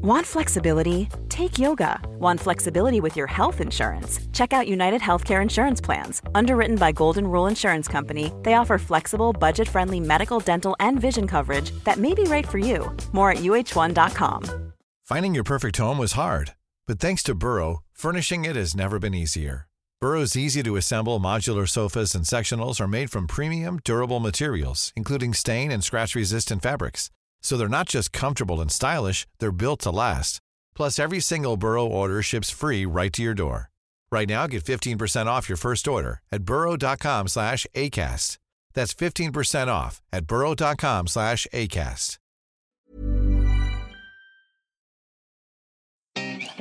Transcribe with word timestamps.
Want 0.00 0.24
flexibility? 0.24 1.08
Take 1.28 1.58
yoga. 1.58 1.98
Want 2.20 2.38
flexibility 2.38 3.00
with 3.00 3.16
your 3.16 3.26
health 3.26 3.60
insurance? 3.60 4.20
Check 4.32 4.52
out 4.52 4.68
United 4.68 5.00
Healthcare 5.00 5.42
Insurance 5.42 5.80
Plans. 5.80 6.22
Underwritten 6.36 6.76
by 6.76 6.92
Golden 6.92 7.26
Rule 7.26 7.48
Insurance 7.48 7.88
Company, 7.88 8.32
they 8.44 8.54
offer 8.54 8.78
flexible, 8.78 9.32
budget 9.32 9.68
friendly 9.68 9.98
medical, 9.98 10.38
dental, 10.38 10.76
and 10.78 11.00
vision 11.00 11.26
coverage 11.26 11.72
that 11.82 11.96
may 11.96 12.14
be 12.14 12.22
right 12.24 12.46
for 12.46 12.58
you. 12.58 12.96
More 13.10 13.32
at 13.32 13.38
uh1.com. 13.38 14.72
Finding 15.04 15.34
your 15.34 15.42
perfect 15.42 15.78
home 15.78 15.98
was 15.98 16.12
hard, 16.12 16.54
but 16.86 17.00
thanks 17.00 17.24
to 17.24 17.34
Burrow, 17.34 17.78
furnishing 17.92 18.44
it 18.44 18.54
has 18.54 18.76
never 18.76 19.00
been 19.00 19.14
easier. 19.14 19.66
Burrow's 20.00 20.36
easy 20.36 20.62
to 20.62 20.76
assemble 20.76 21.18
modular 21.18 21.68
sofas 21.68 22.14
and 22.14 22.24
sectionals 22.24 22.80
are 22.80 22.86
made 22.86 23.10
from 23.10 23.26
premium, 23.26 23.80
durable 23.82 24.20
materials, 24.20 24.92
including 24.94 25.34
stain 25.34 25.72
and 25.72 25.82
scratch 25.82 26.14
resistant 26.14 26.62
fabrics. 26.62 27.10
So 27.42 27.56
they're 27.56 27.68
not 27.68 27.88
just 27.88 28.12
comfortable 28.12 28.60
and 28.60 28.70
stylish, 28.70 29.26
they're 29.38 29.52
built 29.52 29.80
to 29.82 29.90
last. 29.90 30.40
Plus, 30.74 30.98
every 30.98 31.20
single 31.20 31.56
Burrow 31.56 31.86
order 31.86 32.22
ships 32.22 32.50
free 32.50 32.86
right 32.86 33.12
to 33.12 33.22
your 33.22 33.34
door. 33.34 33.70
Right 34.10 34.28
now, 34.28 34.46
get 34.46 34.64
15% 34.64 35.26
off 35.26 35.48
your 35.48 35.56
first 35.56 35.86
order 35.88 36.20
at 36.32 36.44
burrow.com 36.44 37.28
slash 37.28 37.66
ACAST. 37.74 38.38
That's 38.74 38.94
15% 38.94 39.68
off 39.68 40.00
at 40.12 40.26
burrow.com 40.26 41.08
slash 41.08 41.46
ACAST. 41.52 42.18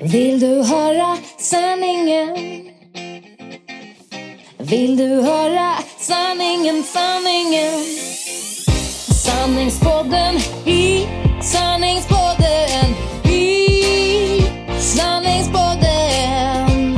Vill 0.02 0.40
du 0.40 0.63
höra 0.63 1.18
sanningen? 1.40 2.35
Vill 4.59 4.96
du 4.96 5.21
höra 5.21 5.77
sanningen, 5.99 6.84
sanningen? 6.84 7.84
Sanningspodden 9.27 10.36
i 10.66 11.05
sanningspodden 11.41 12.95
i 13.26 14.41
sanningspodden. 14.80 16.95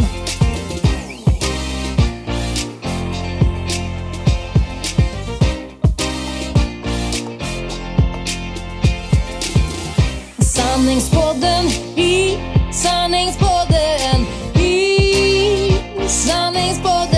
Sanningspodden 10.40 11.66
i 11.98 12.38
sanningspodden 12.72 14.28
i 14.56 15.74
sanningspodden. 16.08 17.09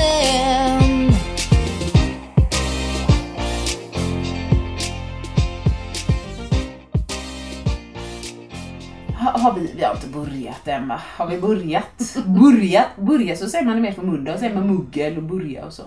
Har 9.41 9.53
vi, 9.53 9.73
vi 9.75 9.83
har 9.83 9.95
inte 9.95 10.07
börjat 10.07 10.67
än 10.67 10.87
va? 10.87 11.01
Har 11.17 11.27
vi 11.27 11.41
börjat? 11.41 12.15
börjat? 12.25 12.87
Börja 12.97 13.35
så 13.35 13.49
säger 13.49 13.65
man 13.65 13.75
det 13.75 13.81
mer 13.81 13.91
från 13.91 14.05
munnen. 14.05 14.39
Säger 14.39 14.55
man 14.55 14.67
muggel 14.67 15.17
och 15.17 15.23
börja 15.23 15.65
och 15.65 15.73
så. 15.73 15.83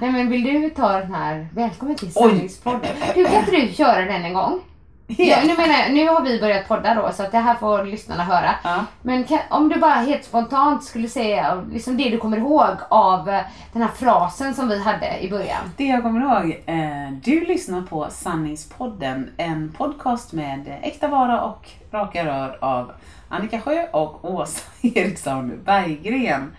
Nej 0.00 0.12
men 0.12 0.30
vill 0.30 0.42
du 0.44 0.70
ta 0.70 0.92
den 0.92 1.14
här, 1.14 1.48
välkommen 1.54 1.96
till 1.96 2.12
sanningspodden. 2.12 2.96
Du 3.14 3.24
kan 3.24 3.34
inte 3.34 3.50
du 3.50 3.72
köra 3.72 4.04
den 4.04 4.24
en 4.24 4.34
gång? 4.34 4.60
Ja, 5.06 5.36
nu, 5.42 5.56
menar 5.56 5.74
jag, 5.78 5.92
nu 5.94 6.08
har 6.08 6.22
vi 6.22 6.40
börjat 6.40 6.68
podda 6.68 6.94
då 6.94 7.12
så 7.12 7.22
att 7.22 7.32
det 7.32 7.38
här 7.38 7.54
får 7.54 7.84
lyssnarna 7.84 8.24
höra. 8.24 8.54
Ja. 8.64 8.84
Men 9.02 9.24
kan, 9.24 9.38
om 9.50 9.68
du 9.68 9.76
bara 9.76 9.94
helt 9.94 10.24
spontant 10.24 10.84
skulle 10.84 11.08
säga 11.08 11.64
liksom 11.72 11.96
det 11.96 12.10
du 12.10 12.18
kommer 12.18 12.36
ihåg 12.36 12.76
av 12.88 13.28
eh, 13.28 13.42
den 13.72 13.82
här 13.82 13.88
frasen 13.88 14.54
som 14.54 14.68
vi 14.68 14.82
hade 14.82 15.18
i 15.20 15.30
början. 15.30 15.72
Det 15.76 15.84
jag 15.84 16.02
kommer 16.02 16.20
ihåg, 16.20 16.62
eh, 16.66 17.12
du 17.22 17.40
lyssnar 17.40 17.82
på 17.82 18.06
Sanningspodden, 18.10 19.30
en 19.36 19.72
podcast 19.78 20.32
med 20.32 20.78
äkta 20.82 21.08
vara 21.08 21.42
och 21.42 21.68
raka 21.90 22.26
rör 22.26 22.58
av 22.60 22.92
Annika 23.28 23.60
Sjö 23.60 23.86
och 23.92 24.34
Åsa 24.34 24.70
Eriksson 24.82 25.60
Berggren. 25.64 26.52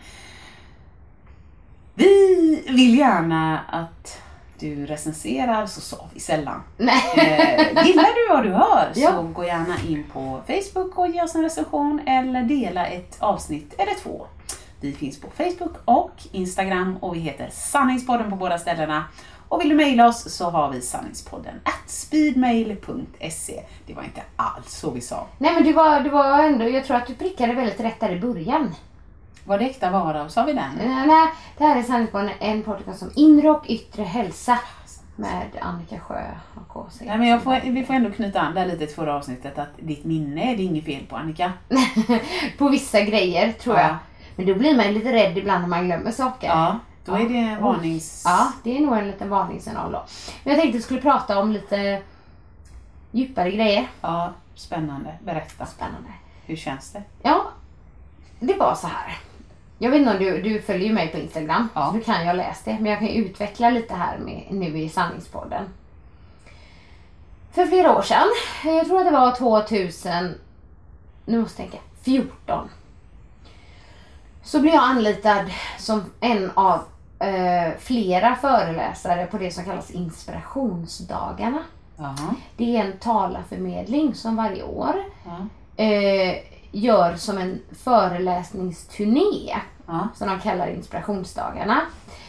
Vi 1.96 2.64
vill 2.68 2.98
gärna 2.98 3.60
att 3.70 4.23
du 4.64 4.86
recenserar, 4.86 5.66
så 5.66 5.82
sa 5.82 6.06
vi 6.14 6.20
sällan. 6.20 6.62
Eh, 6.80 7.86
gillar 7.86 8.28
du 8.28 8.34
vad 8.36 8.44
du 8.44 8.50
hör 8.52 8.94
så 8.94 9.00
Ja. 9.00 9.22
gå 9.34 9.44
gärna 9.46 9.76
in 9.88 10.04
på 10.14 10.42
Facebook 10.48 10.98
och 10.98 11.08
ge 11.08 11.22
oss 11.24 11.36
en 11.36 11.42
recension 11.44 12.00
eller 12.08 12.44
dela 12.44 12.86
ett 12.88 13.16
avsnitt 13.20 13.74
eller 13.78 13.94
två. 14.04 14.26
Vi 14.82 14.94
finns 14.94 15.20
på 15.20 15.28
Facebook 15.38 15.74
och 15.86 16.12
Instagram 16.32 16.98
och 17.02 17.16
vi 17.16 17.20
heter 17.20 17.50
Sanningspodden 17.54 18.30
på 18.30 18.36
båda 18.36 18.58
ställena. 18.58 19.04
Och 19.50 19.62
vill 19.62 19.70
du 19.70 19.76
mejla 19.76 20.08
oss 20.08 20.34
så 20.36 20.50
har 20.50 20.72
vi 20.72 20.82
sanningspodden 20.82 21.54
at 21.64 21.90
speedmail.se. 21.90 23.64
Det 23.86 23.94
var 23.94 24.04
inte 24.04 24.22
alls 24.36 24.72
så 24.80 24.92
vi 24.92 25.02
sa. 25.02 25.28
Nej 25.38 25.54
men 25.54 25.64
du 25.64 25.74
var, 25.74 26.00
du 26.00 26.10
var 26.10 26.44
ändå, 26.44 26.70
jag 26.70 26.86
tror 26.86 26.98
att 26.98 27.08
du 27.08 27.14
prickade 27.16 27.54
väldigt 27.54 27.80
rätt 27.80 28.00
där 28.00 28.10
i 28.12 28.20
början. 28.20 28.76
Var 29.46 29.58
det 29.60 29.66
äkta 29.66 29.92
vara? 29.92 30.30
Sa 30.30 30.44
vi 30.44 30.54
den? 30.54 30.72
Nej, 30.78 31.08
nej, 31.08 31.28
det 31.58 31.64
här 31.66 31.76
är 31.80 31.84
Sanningspodden, 31.84 32.30
en 32.40 32.64
podcast 32.64 33.02
om 33.04 33.12
inre 33.16 33.50
och 33.52 33.64
yttre 33.68 34.04
hälsa. 34.04 34.60
Med 35.16 35.48
Annika 35.62 36.00
Sjö 36.00 36.22
och 36.56 36.78
Åsa 36.78 37.04
Nej, 37.06 37.18
men 37.18 37.28
jag 37.28 37.44
får, 37.44 37.60
vi 37.72 37.84
får 37.86 37.94
ändå 37.94 38.12
knyta 38.12 38.42
an 38.42 38.56
där 38.56 38.66
lite 38.66 38.78
till 38.86 38.96
förra 38.96 39.16
avsnittet 39.16 39.60
att 39.60 39.68
ditt 39.78 40.06
minne 40.06 40.54
är 40.54 40.58
det 40.58 40.64
inget 40.64 40.86
fel 40.86 41.06
på 41.06 41.16
Annika. 41.16 41.54
På 42.58 42.70
vissa 42.70 43.02
grejer 43.02 43.52
tror 43.52 43.76
Ja. 43.76 43.82
jag. 43.82 43.96
Men 44.36 44.46
då 44.46 44.56
blir 44.56 44.78
man 44.78 44.94
lite 44.94 45.14
rädd 45.14 45.38
ibland 45.38 45.62
när 45.62 45.70
man 45.70 45.86
glömmer 45.86 46.12
saker. 46.12 46.48
Ja, 46.48 46.80
då 47.06 47.14
är 47.14 47.20
Ja. 47.20 47.26
det 47.28 47.62
varnings... 47.62 48.22
Ja, 48.26 48.52
det 48.64 48.78
är 48.78 48.82
nog 48.82 48.98
en 48.98 49.08
liten 49.08 49.30
varningssignal 49.30 49.92
då. 49.92 50.04
Men 50.44 50.54
jag 50.54 50.62
tänkte 50.62 50.70
att 50.78 50.80
vi 50.80 50.86
skulle 50.86 51.02
prata 51.02 51.40
om 51.40 51.52
lite 51.52 52.02
djupare 53.12 53.52
grejer. 53.52 53.88
Ja, 54.02 54.34
spännande. 54.56 55.14
Berätta. 55.24 55.66
Spännande. 55.66 56.10
Hur 56.46 56.56
känns 56.56 56.92
det? 56.92 57.04
Ja, 57.22 57.42
det 58.40 58.54
var 58.54 58.76
så 58.76 58.88
här. 58.88 59.18
Jag 59.84 59.90
vet 59.92 60.00
inte 60.00 60.12
om 60.12 60.20
du, 60.20 60.42
du 60.42 60.62
följer 60.62 60.88
ju 60.88 60.94
mig 60.94 61.08
på 61.12 61.18
Instagram, 61.18 61.70
Ja. 61.76 61.88
så 61.88 61.98
du 61.98 62.02
kan 62.04 62.20
ju 62.22 62.26
ha 62.26 62.34
läst 62.34 62.66
det. 62.66 62.78
Men 62.80 62.86
jag 62.92 63.00
kan 63.00 63.08
ju 63.08 63.14
utveckla 63.14 63.70
lite 63.70 63.94
här 63.94 64.18
med, 64.18 64.44
nu 64.50 64.78
i 64.80 64.90
Sanningspodden. 64.90 65.64
För 67.52 67.66
flera 67.66 67.98
år 67.98 68.02
sedan, 68.02 68.28
jag 68.64 68.86
tror 68.88 69.00
att 69.00 69.06
det 69.06 69.12
var 69.12 69.32
2000, 69.32 70.36
nu 71.26 71.42
måste 71.42 71.62
jag 71.62 71.72
tänka, 71.72 71.86
14. 72.04 72.70
Så 74.44 74.60
blev 74.60 74.74
jag 74.74 74.84
anlitad 74.84 75.46
som 75.80 76.04
en 76.20 76.52
av 76.54 76.80
eh, 77.20 77.74
flera 77.80 78.36
föreläsare 78.36 79.26
på 79.26 79.38
det 79.38 79.52
som 79.52 79.64
kallas 79.66 79.92
inspirationsdagarna. 79.92 81.64
Jaha. 81.98 82.36
Det 82.58 82.78
är 82.78 82.86
en 82.86 82.98
talarförmedling 83.00 84.16
som 84.16 84.36
varje 84.36 84.64
år 84.64 84.96
Ja. 85.26 85.48
eh, 85.84 86.36
gör 86.72 87.16
som 87.16 87.38
en 87.38 87.60
föreläsningsturné 87.84 89.56
Ja. 89.88 90.08
som 90.16 90.28
de 90.28 90.40
kallar 90.40 90.68
inspirationsdagarna. 90.68 91.82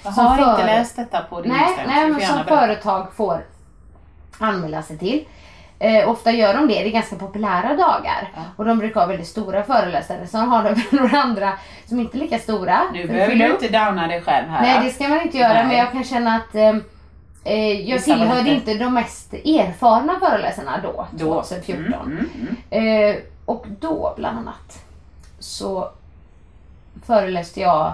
Jag 0.05 0.11
har 0.11 0.39
inte 0.39 0.61
för- 0.63 0.67
läst 0.67 0.97
detta 0.97 1.21
på 1.21 1.41
din 1.41 1.53
Nej, 1.53 1.69
Instagram, 1.69 1.91
nej 1.95 2.11
men 2.11 2.21
som 2.21 2.45
företag 2.45 3.13
får 3.17 3.45
anmäla 4.39 4.83
sig 4.83 4.99
till. 4.99 5.25
Eh, 5.79 6.09
ofta 6.11 6.31
gör 6.31 6.55
de 6.55 6.69
det, 6.69 6.75
det 6.75 6.87
är 6.89 6.91
ganska 6.91 7.17
populära 7.17 7.69
dagar. 7.77 8.29
Ja. 8.35 8.41
Och 8.57 8.65
de 8.65 8.79
brukar 8.79 9.01
ha 9.01 9.07
väldigt 9.07 9.27
stora 9.29 9.63
föreläsare. 9.63 10.27
Sen 10.27 10.49
har 10.49 10.63
de 10.65 10.97
några 10.97 11.19
andra 11.19 11.53
som 11.87 12.01
inte 12.01 12.17
är 12.17 12.19
lika 12.19 12.39
stora. 12.39 12.81
Nu 12.93 13.07
behöver 13.07 13.35
du 13.35 13.47
inte 13.51 13.69
downa 13.69 14.07
dig 14.09 14.23
själv 14.23 14.49
här. 14.49 14.63
Nej 14.63 14.81
det 14.85 14.91
ska 14.91 15.09
man 15.09 15.21
inte 15.23 15.39
göra 15.39 15.53
Nej. 15.53 15.67
men 15.67 15.77
jag 15.77 15.93
kan 15.93 16.05
känna 16.05 16.35
att 16.37 16.55
eh, 16.55 16.77
eh, 17.45 17.81
jag 17.91 18.03
tillhörde 18.05 18.51
inte 18.51 18.75
de 18.75 18.95
mest 18.95 19.35
erfarna 19.35 20.19
föreläsarna 20.21 20.81
då, 20.83 21.07
Då. 21.11 21.43
2014. 21.43 21.93
Mm, 21.95 22.29
mm, 22.35 22.57
mm. 22.71 23.11
Eh, 23.11 23.23
och 23.47 23.65
då 23.81 24.15
bland 24.17 24.39
annat 24.39 24.85
så 25.39 25.89
föreläste 27.07 27.61
jag 27.61 27.93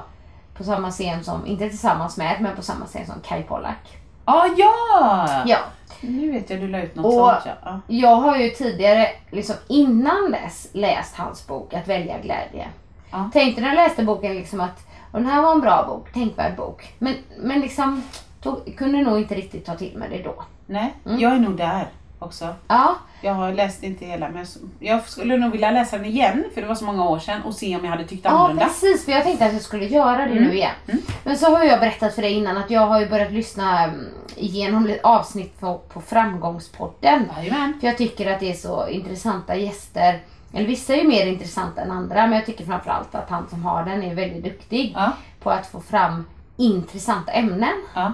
på 0.56 0.64
samma 0.64 0.90
scen 0.90 1.24
som, 1.24 1.46
inte 1.46 1.68
tillsammans 1.68 2.16
med, 2.16 2.36
men 2.40 2.56
på 2.56 2.62
samma 2.62 2.86
scen 2.86 3.06
som 3.06 3.14
Kai 3.24 3.42
Pollak. 3.42 3.98
Ah, 4.24 4.46
ja! 4.56 5.42
Ja, 5.46 5.58
Nu 6.00 6.32
vet 6.32 6.50
jag 6.50 6.60
du 6.60 6.68
la 6.68 6.82
ut 6.82 6.94
något 6.94 7.06
Och- 7.06 7.12
sånt. 7.12 7.42
Ja. 7.46 7.52
Ja. 7.64 7.80
jag 7.86 8.16
har 8.16 8.36
ju 8.36 8.50
tidigare, 8.50 9.08
liksom 9.30 9.54
innan 9.68 10.30
dess, 10.30 10.68
läst 10.72 11.16
hans 11.16 11.46
bok 11.46 11.74
Att 11.74 11.88
välja 11.88 12.18
glädje. 12.18 12.68
Ja. 13.10 13.30
Tänkte 13.32 13.60
när 13.60 13.68
jag 13.68 13.76
läste 13.76 14.02
boken 14.04 14.34
liksom 14.34 14.60
att 14.60 14.86
och 15.12 15.18
den 15.20 15.26
här 15.30 15.42
var 15.42 15.52
en 15.52 15.60
bra 15.60 15.84
bok, 15.88 16.12
tänkvärd 16.12 16.56
bok. 16.56 16.94
Men, 16.98 17.14
men 17.38 17.60
liksom 17.60 18.02
tog, 18.42 18.76
kunde 18.78 19.02
nog 19.02 19.18
inte 19.18 19.34
riktigt 19.34 19.66
ta 19.66 19.74
till 19.74 19.96
mig 19.98 20.08
det 20.10 20.22
då. 20.22 20.34
Nej, 20.66 20.94
Mm. 21.06 21.18
jag 21.20 21.32
är 21.32 21.38
nog 21.38 21.56
där 21.56 21.86
också. 22.22 22.54
Ja, 22.68 22.94
Jag 23.22 23.34
har 23.34 23.52
läst 23.52 23.82
inte 23.82 24.04
hela 24.06 24.28
men 24.28 24.46
jag 24.78 25.08
skulle 25.08 25.36
nog 25.36 25.52
vilja 25.52 25.70
läsa 25.70 25.96
den 25.96 26.06
igen 26.06 26.44
för 26.54 26.60
det 26.60 26.66
var 26.68 26.74
så 26.74 26.84
många 26.84 27.04
år 27.08 27.18
sedan 27.18 27.42
och 27.42 27.54
se 27.54 27.76
om 27.76 27.84
jag 27.84 27.90
hade 27.90 28.04
tyckt 28.04 28.24
Ja 28.24 28.30
annorlunda. 28.30 28.64
precis, 28.64 29.04
för 29.04 29.12
jag 29.12 29.22
tänkte 29.24 29.46
att 29.46 29.52
jag 29.52 29.62
skulle 29.62 29.84
göra 29.84 30.26
det 30.26 30.34
nu 30.34 30.54
igen. 30.54 30.70
Mm. 30.88 31.02
Men 31.24 31.36
så 31.38 31.56
har 31.56 31.64
jag 31.64 31.80
berättat 31.80 32.14
för 32.14 32.22
dig 32.22 32.32
innan 32.32 32.56
att 32.56 32.70
jag 32.70 32.86
har 32.86 33.00
ju 33.00 33.08
börjat 33.08 33.32
lyssna 33.32 33.84
mm, 33.84 34.06
igenom 34.36 34.94
avsnitt 35.02 35.60
på, 35.60 35.78
på 35.78 36.00
Framgångspodden. 36.00 37.28
Jajamän. 37.36 37.74
För 37.80 37.86
jag 37.86 37.98
tycker 37.98 38.32
att 38.32 38.40
det 38.40 38.50
är 38.50 38.54
så 38.56 38.88
intressanta 38.88 39.56
gäster. 39.56 40.20
Eller 40.52 40.66
vissa 40.66 40.94
är 40.94 40.98
ju 41.02 41.08
mer 41.08 41.26
intressanta 41.26 41.80
än 41.82 41.90
andra 41.90 42.26
men 42.26 42.32
jag 42.32 42.46
tycker 42.46 42.64
framförallt 42.64 43.14
att 43.14 43.30
han 43.30 43.48
som 43.48 43.64
har 43.64 43.84
den 43.84 44.02
är 44.02 44.14
väldigt 44.14 44.44
duktig 44.44 44.92
Ja, 44.96 45.12
på 45.42 45.50
att 45.50 45.66
få 45.66 45.80
fram 45.80 46.24
intressanta 46.56 47.32
ämnen 47.32 47.72
ja, 47.94 48.12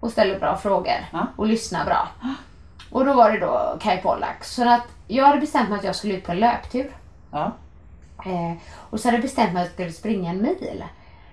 och 0.00 0.10
ställer 0.10 0.38
bra 0.38 0.56
frågor 0.56 0.94
Ja. 1.12 1.26
och 1.36 1.46
lyssnar 1.46 1.84
bra. 1.84 2.08
Och 2.96 3.04
då 3.04 3.12
var 3.12 3.30
det 3.32 3.38
då 3.38 3.78
Kai 3.80 3.98
Pollak. 3.98 4.44
Så 4.44 4.68
att 4.68 4.82
jag 5.06 5.24
hade 5.24 5.40
bestämt 5.40 5.68
mig 5.68 5.78
att 5.78 5.84
jag 5.84 5.96
skulle 5.96 6.14
ut 6.14 6.24
på 6.24 6.32
en 6.32 6.38
löptur. 6.38 6.90
Ja. 7.32 7.52
Eh, 8.26 8.52
och 8.90 9.00
så 9.00 9.08
hade 9.08 9.16
jag 9.16 9.22
bestämt 9.22 9.52
mig 9.52 9.62
att 9.62 9.68
jag 9.68 9.74
skulle 9.74 9.92
springa 9.92 10.30
en 10.30 10.42
mil. 10.42 10.84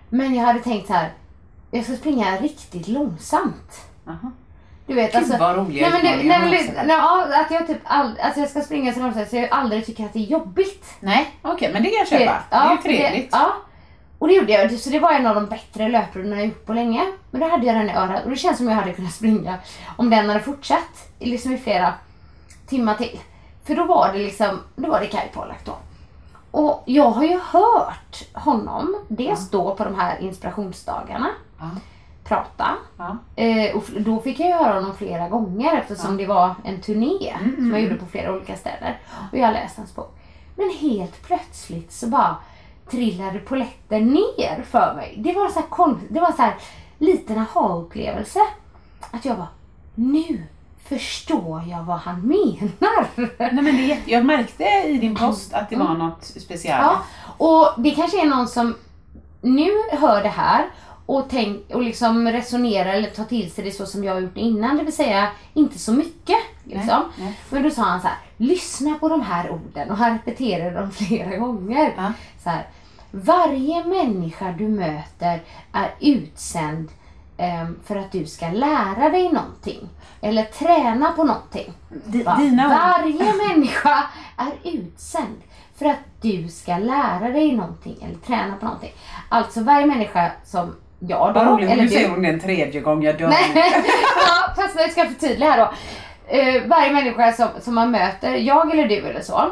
Men 0.10 0.36
jag 0.36 0.44
hade 0.46 0.60
tänkt 0.60 0.88
så 0.88 0.94
här, 0.94 1.10
jag 1.72 1.84
ska 1.84 1.96
springa 1.96 2.38
riktigt 2.38 2.88
långsamt. 2.88 3.82
Aha. 4.08 4.32
Du 4.88 4.94
vet, 4.94 5.12
Gud, 5.12 5.16
alltså, 5.22 5.38
vad 5.38 5.58
roliga 5.58 5.90
nej, 5.90 6.04
men, 6.04 6.18
det, 6.18 6.28
nej, 6.28 6.40
men, 6.40 6.52
det- 6.52 6.84
nej, 6.84 6.96
ja, 6.98 7.28
att 7.46 7.52
jag 7.52 7.68
typ 7.68 7.82
all, 7.84 8.20
att 8.20 8.38
jag 8.38 8.50
ska 8.50 8.62
springa 8.62 8.94
så 8.94 9.00
långsamt 9.00 9.30
så 9.30 9.36
jag 9.36 9.50
aldrig 9.52 9.86
tycker 9.86 10.06
att 10.06 10.14
det 10.14 10.20
är 10.20 10.24
jobbigt. 10.24 10.86
Nej, 11.00 11.32
okej, 11.42 11.74
men 11.74 11.84
det 11.84 11.90
kan 11.90 11.98
jag 11.98 12.08
köpa. 12.08 12.44
Det, 12.50 12.56
är 12.56 12.72
ju 12.72 12.78
trevligt. 12.78 13.32
Det, 13.32 13.38
ja. 13.38 13.54
Och 14.24 14.30
det 14.30 14.36
gjorde 14.36 14.52
jag. 14.52 14.72
Så 14.80 14.90
det 14.90 15.00
var 15.00 15.12
en 15.12 15.28
av 15.28 15.36
de 15.36 15.46
bättre 15.46 15.90
löprundorna 15.90 16.36
jag 16.36 16.46
gjort 16.48 16.66
på 16.66 16.74
länge. 16.74 17.02
Men 17.32 17.42
då 17.42 17.48
hade 17.50 17.66
jag 17.66 17.76
den 17.76 17.90
i 17.90 17.94
örat 17.94 18.24
och 18.24 18.30
det 18.30 18.36
känns 18.36 18.58
som 18.58 18.68
jag 18.68 18.76
hade 18.76 18.94
kunnat 18.94 19.14
springa 19.14 19.58
om 19.98 20.10
den 20.10 20.30
hade 20.30 20.40
fortsatt 20.40 21.10
i 21.20 21.26
liksom 21.30 21.54
i 21.54 21.58
flera 21.58 21.94
timmar 22.68 22.96
till. 22.96 23.20
För 23.64 23.76
då 23.76 23.86
var 23.86 24.14
det 24.14 24.20
liksom, 24.20 24.60
då 24.76 24.90
var 24.92 25.00
det 25.00 25.08
Kai 25.08 25.28
Pollak 25.34 25.66
då. 25.66 25.76
Och 26.52 26.84
jag 26.86 27.10
har 27.10 27.24
ju 27.24 27.40
hört 27.44 28.24
honom 28.34 28.96
dels 29.08 29.50
då 29.50 29.76
på 29.76 29.84
de 29.84 29.96
här 29.96 30.20
inspirationsdagarna 30.22 31.28
Ja. 31.60 31.70
prata. 32.24 32.68
Ja. 32.98 33.18
Eh, 33.44 33.76
och 33.76 33.84
då 34.00 34.20
fick 34.20 34.40
jag 34.40 34.48
ju 34.48 34.54
höra 34.54 34.74
honom 34.74 34.96
flera 34.98 35.30
gånger 35.30 35.78
eftersom 35.78 36.18
det 36.18 36.26
var 36.26 36.56
en 36.64 36.82
turné 36.82 37.34
Mm, 37.40 37.56
som 37.56 37.72
jag 37.72 37.82
gjorde 37.82 37.96
på 37.96 38.06
flera 38.06 38.32
olika 38.34 38.56
städer. 38.56 39.00
Och 39.32 39.38
jag 39.38 39.54
läste 39.54 39.82
hans 39.82 39.96
bok. 39.96 40.16
Men 40.56 40.70
helt 40.80 41.24
plötsligt 41.28 41.92
så 41.94 42.08
bara 42.08 42.36
trillade 42.94 43.40
polletten 43.40 44.08
ner 44.08 44.64
för 44.72 44.94
mig. 44.96 45.16
Det 45.18 45.34
var 45.34 45.50
så 45.50 45.60
här 45.60 45.68
konst, 45.68 46.06
det 46.10 46.20
var 46.20 46.32
så 46.32 46.42
här 46.42 46.56
liten 46.98 47.38
aha-upplevelse. 47.38 48.40
Att 49.12 49.26
jag 49.26 49.38
bara, 49.38 49.48
nu 49.96 50.44
förstår 50.86 51.64
jag 51.70 51.84
vad 51.84 51.98
han 51.98 52.22
menar. 52.22 53.08
Nej, 53.38 53.64
men 53.64 53.78
det. 53.78 54.00
Jag 54.06 54.26
märkte 54.26 54.64
i 54.86 54.98
din 54.98 55.16
post 55.16 55.54
att 55.54 55.70
det 55.70 55.76
var 55.76 55.94
något 55.94 56.24
speciellt. 56.24 56.84
Ja, 56.84 57.02
och 57.38 57.82
det 57.84 57.92
kanske 57.92 58.22
är 58.22 58.26
någon 58.26 58.48
som 58.48 58.76
nu 59.42 59.72
hör 59.92 60.24
det 60.24 60.30
här 60.30 60.66
och, 61.06 61.26
tänk, 61.30 61.70
och 61.70 61.82
liksom 61.82 62.28
resonerar 62.28 62.94
eller 62.94 63.10
tar 63.10 63.24
till 63.24 63.52
sig 63.52 63.64
det 63.64 63.72
så 63.72 63.86
som 63.86 64.04
jag 64.04 64.14
har 64.14 64.22
gjort 64.22 64.38
innan, 64.38 64.78
det 64.78 64.84
vill 64.84 64.96
säga 64.96 65.28
inte 65.54 65.80
så 65.80 65.94
mycket. 65.94 66.38
Liksom. 66.64 67.04
Nej, 67.18 67.26
nej. 67.26 67.40
Men 67.50 67.64
då 67.64 67.70
sa 67.70 67.82
han 67.82 68.02
så 68.02 68.08
här, 68.08 68.18
lyssna 68.38 68.96
på 69.00 69.10
de 69.10 69.22
här 69.22 69.50
orden 69.52 69.90
och 69.90 69.98
han 69.98 70.14
repeterade 70.14 70.80
dem 70.80 70.92
flera 71.08 71.38
gånger. 71.38 71.94
Ja. 71.98 72.14
Så 72.44 72.50
här, 72.50 72.68
varje 73.16 73.84
människa 73.84 74.52
du 74.58 74.68
möter 74.68 75.42
är 75.74 75.92
utsänd 76.00 76.90
ehm, 77.38 77.80
för 77.86 77.96
att 77.96 78.12
du 78.12 78.26
ska 78.26 78.48
lära 78.48 79.10
dig 79.10 79.32
någonting. 79.32 79.90
Eller 80.22 80.44
träna 80.44 81.12
på 81.12 81.24
någonting. 81.24 81.74
Ord. 81.90 82.26
Varje 82.70 83.34
människa 83.48 84.04
är 84.38 84.70
utsänd 84.72 85.42
för 85.76 85.86
att 85.86 86.00
du 86.22 86.48
ska 86.48 86.78
lära 86.78 87.30
dig 87.30 87.56
någonting 87.56 87.96
eller 88.02 88.16
träna 88.16 88.56
på 88.56 88.66
någonting. 88.66 88.92
Alltså 89.30 89.62
varje 89.64 89.86
människa 89.86 90.32
som 90.46 90.76
jag 91.00 91.34
då, 91.34 91.40
Vad 91.40 91.48
roligt, 91.48 91.70
eller 91.70 91.84
nu 91.84 91.88
du. 91.90 91.94
säger 91.96 92.10
hon 92.10 92.22
det 92.22 92.30
en 92.30 92.40
tredje 92.40 92.82
gång, 92.82 93.04
jag 93.04 93.18
dör. 93.18 93.28
Nej, 93.28 93.52
ja, 94.28 94.54
fast 94.56 94.76
jag 94.80 94.92
ska 94.92 95.06
förtydliga 95.06 95.52
här 95.52 95.58
då. 95.58 95.74
Eh, 96.38 96.64
varje 96.68 96.94
människa 96.94 97.34
som, 97.34 97.48
som 97.62 97.76
man 97.76 97.92
möter, 97.92 98.36
jag 98.36 98.72
eller 98.72 98.88
du 98.88 98.96
eller 98.96 99.22
så, 99.22 99.52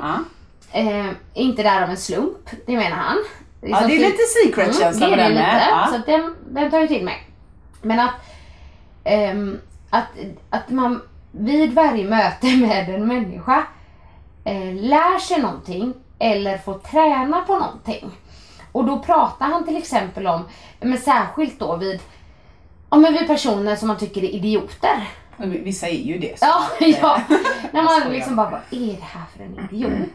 eh, 0.72 1.06
är 1.06 1.16
inte 1.34 1.64
där 1.64 1.84
av 1.84 1.90
en 1.90 1.98
slump. 1.98 2.50
Det 2.66 2.76
menar 2.78 2.98
han. 2.98 3.18
Ja, 3.62 3.78
som 3.78 3.88
det 3.88 3.96
är 3.96 4.00
lite 4.00 4.24
secret-känsla 4.44 5.08
Mm, 5.08 5.18
det 5.20 5.24
den 5.24 5.32
lite. 5.34 5.46
Så 5.66 5.70
Ja. 5.70 5.96
att 6.00 6.06
den, 6.06 6.36
den 6.50 6.72
tar 6.72 6.80
ju 6.80 6.88
till 6.88 7.06
mig. 7.06 7.28
Men 7.82 8.00
att, 8.00 8.14
ehm, 9.04 9.60
att, 9.90 10.08
att 10.50 10.70
man 10.70 11.02
vid 11.32 11.74
varje 11.74 12.06
möte 12.10 12.48
med 12.58 12.90
en 12.90 13.08
människa 13.08 13.64
eh, 14.46 14.74
lär 14.74 15.20
sig 15.20 15.42
någonting 15.42 15.94
eller 16.20 16.58
får 16.58 16.78
träna 16.80 17.42
på 17.42 17.60
någonting. 17.60 18.12
Och 18.72 18.86
då 18.86 19.00
pratar 19.00 19.46
han 19.46 19.66
till 19.66 19.78
exempel 19.78 20.28
om, 20.28 20.44
men 20.80 20.98
särskilt 20.98 21.60
då 21.60 21.76
vid, 21.76 22.00
ja, 22.90 22.98
men 22.98 23.14
vid 23.14 23.28
personer 23.28 23.76
som 23.76 23.88
man 23.88 23.98
tycker 23.98 24.24
är 24.24 24.30
idioter. 24.30 25.08
Vissa 25.38 25.88
är 25.88 25.94
ju 26.04 26.18
det. 26.18 26.40
så 26.40 26.46
Ja, 26.46 26.64
ja. 27.02 27.22
När 27.72 27.84
jag 27.84 28.02
man 28.02 28.12
liksom 28.12 28.36
bara, 28.36 28.50
vad 28.50 28.60
är 28.82 28.94
det 28.96 29.04
här 29.04 29.24
för 29.36 29.44
en 29.44 29.70
idiot? 29.72 30.10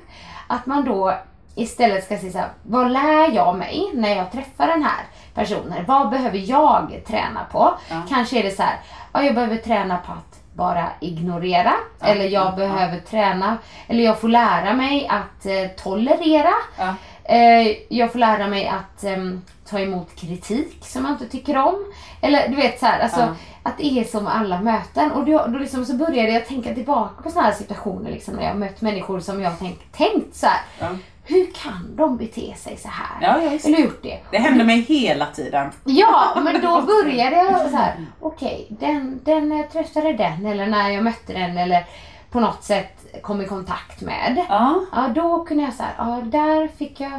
Att 0.47 0.67
man 0.67 0.85
då 0.85 1.19
istället 1.57 2.05
ska 2.05 2.19
säga 2.19 2.33
så 2.33 2.39
här, 2.39 2.49
vad 2.63 2.91
lär 2.91 3.33
jag 3.35 3.57
mig 3.57 3.91
när 3.95 4.17
jag 4.17 4.33
träffar 4.33 4.67
den 4.67 4.83
här 4.83 5.05
personen? 5.35 5.85
Vad 5.87 6.11
behöver 6.11 6.39
jag 6.39 7.03
träna 7.07 7.45
på? 7.53 7.75
Ja. 7.91 8.03
Kanske 8.09 8.39
är 8.39 8.43
det 8.43 8.57
så 8.57 8.63
här, 8.63 8.77
ja, 9.13 9.23
jag 9.23 9.35
behöver 9.35 9.57
träna 9.57 9.99
på 9.99 10.13
att 10.13 10.41
bara 10.55 10.89
ignorera. 11.01 11.73
eller 12.01 12.25
jag 12.25 12.47
ja, 12.47 12.53
behöver 12.57 12.99
träna, 13.01 13.59
eller 13.89 14.05
jag 14.05 14.21
får 14.21 14.29
lära 14.29 14.75
mig 14.75 15.09
att 15.09 15.47
eh, 15.47 15.71
tolerera. 15.83 16.53
Ja. 16.79 16.95
Eh, 17.25 17.77
jag 17.89 18.13
får 18.13 18.19
lära 18.19 18.47
mig 18.49 18.69
att 18.69 19.05
ehm, 19.05 19.43
ta 19.71 19.79
emot 19.81 20.17
kritik 20.17 20.79
som 20.87 21.05
jag 21.05 21.13
inte 21.15 21.29
tycker 21.29 21.57
om. 21.57 21.77
Eller 22.21 22.49
du 22.49 22.57
vet 22.57 22.81
så 22.81 22.87
här, 22.87 23.01
alltså, 23.01 23.21
Ja. 23.21 23.35
att 23.63 23.79
det 23.79 23.87
är 23.87 24.05
som 24.05 24.27
alla 24.27 24.61
möten. 24.61 25.13
Och 25.13 25.25
då, 25.25 25.47
då 25.47 25.59
liksom 25.59 25.85
så 25.85 25.95
började 25.95 26.31
jag 26.33 26.47
tänka 26.47 26.75
tillbaka 26.75 27.23
på 27.23 27.31
sådana 27.31 27.49
här 27.49 27.55
situationer 27.55 28.11
liksom, 28.11 28.35
när 28.35 28.43
jag 28.45 28.57
mött 28.57 28.81
människor 28.81 29.21
som 29.21 29.43
jag 29.43 29.59
tänkt, 29.59 29.97
tänkt 29.97 30.37
så 30.37 30.47
här. 30.47 30.89
Hur 31.29 31.47
kan 31.63 31.97
de 31.97 32.17
bete 32.17 32.55
sig 32.57 32.77
så 32.77 32.89
här? 32.89 33.17
Ja, 33.43 33.51
visst. 33.51 33.67
Eller 33.67 33.79
gjort 33.79 34.03
det. 34.03 34.19
Det 34.31 34.39
händer 34.39 34.65
mig 34.65 34.81
hela 34.81 35.27
tiden. 35.27 35.73
Ja, 35.85 36.33
men 36.45 36.61
då 36.63 36.83
började 36.83 37.37
jag 37.37 37.71
så 37.71 37.77
här. 37.77 37.95
okej, 38.21 38.67
den, 38.71 39.21
den 39.25 39.49
när 39.49 39.57
jag 39.57 39.71
träffade 39.71 40.13
den 40.13 40.47
eller 40.47 40.67
när 40.67 40.89
jag 40.91 41.05
mötte 41.05 41.33
den 41.33 41.59
eller 41.59 41.85
på 42.31 42.41
något 42.41 42.65
sätt 42.65 43.23
kom 43.23 43.41
i 43.41 43.45
kontakt 43.47 44.01
med. 44.01 44.45
Ja. 44.49 44.81
Ja, 44.93 45.09
då 45.15 45.45
kunde 45.45 45.65
jag 45.65 45.73
säga, 45.73 45.89
ja 45.99 46.21
där 46.25 46.69
fick 46.79 47.01
jag, 47.01 47.13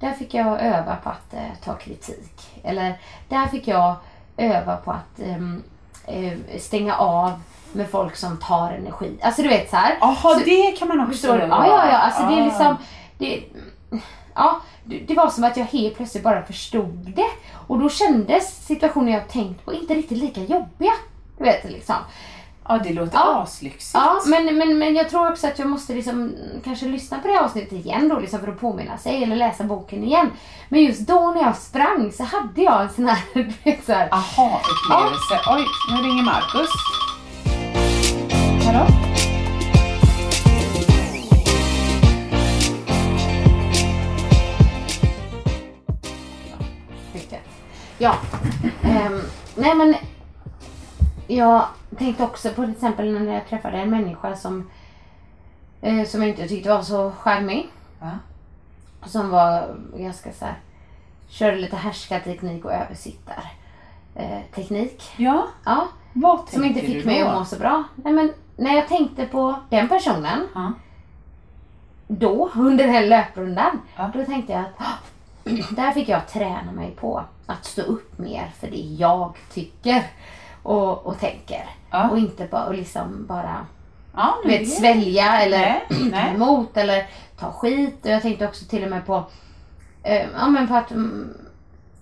där 0.00 0.12
fick 0.12 0.34
jag 0.34 0.60
öva 0.60 0.96
på 0.96 1.10
att 1.10 1.34
eh, 1.34 1.40
ta 1.64 1.74
kritik. 1.74 2.60
Eller 2.64 2.94
där 3.28 3.46
fick 3.46 3.68
jag 3.68 3.94
öva 4.36 4.76
på 4.76 4.90
att 4.90 5.20
eh, 6.06 6.58
stänga 6.58 6.96
av 6.96 7.32
med 7.72 7.90
folk 7.90 8.16
som 8.16 8.36
tar 8.36 8.72
energi. 8.72 9.18
Alltså 9.22 9.42
du 9.42 9.48
vet 9.48 9.70
så 9.70 9.76
här. 9.76 9.96
Jaha, 10.00 10.14
Så- 10.14 10.38
det 10.44 10.78
kan 10.78 10.88
man 10.88 11.00
också 11.00 11.26
göra. 11.26 11.46
Ja, 11.48 11.66
ja, 11.66 11.86
ja. 11.90 11.98
Alltså 11.98 12.22
det 12.22 12.34
är 12.34 12.42
Ah. 12.42 12.44
liksom... 12.44 12.76
Det, 13.18 13.42
ja, 14.34 14.60
det, 14.84 15.14
var 15.14 15.30
som 15.30 15.44
att 15.44 15.56
jag 15.56 15.64
helt 15.64 15.96
plötsligt 15.96 16.24
bara 16.24 16.42
förstod 16.42 17.12
det. 17.16 17.30
Och 17.66 17.78
då 17.78 17.88
kändes 17.88 18.66
situationer 18.66 19.12
jag 19.12 19.28
tänkt 19.28 19.64
på 19.64 19.72
inte 19.72 19.94
riktigt 19.94 20.18
lika 20.18 20.40
jobbiga. 20.40 20.92
Du 21.38 21.44
vet 21.44 21.64
liksom. 21.64 21.96
Ja, 22.68 22.78
det 22.78 22.92
låter 22.92 23.14
Ja. 23.18 23.42
aslyxigt. 23.42 23.94
Ja, 23.94 24.22
men, 24.26 24.58
men, 24.58 24.78
men 24.78 24.94
jag 24.94 25.10
tror 25.10 25.30
också 25.30 25.46
att 25.46 25.58
jag 25.58 25.68
måste 25.68 25.94
liksom, 25.94 26.34
kanske 26.64 26.86
lyssna 26.86 27.18
på 27.18 27.28
det 27.28 27.34
här 27.34 27.44
avsnittet 27.44 27.72
igen 27.72 28.08
då, 28.08 28.18
liksom 28.18 28.40
för 28.40 28.48
att 28.48 28.60
påminna 28.60 28.98
sig, 28.98 29.22
eller 29.22 29.36
läsa 29.36 29.64
boken 29.64 30.04
igen. 30.04 30.30
Men 30.68 30.84
just 30.84 31.00
då 31.00 31.32
när 31.36 31.42
jag 31.42 31.56
sprang 31.56 32.12
så 32.12 32.24
hade 32.24 32.62
jag 32.62 32.82
en 32.82 32.90
sån 32.90 33.06
här, 33.08 33.18
så 33.86 33.92
här 33.92 34.08
Aha-upplevelse. 34.10 35.40
Oj, 35.50 35.64
nu 35.90 36.08
ringer 36.08 36.24
Marcus. 36.24 36.70
Hallå? 38.66 39.03
Ja. 47.98 48.14
Ehm, 48.82 49.20
nej 49.56 49.74
men 49.74 49.94
jag 51.26 51.64
tänkte 51.98 52.22
också 52.24 52.48
på 52.48 52.62
till 52.62 52.70
exempel 52.72 53.12
när 53.22 53.34
jag 53.34 53.48
träffade 53.48 53.78
en 53.78 53.90
människa 53.90 54.36
som 54.36 54.70
eh, 55.82 56.04
som 56.06 56.20
jag 56.22 56.30
inte 56.30 56.48
tyckte 56.48 56.68
var 56.68 56.82
så 56.82 57.10
charmig. 57.18 57.68
Va? 58.00 58.10
Som 59.06 59.30
var 59.30 59.76
ganska 59.96 60.32
så 60.32 60.44
här, 60.44 60.54
körde 61.28 61.56
lite 61.56 61.76
härskarteknik 61.76 62.64
och 62.64 62.72
översittar 62.72 63.52
eh, 64.14 64.38
teknik. 64.54 65.02
Ja, 65.16 65.46
Ja, 65.64 65.88
vad 66.12 66.48
som 66.48 66.64
inte 66.64 66.80
fick 66.80 67.04
mig 67.04 67.22
att 67.22 67.34
må 67.38 67.44
så 67.44 67.56
bra. 67.58 67.84
Nej 67.94 68.12
men 68.12 68.32
när 68.56 68.74
jag 68.74 68.88
tänkte 68.88 69.26
på 69.26 69.54
den 69.70 69.88
personen 69.88 70.46
Ja. 70.54 70.72
då, 72.08 72.50
under 72.54 72.84
den 72.84 72.94
här 72.94 73.06
löprundan, 73.06 73.80
Ja. 73.96 74.10
då 74.14 74.24
tänkte 74.24 74.52
jag 74.52 74.60
att 74.62 74.72
"Ah, 74.78 74.92
där 75.70 75.90
fick 75.92 76.08
jag 76.08 76.28
träna 76.28 76.72
mig 76.72 76.90
på 76.90 77.24
att 77.46 77.64
stå 77.64 77.82
upp 77.82 78.18
mer 78.18 78.52
för 78.60 78.66
det 78.70 78.76
jag 78.76 79.32
tycker 79.52 80.02
och, 80.62 81.06
och 81.06 81.18
tänker. 81.20 81.64
Ja. 81.90 82.08
Och 82.10 82.18
inte 82.18 82.46
bara, 82.46 82.64
och 82.64 82.74
liksom 82.74 83.26
bara 83.26 83.66
Ja, 84.16 84.34
vet, 84.46 84.60
det- 84.60 84.66
svälja 84.66 85.40
eller 85.42 85.80
ta 86.12 86.18
emot 86.20 86.76
eller 86.76 87.06
ta 87.38 87.52
skit. 87.52 87.98
Och 88.04 88.10
jag 88.10 88.22
tänkte 88.22 88.48
också 88.48 88.64
till 88.64 88.84
och 88.84 88.90
med 88.90 89.06
på, 89.06 89.24
eh, 90.02 90.26
ja, 90.34 90.48
men 90.48 90.68
på 90.68 90.74
att 90.74 90.90
mm, 90.90 91.34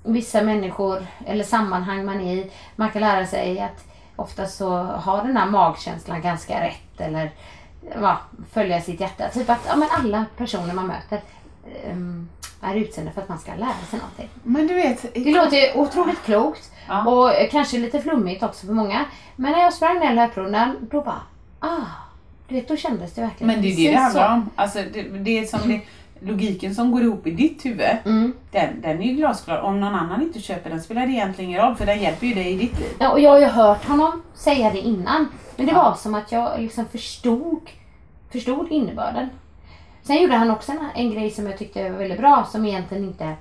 vissa 0.03 0.43
människor 0.43 1.07
eller 1.27 1.45
sammanhang 1.45 2.05
man 2.05 2.21
är 2.21 2.35
i, 2.35 2.51
man 2.77 2.91
kan 2.91 3.01
lära 3.03 3.27
sig 3.27 3.61
att 3.61 3.85
ofta 4.17 4.47
så 4.47 4.71
har 4.83 5.23
den 5.25 5.37
här 5.37 5.47
magkänslan 5.47 6.23
ganska 6.23 6.61
rätt 6.61 7.01
eller 7.01 7.31
ja, 8.01 8.19
följa 8.53 8.81
sitt 8.81 9.01
hjärta. 9.01 9.29
Typ 9.29 9.51
att 9.51 9.61
ja, 9.69 9.77
men 9.77 9.89
alla 9.99 10.25
personer 10.37 10.75
man 10.75 10.87
möter 10.87 11.21
ehm, 11.85 12.29
är 12.63 12.75
utsända 12.77 13.11
för 13.13 13.23
att 13.23 13.29
man 13.29 13.39
ska 13.39 13.55
lära 13.55 13.73
sig 13.91 13.99
någonting. 13.99 14.29
Men 14.43 14.67
du 14.67 14.75
vet, 14.75 15.15
Det 15.15 15.35
låter 15.35 15.57
ju 15.57 15.81
otroligt 15.81 16.23
klokt 16.25 16.71
Ja. 16.89 17.07
och 17.11 17.51
kanske 17.51 17.79
lite 17.79 18.01
flummigt 18.01 18.43
också 18.43 18.67
för 18.67 18.73
många. 18.75 19.05
Men 19.37 19.53
när 19.53 19.59
jag 19.61 19.73
sprang 19.73 20.01
den 20.01 20.15
löprundan, 20.15 20.77
då 20.91 21.01
bara 21.01 21.21
ah, 21.61 21.81
du 22.49 22.55
vet 22.55 22.69
då 22.69 22.77
kändes 22.77 23.13
det 23.13 23.21
verkligen 23.21 23.47
Men 23.53 23.63
det 23.63 23.69
är 23.69 23.77
det 23.77 23.91
det 23.91 23.97
handlar 23.99 24.33
om. 24.35 24.51
Alltså, 24.57 24.79
det, 24.93 25.03
det 25.03 25.39
är 25.39 25.45
som 25.45 25.69
det, 25.69 25.81
logiken 26.21 26.75
som 26.75 26.91
går 26.93 27.03
ihop 27.03 27.27
i 27.27 27.31
ditt 27.31 27.65
huvud, 27.65 27.97
Mm. 28.05 28.33
den, 28.51 28.81
den 28.81 29.03
är 29.03 29.07
ju 29.07 29.13
glasklar. 29.17 29.59
Om 29.61 29.81
någon 29.81 29.95
annan 29.95 30.23
inte 30.23 30.41
köper 30.41 30.71
den 30.71 30.81
spelar 30.83 31.07
det 31.07 31.13
egentligen 31.13 31.51
ingen 31.51 31.63
roll 31.63 31.75
för 31.77 31.87
den 31.87 32.03
hjälper 32.03 32.27
ju 32.27 32.35
dig 32.35 32.53
i 32.53 32.57
ditt 32.57 32.79
liv. 32.81 32.89
Ja, 32.99 33.11
och 33.13 33.21
jag 33.21 33.31
har 33.31 33.39
ju 33.39 33.47
hört 33.47 33.85
honom 33.85 34.23
säga 34.35 34.71
det 34.71 34.79
innan. 34.81 35.29
Men 35.57 35.67
det 35.67 35.73
Ja. 35.73 35.83
var 35.83 35.95
som 35.95 36.15
att 36.15 36.33
jag 36.33 36.61
liksom 36.61 36.87
förstod, 36.89 37.61
förstod 38.33 38.73
innebörden. 38.73 39.29
Sen 40.03 40.23
gjorde 40.23 40.35
han 40.37 40.51
också 40.51 40.73
en, 40.73 40.79
en 40.95 41.11
grej 41.11 41.31
som 41.31 41.47
jag 41.47 41.59
tyckte 41.59 41.91
var 41.91 41.99
väldigt 41.99 42.19
bra 42.21 42.45
som 42.53 42.67
egentligen 42.67 43.05
inte 43.05 43.35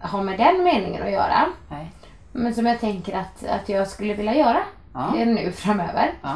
har 0.00 0.22
med 0.22 0.38
den 0.38 0.64
meningen 0.64 1.02
att 1.02 1.10
göra. 1.10 1.46
Nej. 1.70 1.90
Men 2.32 2.54
som 2.54 2.66
jag 2.66 2.80
tänker 2.80 3.16
att, 3.18 3.44
att 3.48 3.68
jag 3.68 3.88
skulle 3.88 4.14
vilja 4.14 4.34
göra 4.34 4.58
Ja. 4.94 5.16
eh, 5.16 5.26
nu 5.26 5.52
framöver. 5.52 6.12
Ja. 6.22 6.34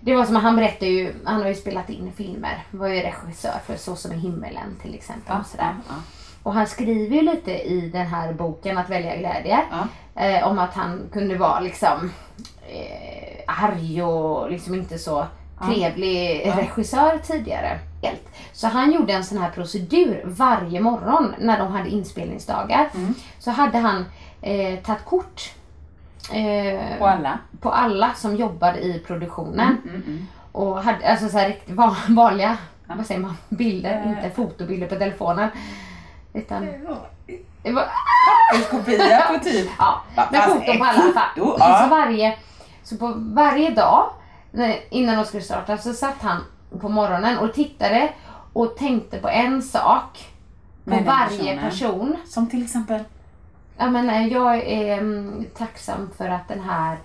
Det 0.00 0.14
var 0.16 0.24
som 0.24 0.36
att 0.36 0.42
han 0.42 0.56
berättade 0.56 0.90
ju, 0.90 1.14
han 1.24 1.40
har 1.42 1.48
ju 1.48 1.54
spelat 1.54 1.90
in 1.90 2.12
filmer. 2.16 2.64
Var 2.70 2.88
ju 2.88 3.00
regissör 3.00 3.58
för 3.66 3.76
Så 3.76 3.96
som 3.96 4.12
i 4.12 4.16
himmelen 4.16 4.76
till 4.82 4.94
exempel. 4.94 5.36
och 5.40 5.46
sådär. 5.46 5.74
ja. 5.88 5.94
Och 6.42 6.52
han 6.54 6.66
skriver 6.66 7.16
ju 7.16 7.22
lite 7.22 7.50
i 7.50 7.90
den 7.92 8.06
här 8.06 8.32
boken 8.32 8.78
Att 8.78 8.90
välja 8.90 9.16
glädje. 9.16 9.60
Ja. 9.70 9.88
Eh, 10.24 10.46
om 10.48 10.58
att 10.58 10.74
han 10.74 11.00
kunde 11.12 11.36
vara 11.36 11.60
liksom 11.60 12.12
eh, 12.68 13.40
arg 13.46 14.02
och 14.02 14.50
liksom 14.50 14.74
inte 14.74 14.98
så 14.98 15.26
trevlig 15.66 16.46
regissör 16.56 17.18
tidigare. 17.26 17.78
Så 18.52 18.66
han 18.68 18.92
gjorde 18.92 19.12
en 19.12 19.24
sån 19.24 19.38
här 19.38 19.50
procedur 19.50 20.22
varje 20.24 20.80
morgon 20.80 21.34
när 21.38 21.58
de 21.58 21.72
hade 21.72 21.88
inspelningsdagar. 21.88 22.88
Mm. 22.94 23.14
Så 23.38 23.50
hade 23.50 23.78
han 23.78 24.04
eh, 24.42 24.78
tagit 24.80 25.04
kort 25.04 25.52
eh, 26.32 26.98
På 26.98 27.06
alla. 27.06 27.38
på 27.60 27.70
alla 27.72 28.14
som 28.14 28.36
jobbade 28.36 28.80
i 28.80 28.98
produktionen. 29.06 29.76
Mm, 29.84 30.02
mm. 30.06 30.26
Och 30.52 30.82
hade 30.82 31.10
alltså 31.10 31.28
så 31.28 31.38
här 31.38 31.48
riktigt 31.48 31.74
va- 31.74 31.96
vanliga, 32.08 32.56
vad 32.86 33.06
säger 33.06 33.20
man, 33.20 33.36
bilder, 33.48 34.02
Eh. 34.04 34.08
inte 34.10 34.30
fotobilder 34.36 34.86
på 34.86 34.94
telefonen. 34.96 35.48
Utan 36.32 36.66
det 37.62 37.72
var, 37.72 37.88
En 38.54 38.62
kopia 38.70 39.20
på 39.38 39.44
typ. 39.44 39.68
ja, 39.78 40.00
med 40.30 40.42
foton 40.44 40.78
på 40.78 40.84
alla 40.84 41.12
fall. 41.12 41.28
Så, 41.36 41.56
ja. 41.58 41.86
varje, 41.90 42.38
så 42.82 42.96
på 42.96 43.12
varje 43.16 43.70
dag 43.70 44.10
innan 44.90 45.16
de 45.16 45.24
skulle 45.24 45.42
starta 45.42 45.78
så 45.78 45.92
satt 45.92 46.22
han 46.22 46.44
på 46.80 46.88
morgonen 46.88 47.38
och 47.38 47.54
tittade 47.54 48.08
och 48.52 48.76
tänkte 48.76 49.18
på 49.18 49.28
en 49.28 49.62
sak 49.62 50.28
på 50.84 50.90
Med 50.90 51.04
varje 51.04 51.60
person. 51.60 52.16
Som 52.26 52.46
till 52.46 52.64
exempel. 52.64 53.00
Ja, 53.76 53.90
men, 53.90 54.10
eh, 54.10 54.26
jag 54.26 54.56
är 54.56 54.98
mm, 54.98 55.44
tacksam 55.58 56.10
för 56.16 56.28
att 56.28 56.48
den 56.48 56.60
här 56.60 56.96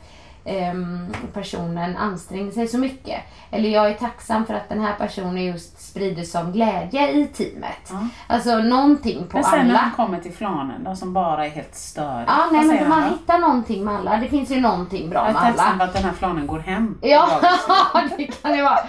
em, 0.45 1.07
personen 1.34 1.98
anstränger 1.98 2.51
sig 2.51 2.67
så 2.67 2.77
mycket. 2.77 3.22
Eller 3.51 3.69
jag 3.69 3.89
är 3.89 3.93
tacksam 3.93 4.45
för 4.45 4.53
att 4.53 4.69
den 4.69 4.81
här 4.81 4.93
personen 4.93 5.45
just 5.45 5.81
sprider 5.89 6.24
som 6.24 6.51
glädje 6.51 7.12
i 7.12 7.27
teamet. 7.27 7.89
Ja. 7.89 8.07
Alltså 8.27 8.57
någonting 8.57 9.27
på 9.27 9.38
Men 9.38 9.43
sen 9.43 9.60
när 9.60 9.69
alla. 9.69 9.77
han 9.77 9.91
kommer 9.91 10.19
till 10.19 10.34
flanen 10.34 10.84
då 10.84 10.95
som 10.95 11.13
bara 11.13 11.45
är 11.45 11.50
helt 11.50 11.75
störig. 11.75 12.25
Ja, 12.27 12.45
nej 12.51 12.65
men 12.65 12.89
man 12.89 13.01
då? 13.01 13.07
hittar 13.07 13.39
någonting 13.39 13.86
med 13.86 13.95
alla. 13.95 14.17
Det 14.17 14.27
finns 14.27 14.51
ju 14.51 14.62
någonting 14.62 15.10
bra 15.10 15.19
Jag 15.19 15.29
är 15.29 15.34
med 15.34 15.41
tacksam 15.41 15.67
alla. 15.67 15.77
för 15.77 15.86
att 15.86 15.93
den 15.93 16.03
här 16.03 16.12
flanen 16.13 16.48
går 16.48 16.60
hem. 16.60 16.98
Ja, 17.01 17.29
Dagens. 17.93 18.13
det 18.17 18.41
kan 18.41 18.51
det 18.51 18.62
vara. 18.63 18.79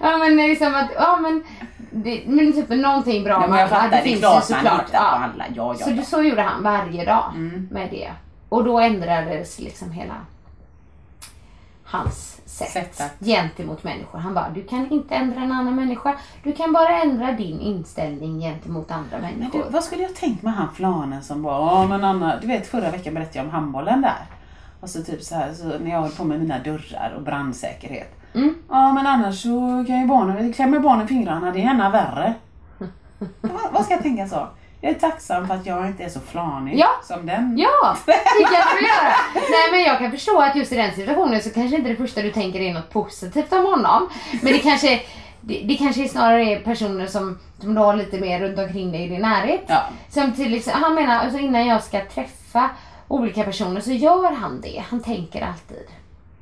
Ja 0.00 0.16
men 0.16 0.36
liksom 0.36 0.74
att, 0.74 0.90
ja 0.96 1.18
men, 1.22 1.42
det, 1.90 2.22
men 2.26 2.52
typ 2.52 2.68
någonting 2.68 3.24
bra 3.24 3.32
Ja, 3.42 3.46
men 3.48 3.58
jag 3.58 3.68
fattar, 3.68 3.90
det 3.90 3.96
är 3.96 4.02
finns 4.02 4.20
klart 4.20 4.50
ju 4.50 4.54
såklart. 4.54 4.84
Ja. 4.92 5.28
Ja, 5.36 5.44
ja, 5.54 5.74
Så, 5.74 5.90
ja. 5.90 6.02
så 6.02 6.22
gjorde 6.22 6.42
han 6.42 6.62
varje 6.62 7.04
dag 7.04 7.32
Mm. 7.34 7.68
med 7.70 7.90
det. 7.90 8.10
Och 8.48 8.64
då 8.64 8.78
ändrades 8.80 9.58
liksom 9.58 9.90
hela 9.92 10.14
hans 11.84 12.40
sätt, 12.44 12.94
Sätt 12.94 13.12
gentemot 13.20 13.84
människor. 13.84 14.18
Han 14.18 14.34
bara, 14.34 14.48
du 14.54 14.62
kan 14.64 14.90
inte 14.90 15.14
ändra 15.14 15.40
en 15.40 15.52
annan 15.52 15.74
människa. 15.76 16.14
Du 16.42 16.52
kan 16.52 16.72
bara 16.72 17.02
ändra 17.02 17.32
din 17.32 17.60
inställning 17.60 18.40
gentemot 18.40 18.90
andra 18.90 19.18
Men 19.20 19.34
människor. 19.34 19.62
du, 19.64 19.70
vad 19.70 19.84
skulle 19.84 20.02
jag 20.02 20.14
tänkt 20.14 20.42
med 20.42 20.52
han 20.52 20.74
flanen 20.74 21.22
som 21.22 21.44
ja 21.44 21.86
men 21.88 22.04
Anna, 22.04 22.36
du 22.40 22.46
vet 22.46 22.66
förra 22.66 22.90
veckan 22.90 23.14
berättade 23.14 23.38
jag 23.38 23.44
om 23.46 23.50
handbollen 23.52 24.00
där. 24.02 24.26
Och 24.80 24.90
så 24.90 25.02
typ 25.02 25.22
så 25.22 25.34
här, 25.34 25.52
så 25.52 25.64
när 25.64 25.90
jag 25.90 26.00
höll 26.02 26.10
på 26.10 26.24
med 26.24 26.40
mina 26.40 26.58
dörrar 26.58 27.12
och 27.16 27.22
brandsäkerhet. 27.22 28.17
Mm. 28.34 28.54
Ja 28.68 28.92
men 28.92 29.06
annars 29.06 29.42
så 29.42 29.84
kan 29.86 30.00
ju 30.00 30.06
barnen, 30.06 30.52
klämmer 30.52 30.78
barnen 30.78 31.08
fingrarna, 31.08 31.50
det 31.50 31.62
är 31.62 31.70
ännu 31.70 31.90
värre. 31.90 32.34
vad, 33.40 33.52
vad 33.72 33.84
ska 33.84 33.94
jag 33.94 34.02
tänka 34.02 34.28
så? 34.28 34.48
Jag 34.80 34.90
är 34.90 34.94
tacksam 34.98 35.46
för 35.46 35.54
att 35.54 35.66
jag 35.66 35.86
inte 35.86 36.04
är 36.04 36.08
så 36.08 36.20
flanig 36.20 36.78
Ja. 36.78 36.88
som 37.04 37.26
den. 37.26 37.58
Ja, 37.58 37.96
det 38.06 38.44
kan 38.44 38.76
du 38.78 38.86
göra. 38.86 39.14
Nej 39.34 39.70
men 39.70 39.80
jag 39.82 39.98
kan 39.98 40.10
förstå 40.10 40.40
att 40.40 40.56
just 40.56 40.72
i 40.72 40.76
den 40.76 40.94
situationen 40.94 41.42
så 41.42 41.50
kanske 41.50 41.76
inte 41.76 41.88
det 41.88 41.96
första 41.96 42.22
du 42.22 42.30
tänker 42.32 42.60
är 42.60 42.74
något 42.74 42.90
positivt 42.90 43.52
om 43.52 43.64
honom. 43.64 44.08
Men 44.42 44.52
det 44.52 44.58
kanske, 44.58 45.00
det, 45.40 45.62
det 45.64 45.74
kanske 45.74 46.08
snarare 46.08 46.42
är 46.44 46.60
personer 46.60 47.06
som, 47.06 47.38
som 47.60 47.74
du 47.74 47.80
har 47.80 47.96
lite 47.96 48.20
mer 48.20 48.40
runt 48.40 48.58
omkring 48.58 48.92
dig 48.92 49.04
i 49.04 49.08
din 49.08 49.20
närhet. 49.22 49.64
Ja. 49.66 49.82
Som 50.08 50.32
till 50.32 50.62
han 50.72 50.94
menar 50.94 51.18
alltså 51.18 51.38
innan 51.38 51.66
jag 51.66 51.82
ska 51.82 52.00
träffa 52.04 52.70
olika 53.08 53.42
personer 53.44 53.80
så 53.80 53.92
gör 53.92 54.32
han 54.32 54.60
det. 54.60 54.84
Han 54.90 55.00
tänker 55.02 55.46
alltid. 55.46 55.86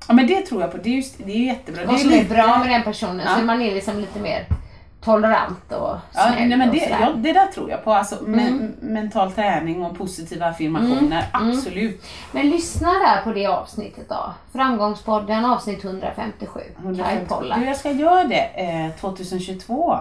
Ja 0.08 0.14
men 0.14 0.26
det 0.26 0.40
tror 0.46 0.60
jag 0.62 0.72
på, 0.72 0.76
det 0.78 0.88
är 0.88 0.94
ju, 0.94 1.02
det 1.16 1.32
är 1.32 1.36
ju 1.36 1.44
jättebra. 1.44 1.84
Vad 1.86 1.94
det 1.94 1.98
som 2.00 2.10
ju 2.10 2.16
är 2.16 2.22
lite- 2.22 2.34
bra 2.34 2.58
med 2.58 2.68
den 2.70 2.82
personen 2.82 3.20
Ja. 3.26 3.36
så 3.38 3.44
man 3.44 3.62
är 3.62 3.74
liksom 3.74 4.00
lite 4.00 4.18
mer 4.20 4.46
tolerant 5.06 5.72
och 5.72 5.96
Ja, 6.14 6.20
snäll 6.32 6.48
nej, 6.48 6.58
men 6.58 6.70
det, 6.70 6.96
ja, 7.00 7.12
det 7.16 7.32
där 7.32 7.46
tror 7.46 7.70
jag 7.70 7.84
på. 7.84 7.92
Alltså, 7.92 8.14
me- 8.14 8.46
Mm. 8.48 8.72
mental 8.80 9.32
träning 9.32 9.84
och 9.84 9.98
positiva 9.98 10.46
affirmationer, 10.46 11.24
absolut. 11.32 12.04
Men 12.32 12.50
lyssna 12.50 12.88
där 12.92 13.22
på 13.24 13.32
det 13.32 13.46
avsnittet 13.46 14.08
då. 14.08 14.32
Framgångspodden 14.52 15.44
avsnitt 15.44 15.84
157. 15.84 16.60
Kai 16.60 16.84
150. 16.84 17.24
Pollak. 17.28 17.58
Du, 17.58 17.64
jag 17.66 17.76
ska 17.76 17.90
göra 17.90 18.24
det 18.24 18.40
eh, 18.94 19.00
2022. 19.00 19.92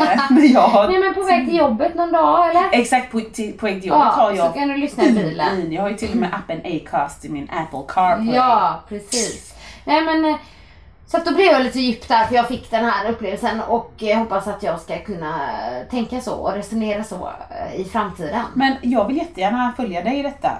eh, 0.00 0.20
när 0.30 0.54
jag 0.54 0.90
Nej 0.90 1.00
men 1.00 1.14
på 1.14 1.22
väg 1.22 1.46
till 1.46 1.56
jobbet 1.58 1.94
någon 1.94 2.12
dag 2.12 2.50
eller? 2.50 2.62
Exakt, 2.72 3.12
på, 3.12 3.20
till, 3.20 3.58
på 3.58 3.66
väg 3.66 3.80
till 3.80 3.88
jobbet 3.88 4.06
Ja, 4.16 4.22
har 4.22 4.30
så 4.30 4.36
jag 4.36 4.54
kan 4.54 4.68
du 4.68 4.76
lyssna 4.76 5.04
i 5.04 5.12
bilen. 5.12 5.72
Jag 5.72 5.82
har 5.82 5.88
ju 5.90 5.96
till 5.96 6.10
och 6.10 6.16
med 6.16 6.28
appen 6.34 6.60
Acast 6.76 7.24
i 7.24 7.28
min 7.28 7.50
Apple 7.50 7.82
CarPlay. 7.94 8.34
Ja, 8.34 8.80
precis. 8.88 9.54
Nej 9.84 10.02
men 10.02 10.24
eh, 10.24 10.36
så 11.10 11.16
att 11.16 11.24
då 11.26 11.34
blev 11.34 11.46
jag 11.46 11.62
lite 11.62 11.80
djup 11.80 12.08
där 12.08 12.24
för 12.24 12.34
jag 12.34 12.48
fick 12.48 12.70
den 12.70 12.84
här 12.84 13.10
upplevelsen 13.10 13.60
och 13.60 13.92
jag 13.96 14.16
hoppas 14.16 14.46
att 14.46 14.62
jag 14.62 14.80
ska 14.80 14.98
kunna 14.98 15.34
eh, 15.80 15.88
tänka 15.90 16.20
så 16.20 16.32
och 16.34 16.52
resonera 16.52 17.04
så 17.04 17.30
eh, 17.50 17.80
i 17.80 17.84
framtiden. 17.84 18.40
Men 18.54 18.74
jag 18.82 19.06
vill 19.06 19.16
jättegärna 19.16 19.72
följa 19.76 20.02
dig 20.04 20.18
i 20.18 20.22
detta. 20.22 20.50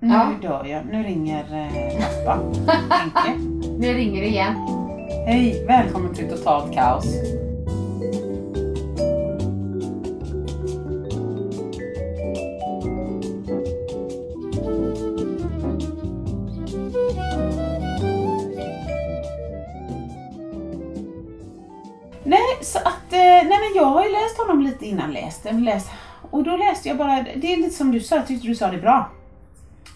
Nu 0.00 0.14
Ja. 0.14 0.30
dör 0.48 0.64
jag. 0.64 0.84
Nu 0.86 1.02
ringer 1.02 1.44
eh, 1.66 2.24
pappa. 2.26 2.38
Nu 3.78 3.92
ringer 3.94 4.20
det 4.20 4.28
igen. 4.28 4.54
Hej, 5.26 5.64
välkommen 5.66 6.14
till 6.14 6.28
Totalt 6.28 6.74
Kaos. 6.74 7.06
Men 23.72 23.82
jag 23.82 23.90
har 23.90 24.04
ju 24.04 24.12
läst 24.12 24.38
honom 24.38 24.62
lite 24.62 24.86
innan 24.86 25.12
läst, 25.12 25.42
den, 25.42 25.64
läst 25.64 25.90
och 26.30 26.44
då 26.44 26.56
läste 26.56 26.88
jag 26.88 26.98
bara, 26.98 27.22
det 27.36 27.52
är 27.52 27.56
lite 27.56 27.74
som 27.74 27.92
du 27.92 28.00
sa, 28.00 28.16
jag 28.16 28.26
tyckte 28.26 28.46
du 28.46 28.54
sa 28.54 28.70
det 28.70 28.78
bra. 28.78 29.10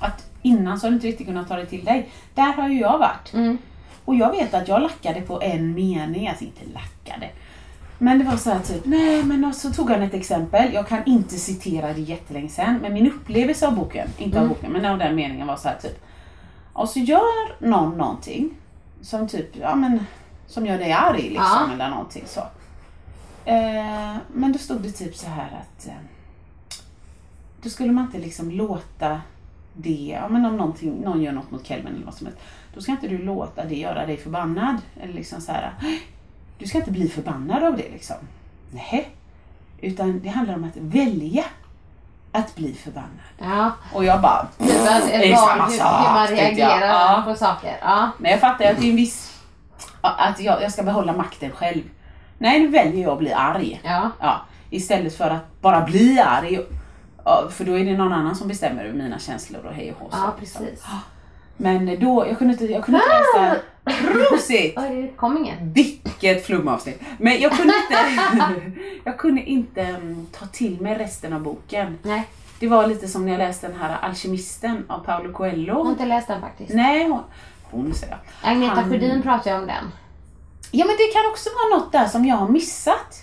Att 0.01 0.31
innan 0.43 0.81
så 0.81 0.87
har 0.87 0.91
du 0.91 0.95
inte 0.97 1.07
riktigt 1.07 1.27
kunnat 1.27 1.49
ta 1.49 1.57
det 1.57 1.67
till 1.67 1.85
dig. 1.85 2.09
Där 2.35 2.53
har 2.53 2.69
ju 2.69 2.81
jag 2.81 2.99
varit. 2.99 3.33
Mm. 3.35 3.59
Och 4.05 4.15
jag 4.15 4.31
vet 4.31 4.55
att 4.55 4.69
jag 4.69 4.83
lackade 4.83 5.21
på 5.21 5.43
en 5.43 5.75
mening, 5.75 6.29
alltså 6.29 6.45
inte 6.45 6.61
lackade. 6.75 7.31
Men 7.99 8.19
det 8.19 8.25
var 8.25 8.37
så 8.37 8.51
här 8.51 8.61
typ, 8.61 8.85
nej 8.85 9.23
men 9.23 9.55
så 9.55 9.71
tog 9.73 9.91
han 9.91 10.03
ett 10.03 10.15
exempel, 10.15 10.75
jag 10.75 10.89
kan 10.89 11.05
inte 11.07 11.35
citera 11.35 11.93
det 11.93 12.01
jättelänge 12.01 12.49
sedan, 12.49 12.79
men 12.83 12.95
min 12.95 13.13
upplevelse 13.13 13.67
av 13.67 13.75
boken, 13.75 14.09
inte 14.19 14.41
av 14.41 14.49
boken, 14.49 14.73
men 14.73 14.85
av 14.85 14.99
den 14.99 15.15
meningen 15.15 15.47
var 15.47 15.57
så 15.57 15.69
här 15.69 15.77
typ. 15.83 16.05
Och 16.73 16.89
så 16.89 16.99
gör 16.99 17.65
någon 17.67 17.99
någonting 17.99 18.51
som 19.01 19.29
typ, 19.29 19.57
ja 19.61 19.75
men, 19.75 20.07
som 20.47 20.67
gör 20.67 20.79
dig 20.79 20.93
arg 20.93 21.23
liksom 21.23 21.67
Ja. 21.69 21.75
eller 21.75 21.89
någonting 21.89 22.25
så. 22.27 22.41
Eh, 23.47 24.17
men 24.33 24.53
då 24.53 24.59
stod 24.59 24.81
det 24.81 24.91
typ 24.91 25.17
så 25.17 25.27
här 25.29 25.61
att 25.61 25.87
eh, 25.87 25.93
då 27.63 27.69
skulle 27.69 27.93
man 27.93 28.05
inte 28.05 28.19
liksom 28.19 28.51
låta 28.51 29.21
det, 29.73 30.17
ja 30.21 30.29
men 30.29 30.45
om 30.45 30.57
någonting, 30.57 31.01
någon 31.01 31.23
gör 31.23 31.33
något 31.33 31.51
mot 31.51 31.67
Kelvin 31.67 31.95
eller 31.95 32.05
vad 32.05 32.15
som 32.15 32.27
helst, 32.27 32.41
då 32.75 32.81
ska 32.81 32.93
inte 32.93 33.09
du 33.09 33.19
låta 33.19 33.65
det 33.65 33.75
göra 33.75 34.07
dig 34.07 34.17
förbannad. 34.17 34.77
Eller 35.03 35.13
liksom 35.13 35.41
så 35.41 35.53
här, 35.53 35.75
du 36.59 36.67
ska 36.67 36.79
inte 36.79 36.91
bli 36.91 37.09
förbannad 37.09 37.63
av 37.63 37.77
det 37.77 37.91
liksom. 37.93 38.17
Nej. 38.71 39.09
Utan 39.81 40.21
det 40.21 40.29
handlar 40.29 40.55
om 40.55 40.65
att 40.65 40.77
välja 40.77 41.45
att 42.33 42.55
bli 42.57 42.75
förbannad. 42.75 43.11
Ja, 43.39 43.71
Och 43.95 44.05
jag 44.05 44.21
bara, 44.21 44.33
att, 44.39 44.59
det 44.59 45.33
är 45.33 45.37
samma 45.37 45.65
hur, 45.67 45.79
sak, 45.79 46.07
hur 46.07 46.15
man 46.15 46.27
reagerar 46.29 46.87
Ja. 46.87 47.23
på 47.27 47.35
saker. 47.35 47.77
Ja. 47.81 48.11
Men 48.19 48.31
jag 48.31 48.41
fattar 48.41 48.65
att 48.65 48.81
det 48.81 48.87
är 48.87 48.91
en 48.91 48.97
viss, 48.97 49.43
att 50.01 50.41
jag, 50.41 50.63
jag 50.63 50.73
ska 50.73 50.83
behålla 50.83 51.13
makten 51.13 51.51
själv. 51.51 51.83
Nej, 52.39 52.61
nu 52.61 52.69
väljer 52.69 53.03
jag 53.03 53.13
att 53.13 53.19
bli 53.19 53.33
arg. 53.33 53.81
Ja. 53.85 54.11
Ja, 54.21 54.41
istället 54.71 55.17
för 55.17 55.31
att 55.31 55.61
bara 55.61 55.81
bli 55.81 56.21
arg. 56.21 56.59
För 57.51 57.65
då 57.65 57.79
är 57.79 57.85
det 57.85 57.97
någon 57.97 58.13
annan 58.13 58.37
som 58.37 58.49
bestämmer 58.49 58.85
över 58.85 58.99
mina 58.99 59.19
känslor 59.19 59.65
och 59.67 59.73
hej 59.75 59.93
och 59.93 60.01
hå. 60.03 60.09
ja, 60.13 60.35
precis. 60.39 60.85
Men 61.57 62.01
då, 62.01 62.27
jag 62.29 62.39
kunde 62.39 62.53
inte, 62.53 62.65
jag 62.67 62.85
kunde 62.85 63.01
inte 63.01 63.39
läsa... 63.41 63.57
Prosit! 64.13 64.73
Ja, 64.77 64.83
det 64.83 65.09
kom 65.17 65.37
ingen. 65.39 65.73
Vilket 65.73 66.47
flumavsnitt! 66.47 67.01
Men 67.19 67.41
jag 67.41 67.53
kunde 67.53 67.75
inte, 67.75 68.71
jag 69.05 69.19
kunde 69.19 69.43
inte 69.43 69.83
mm, 69.83 70.27
ta 70.39 70.47
till 70.47 70.81
mig 70.81 70.95
resten 70.95 71.33
av 71.33 71.41
boken. 71.41 71.99
Nej, 72.03 72.29
Det 72.61 72.69
var 72.69 72.87
lite 72.87 73.09
som 73.09 73.25
när 73.25 73.33
jag 73.33 73.39
läste 73.39 73.69
den 73.69 73.77
här 73.81 73.97
Alkemisten 74.03 74.85
av 74.89 74.99
Paolo 74.99 75.23
jag 75.25 75.29
har 75.29 75.33
Coelho. 75.35 75.91
inte 75.91 76.07
läst 76.07 76.29
den 76.29 76.41
faktiskt. 76.41 76.75
Nej, 76.75 77.09
hon, 77.09 77.21
hon 77.63 77.95
säger 77.95 78.13
jag. 78.43 78.51
Agneta 78.53 78.75
Han- 78.75 78.91
Sjödin 78.91 79.23
pratar 79.23 79.51
ju 79.51 79.57
om 79.57 79.67
den. 79.67 79.85
Ja 80.79 80.85
men 80.87 80.97
det 80.97 81.13
kan 81.13 81.31
också 81.31 81.51
vara 81.51 81.79
något 81.81 81.93
där 81.93 82.07
som 82.07 82.25
jag 82.25 82.37
har 82.37 82.49
missat. 82.49 83.23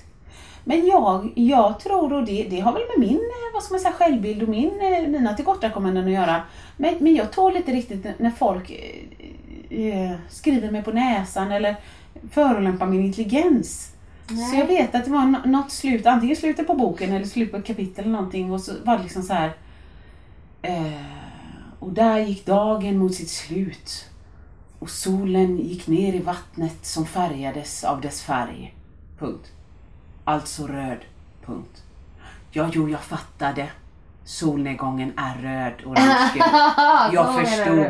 Men 0.66 0.88
jag, 0.88 1.32
jag 1.36 1.80
tror, 1.80 2.14
och 2.14 2.26
det, 2.26 2.48
det 2.50 2.60
har 2.60 2.74
väl 2.74 2.82
med 2.98 3.08
min 3.10 3.18
eh, 3.18 3.54
vad 3.54 3.64
ska 3.64 3.74
man 3.74 3.80
säga, 3.82 3.94
självbild 3.94 4.44
och 4.44 4.50
min, 4.50 4.80
eh, 4.82 5.08
mina 5.08 5.34
tillkortakommanden 5.34 6.06
att 6.06 6.12
göra. 6.12 6.42
Men, 6.78 6.96
men 7.00 7.16
jag 7.16 7.32
tål 7.32 7.56
inte 7.58 7.72
riktigt 7.72 8.06
när 8.20 8.32
folk 8.32 8.72
eh, 9.70 9.86
eh, 9.86 10.12
skriver 10.30 10.72
mig 10.72 10.84
på 10.84 10.92
näsan 10.92 11.52
eller 11.52 11.76
förolämpar 12.32 12.86
min 12.86 13.06
intelligens. 13.06 13.90
Så 14.52 14.56
jag 14.60 14.66
vet 14.68 14.96
att 14.96 15.06
det 15.06 15.12
var 15.12 15.26
nå- 15.26 15.42
något 15.46 15.72
slut, 15.72 16.06
antingen 16.06 16.36
slutet 16.36 16.68
på 16.68 16.74
boken 16.74 17.14
eller 17.14 17.26
slutet 17.26 17.52
på 17.52 17.58
ett 17.58 17.66
kapitel 17.66 18.04
eller 18.06 18.14
någonting 18.16 18.52
och 18.52 18.62
så 18.62 18.72
var 18.84 18.98
det 18.98 19.04
liksom 19.04 19.24
så 19.24 19.34
här. 19.34 19.52
Eh, 20.62 21.02
och 21.80 21.92
där 21.92 22.18
gick 22.20 22.46
dagen 22.46 22.98
mot 22.98 23.14
sitt 23.16 23.30
slut 23.30 24.06
och 24.84 24.90
solen 24.90 25.58
gick 25.58 25.88
ner 25.88 26.13
i 26.13 26.20
vattnet 26.20 26.78
som 26.82 27.06
färgades 27.06 27.84
av 27.84 28.02
dess 28.02 28.22
färg. 28.22 28.75
Punkt. 29.20 29.52
Alltså 30.24 30.68
röd. 30.68 30.98
Punkt. 31.46 31.84
Ja, 32.52 32.70
jo, 32.74 32.90
jag 32.90 33.00
fattade. 33.00 33.68
Solnedgången 34.25 35.13
är 35.18 35.42
röd 35.42 35.74
och 35.86 35.96
rödgul. 35.98 36.44
Jag 37.13 37.36
förstod. 37.36 37.86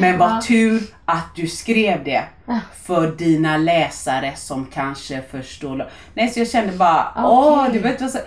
Men 0.00 0.18
vad 0.18 0.42
tur 0.42 0.82
att 1.04 1.34
du 1.34 1.48
skrev 1.48 2.04
det. 2.04 2.24
För 2.82 3.10
dina 3.16 3.56
läsare 3.56 4.36
som 4.36 4.66
kanske 4.66 5.22
förstår. 5.22 5.90
Nej, 6.14 6.28
så 6.28 6.40
jag 6.40 6.48
kände 6.48 6.72
bara, 6.72 7.12
åh, 7.16 7.60
Okej. 7.60 7.72
du 7.72 7.78
vet 7.78 8.00
vad 8.00 8.10
så... 8.10 8.18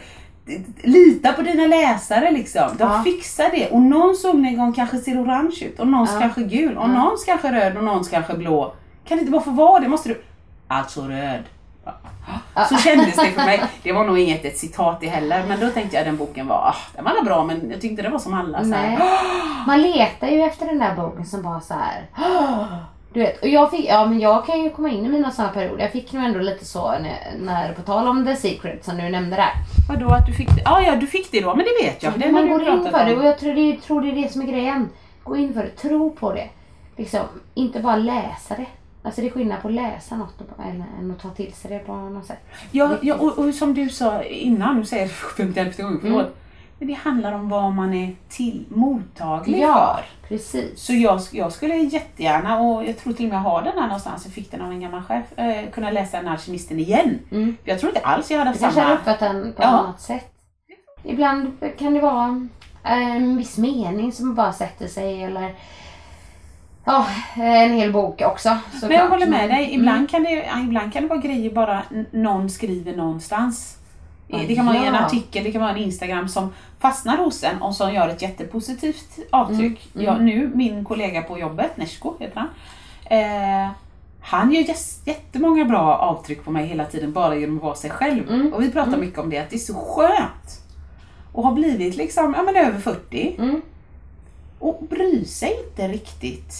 Lita 0.83 1.33
på 1.33 1.41
dina 1.41 1.67
läsare 1.67 2.31
liksom. 2.31 2.69
De 2.77 2.83
Ja. 2.91 3.03
fixar 3.03 3.49
det. 3.53 3.69
Och 3.69 3.81
någon 3.81 4.15
solnedgång 4.15 4.73
kanske 4.73 4.97
ser 4.97 5.23
orange 5.23 5.57
ut 5.61 5.79
och 5.79 5.87
någons 5.87 6.11
Ja. 6.13 6.19
kanske 6.19 6.43
gul 6.43 6.77
och 6.77 6.89
någons 6.89 7.23
kanske 7.25 7.51
röd 7.51 7.77
och 7.77 7.83
någons 7.83 8.09
kanske 8.09 8.33
blå. 8.33 8.73
Kan 9.07 9.17
det 9.17 9.19
inte 9.21 9.31
bara 9.31 9.41
få 9.41 9.51
vara 9.51 9.79
det? 9.79 9.87
Måste 9.87 10.09
du... 10.09 10.21
Alltså 10.67 11.01
röd. 11.01 11.43
Så 12.69 12.77
kändes 12.77 13.15
det 13.15 13.31
för 13.31 13.45
mig. 13.45 13.61
Det 13.83 13.91
var 13.91 14.03
nog 14.03 14.19
inget 14.19 14.45
ett 14.45 14.57
citat 14.57 14.99
det 15.01 15.07
heller, 15.07 15.43
men 15.47 15.59
då 15.59 15.69
tänkte 15.69 15.97
jag 15.97 16.05
den 16.05 16.17
boken 16.17 16.47
var, 16.47 16.55
ah, 16.55 16.75
den 16.95 17.03
var 17.03 17.23
bra 17.23 17.43
men 17.43 17.69
jag 17.71 17.81
tyckte 17.81 18.01
det 18.01 18.09
var 18.09 18.19
som 18.19 18.33
alla. 18.33 18.63
Så. 18.63 18.75
Man 19.67 19.81
letar 19.81 20.27
ju 20.27 20.41
efter 20.41 20.65
den 20.65 20.79
där 20.79 20.95
boken 20.95 21.25
som 21.25 21.41
bara 21.41 21.61
så 21.61 21.73
här. 21.73 22.05
Du 23.13 23.19
vet, 23.19 23.41
och 23.41 23.47
jag, 23.47 23.71
fick, 23.71 23.85
ja, 23.89 24.05
men 24.05 24.19
jag 24.19 24.45
kan 24.45 24.63
ju 24.63 24.69
komma 24.69 24.89
in 24.89 25.05
i 25.05 25.09
mina 25.09 25.31
sådana 25.31 25.53
perioder. 25.53 25.83
Jag 25.83 25.91
fick 25.91 26.13
nog 26.13 26.23
ändå 26.23 26.39
lite 26.39 26.65
så 26.65 26.91
när, 26.91 27.33
när 27.39 27.73
på 27.73 27.81
tal 27.81 28.07
om 28.07 28.25
The 28.25 28.35
Secret 28.35 28.85
som 28.85 28.97
du 28.97 29.09
nämnde 29.09 29.35
där. 29.35 29.51
Vadå 29.89 30.09
att 30.09 30.25
du 30.25 30.33
fick 30.33 30.55
det? 30.55 30.61
Ah, 30.65 30.81
ja, 30.81 30.95
du 30.95 31.07
fick 31.07 31.31
det 31.31 31.41
då, 31.41 31.55
men 31.55 31.65
det 31.65 31.85
vet 31.85 32.03
jag. 32.03 32.11
Har 32.11 32.31
man 32.31 32.49
går 32.49 32.61
in 32.61 32.83
för 32.91 33.05
det 33.05 33.15
och 33.15 33.25
jag 33.25 33.39
tror 33.39 33.53
det, 33.53 33.81
tror 33.81 34.01
det 34.01 34.09
är 34.09 34.21
det 34.21 34.31
som 34.31 34.41
är 34.41 34.45
grejen. 34.45 34.89
Gå 35.23 35.37
in 35.37 35.53
för 35.53 35.63
det, 35.63 35.69
tro 35.69 36.11
på 36.11 36.33
det. 36.33 36.49
Liksom, 36.95 37.21
inte 37.53 37.79
bara 37.79 37.95
läsa 37.95 38.55
det. 38.55 38.65
Alltså 39.03 39.21
det 39.21 39.27
är 39.27 39.31
skillnad 39.31 39.61
på 39.61 39.67
att 39.67 39.73
läsa 39.73 40.17
något 40.17 40.41
än, 40.59 40.83
än 40.99 41.11
att 41.11 41.19
ta 41.21 41.29
till 41.29 41.53
sig 41.53 41.71
det 41.71 41.79
på 41.79 41.95
något 41.95 42.25
sätt. 42.25 42.39
Ja, 42.71 42.97
ja 43.01 43.15
och, 43.15 43.39
och 43.39 43.53
som 43.53 43.73
du 43.73 43.89
sa 43.89 44.23
innan, 44.23 44.77
nu 44.77 44.85
säger 44.85 45.03
jag 45.03 45.09
det 45.09 45.13
för 45.13 45.43
51 45.43 45.77
gånger, 45.77 45.97
förlåt. 46.01 46.21
Mm. 46.21 46.33
Men 46.79 46.87
det 46.87 46.93
handlar 46.93 47.33
om 47.33 47.49
vad 47.49 47.73
man 47.73 47.93
är 47.93 48.15
till 48.29 48.65
mottaglig 48.69 49.59
Ja, 49.59 49.99
för. 50.21 50.27
precis. 50.27 50.81
Så 50.83 50.93
jag, 50.93 51.21
jag 51.31 51.51
skulle 51.51 51.75
jättegärna, 51.75 52.59
och 52.59 52.85
jag 52.85 52.97
tror 52.97 53.13
till 53.13 53.25
och 53.25 53.29
med 53.29 53.37
jag 53.37 53.43
har 53.43 53.61
den 53.61 53.73
här 53.77 53.87
någonstans, 53.87 54.25
jag 54.25 54.33
fick 54.33 54.51
den 54.51 54.61
av 54.61 54.71
en 54.71 54.79
gammal 54.79 55.01
chef, 55.03 55.39
eh, 55.39 55.69
kunna 55.71 55.91
läsa 55.91 56.17
den 56.17 56.27
Alkemisten 56.27 56.79
igen. 56.79 57.19
Mm. 57.31 57.57
Jag 57.63 57.79
tror 57.79 57.89
inte 57.95 58.05
alls 58.07 58.31
jag 58.31 58.37
hade 58.39 58.51
kanske 58.51 58.71
samma... 58.71 58.83
hade 58.87 58.95
uppfattat 58.99 59.19
den 59.19 59.53
på 59.53 59.61
Ja. 59.61 59.67
annat 59.67 60.01
sätt. 60.01 60.31
Ibland 61.03 61.51
kan 61.79 61.93
det 61.93 61.99
vara 61.99 62.47
eh, 62.83 63.15
en 63.15 63.37
viss 63.37 63.57
mening 63.57 64.11
som 64.11 64.35
bara 64.35 64.53
sätter 64.53 64.87
sig 64.87 65.23
eller 65.23 65.55
ja, 66.85 67.05
en 67.35 67.73
hel 67.73 67.93
bok 67.93 68.21
också. 68.25 68.49
Men 68.49 68.59
jag 68.71 68.81
såklart. 68.81 69.09
håller 69.09 69.27
med 69.27 69.49
dig. 69.49 69.65
Mm. 69.65 69.79
Ibland, 69.79 70.09
kan 70.09 70.23
det, 70.23 70.49
ibland 70.65 70.93
kan 70.93 71.01
det 71.03 71.07
vara 71.09 71.19
grejer 71.19 71.51
bara 71.51 71.81
någon 72.11 72.49
skriver 72.49 72.95
någonstans. 72.95 73.77
Ja, 74.27 74.37
Det 74.47 74.55
kan 74.55 74.65
vara 74.65 74.77
en 74.77 74.95
artikel, 74.95 75.43
det 75.43 75.51
kan 75.51 75.61
vara 75.61 75.71
en 75.71 75.77
Instagram 75.77 76.27
som 76.27 76.53
fastnar 76.79 77.17
hos 77.17 77.43
en 77.43 77.61
och 77.61 77.75
som 77.75 77.93
gör 77.93 78.09
ett 78.09 78.21
jättepositivt 78.21 79.19
avtryck. 79.29 79.89
Mm, 79.95 80.05
Jag, 80.05 80.21
nu, 80.21 80.51
min 80.55 80.85
kollega 80.85 81.21
på 81.21 81.39
jobbet, 81.39 81.77
Neshko 81.77 82.13
heter 82.19 82.39
han. 82.39 82.49
Eh, 83.19 83.71
han 84.21 84.51
gör 84.53 84.65
jättemånga 85.05 85.65
bra 85.65 85.95
avtryck 85.97 86.43
på 86.45 86.51
mig 86.51 86.65
hela 86.67 86.85
tiden 86.85 87.13
bara 87.13 87.35
genom 87.35 87.57
att 87.57 87.63
vara 87.63 87.75
sig 87.75 87.89
själv. 87.89 88.29
Mm, 88.29 88.53
Och 88.53 88.61
vi 88.63 88.71
pratar 88.71 88.97
mycket 88.97 89.19
om 89.19 89.29
det, 89.29 89.37
att 89.39 89.49
det 89.49 89.55
är 89.55 89.59
så 89.59 89.73
skönt. 89.73 90.61
Och 91.33 91.43
har 91.43 91.51
blivit 91.53 91.95
liksom, 91.95 92.33
ja 92.37 92.43
men 92.43 92.55
över 92.55 92.79
40. 92.79 93.35
Mm. 93.39 93.61
Och 94.59 94.83
bryr 94.89 95.25
sig 95.25 95.55
inte 95.67 95.87
riktigt. 95.87 96.53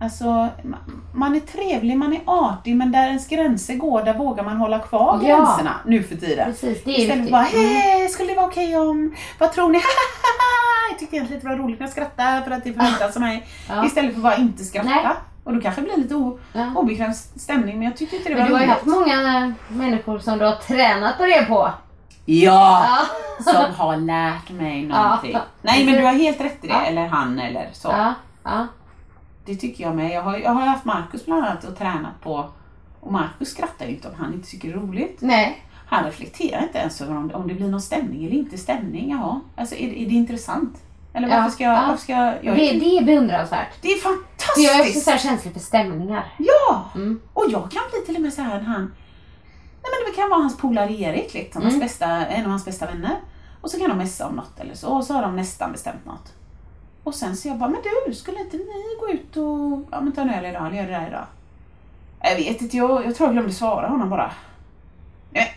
Alltså, 0.00 0.24
ma- 0.24 0.76
man 1.14 1.34
är 1.36 1.40
trevlig, 1.40 1.96
man 1.96 2.12
är 2.12 2.20
artig, 2.26 2.76
men 2.76 2.92
där 2.92 3.06
ens 3.06 3.28
gränser 3.28 3.74
går, 3.74 4.02
där 4.04 4.14
vågar 4.14 4.44
man 4.44 4.56
hålla 4.56 4.78
kvar 4.78 5.20
Ja. 5.22 5.28
gränserna 5.36 5.74
nu 5.86 6.02
för 6.02 6.16
tiden. 6.16 6.46
Precis, 6.52 6.84
det 6.84 6.90
är 6.90 6.98
Istället 7.02 7.24
för 7.24 7.32
bara, 7.32 7.46
Mm. 7.46 7.64
hej, 7.68 8.08
skulle 8.08 8.28
det 8.28 8.36
vara 8.36 8.46
okej 8.46 8.76
om, 8.78 9.14
vad 9.38 9.52
tror 9.52 9.68
ni? 9.68 9.78
jag 10.90 10.98
tyckte 10.98 11.16
egentligen 11.16 11.42
det 11.42 11.48
var 11.48 11.56
roligt 11.56 11.80
när 11.80 11.86
jag 11.86 11.92
skrattade 11.92 12.42
för 12.44 12.50
att 12.50 12.64
det 12.64 12.72
förväntas 12.72 13.16
av 13.16 13.22
mig. 13.22 13.46
Ja. 13.68 13.86
Istället 13.86 14.10
för 14.12 14.18
att 14.18 14.22
bara 14.22 14.36
inte 14.36 14.64
skratta. 14.64 14.88
Nej. 14.88 15.06
Och 15.44 15.54
då 15.54 15.60
kanske 15.60 15.80
det 15.80 15.84
blir 15.84 15.96
lite 15.96 16.14
o- 16.14 16.38
Ja. 16.52 16.72
obekväm 16.76 17.12
stämning, 17.36 17.78
men 17.78 17.88
jag 17.88 17.96
tyckte 17.96 18.16
inte 18.16 18.28
det 18.28 18.34
var 18.34 18.46
du 18.48 18.52
har 18.52 18.60
ju 18.60 18.66
roligt. 18.66 18.74
haft 18.74 18.86
många 18.86 19.52
människor 19.68 20.18
som 20.18 20.38
du 20.38 20.44
har 20.44 20.54
tränat 20.56 21.18
på 21.18 21.26
det 21.26 21.42
på. 21.48 21.70
Ja! 22.24 22.86
Ja. 22.86 22.98
Som 23.52 23.74
har 23.74 23.96
lärt 23.96 24.50
mig 24.50 24.82
någonting. 24.86 25.32
Ja. 25.32 25.40
Nej 25.62 25.84
men 25.86 25.94
du 25.94 26.04
har 26.04 26.12
helt 26.12 26.40
rätt 26.40 26.64
i 26.64 26.66
det, 26.66 26.72
Ja. 26.72 26.82
eller 26.84 27.06
han 27.06 27.38
eller 27.38 27.68
så. 27.72 27.94
Det 29.46 29.56
tycker 29.56 29.84
jag 29.84 29.96
med. 29.96 30.10
Jag 30.12 30.22
har, 30.22 30.36
jag 30.38 30.50
har 30.50 30.66
haft 30.66 30.84
Markus 30.84 31.24
bland 31.26 31.44
annat 31.44 31.64
och 31.64 31.78
tränat 31.78 32.20
på 32.22 32.50
och 33.00 33.12
Markus 33.12 33.48
skrattar 33.50 33.86
ju 33.86 33.90
inte 33.92 34.08
om 34.08 34.14
han 34.18 34.34
inte 34.34 34.48
tycker 34.50 34.68
det 34.68 34.74
är 34.74 34.78
roligt. 34.78 35.16
Nej. 35.20 35.62
Han 35.88 36.04
reflekterar 36.04 36.62
inte 36.62 36.78
ens 36.78 37.00
över 37.00 37.16
om, 37.16 37.30
om 37.34 37.48
det 37.48 37.54
blir 37.54 37.68
någon 37.68 37.80
stämning 37.82 38.24
eller 38.26 38.36
inte 38.36 38.58
stämning. 38.58 39.10
Jaha, 39.10 39.40
alltså 39.56 39.74
är, 39.74 39.88
är 39.88 40.06
det 40.08 40.14
intressant? 40.14 40.82
Eller 41.12 41.28
varför 41.28 41.50
ska 41.50 41.64
jag... 41.64 41.74
ja. 41.76 41.86
Varför 41.88 42.02
ska 42.02 42.12
jag, 42.12 42.34
jag 42.44 42.56
Det, 42.56 42.72
det 42.72 42.98
är 42.98 43.04
beundransvärt. 43.04 43.82
det 43.82 43.88
är 43.88 43.98
För 43.98 44.10
jag 44.10 44.64
är 44.64 44.68
också 44.68 44.76
fantastiskt! 44.76 45.04
så 45.04 45.10
här 45.10 45.18
känslig 45.18 45.52
för 45.52 45.60
stämningar. 45.60 46.24
Ja! 46.38 46.84
Mm. 46.94 47.20
Och 47.32 47.44
jag 47.48 47.70
kan 47.70 47.82
bli 47.92 48.00
till 48.06 48.16
och 48.16 48.22
med 48.22 48.32
så 48.32 48.42
här 48.42 48.60
han... 48.60 48.80
Nej 49.82 49.92
men 50.04 50.12
det 50.12 50.16
kan 50.20 50.30
vara 50.30 50.40
hans 50.40 50.56
polare 50.56 50.92
Erik, 50.92 51.34
liksom, 51.34 51.62
Mm. 51.62 51.72
hans 51.72 51.82
bästa, 51.84 52.06
en 52.26 52.44
av 52.44 52.50
hans 52.50 52.64
bästa 52.64 52.86
vänner. 52.86 53.16
Och 53.60 53.70
så 53.70 53.78
kan 53.78 53.88
de 53.88 53.98
messa 53.98 54.26
om 54.26 54.36
något 54.36 54.60
eller 54.60 54.74
så, 54.74 54.88
och 54.88 55.04
så 55.04 55.14
har 55.14 55.22
de 55.22 55.36
nästan 55.36 55.72
bestämt 55.72 56.04
något. 56.04 56.32
Och 57.06 57.14
sen 57.14 57.36
så 57.36 57.48
jag 57.48 57.56
bara, 57.56 57.70
men 57.70 57.80
du, 58.06 58.14
skulle 58.14 58.40
inte 58.40 58.56
ni 58.56 58.96
gå 59.00 59.08
ut 59.08 59.36
och 59.36 59.88
ja, 59.90 60.00
men 60.00 60.12
ta 60.12 60.20
en 60.20 60.30
öl 60.30 60.44
idag, 60.44 60.66
eller 60.66 60.76
göra 60.76 60.86
det 60.86 60.92
där 60.92 61.08
idag? 61.08 61.26
Jag 62.22 62.36
vet 62.36 62.62
inte, 62.62 62.76
jag, 62.76 63.06
jag 63.06 63.16
tror 63.16 63.26
jag 63.28 63.32
glömde 63.34 63.52
svara 63.52 63.88
honom 63.88 64.10
bara. 64.10 64.30
Nej. 65.30 65.54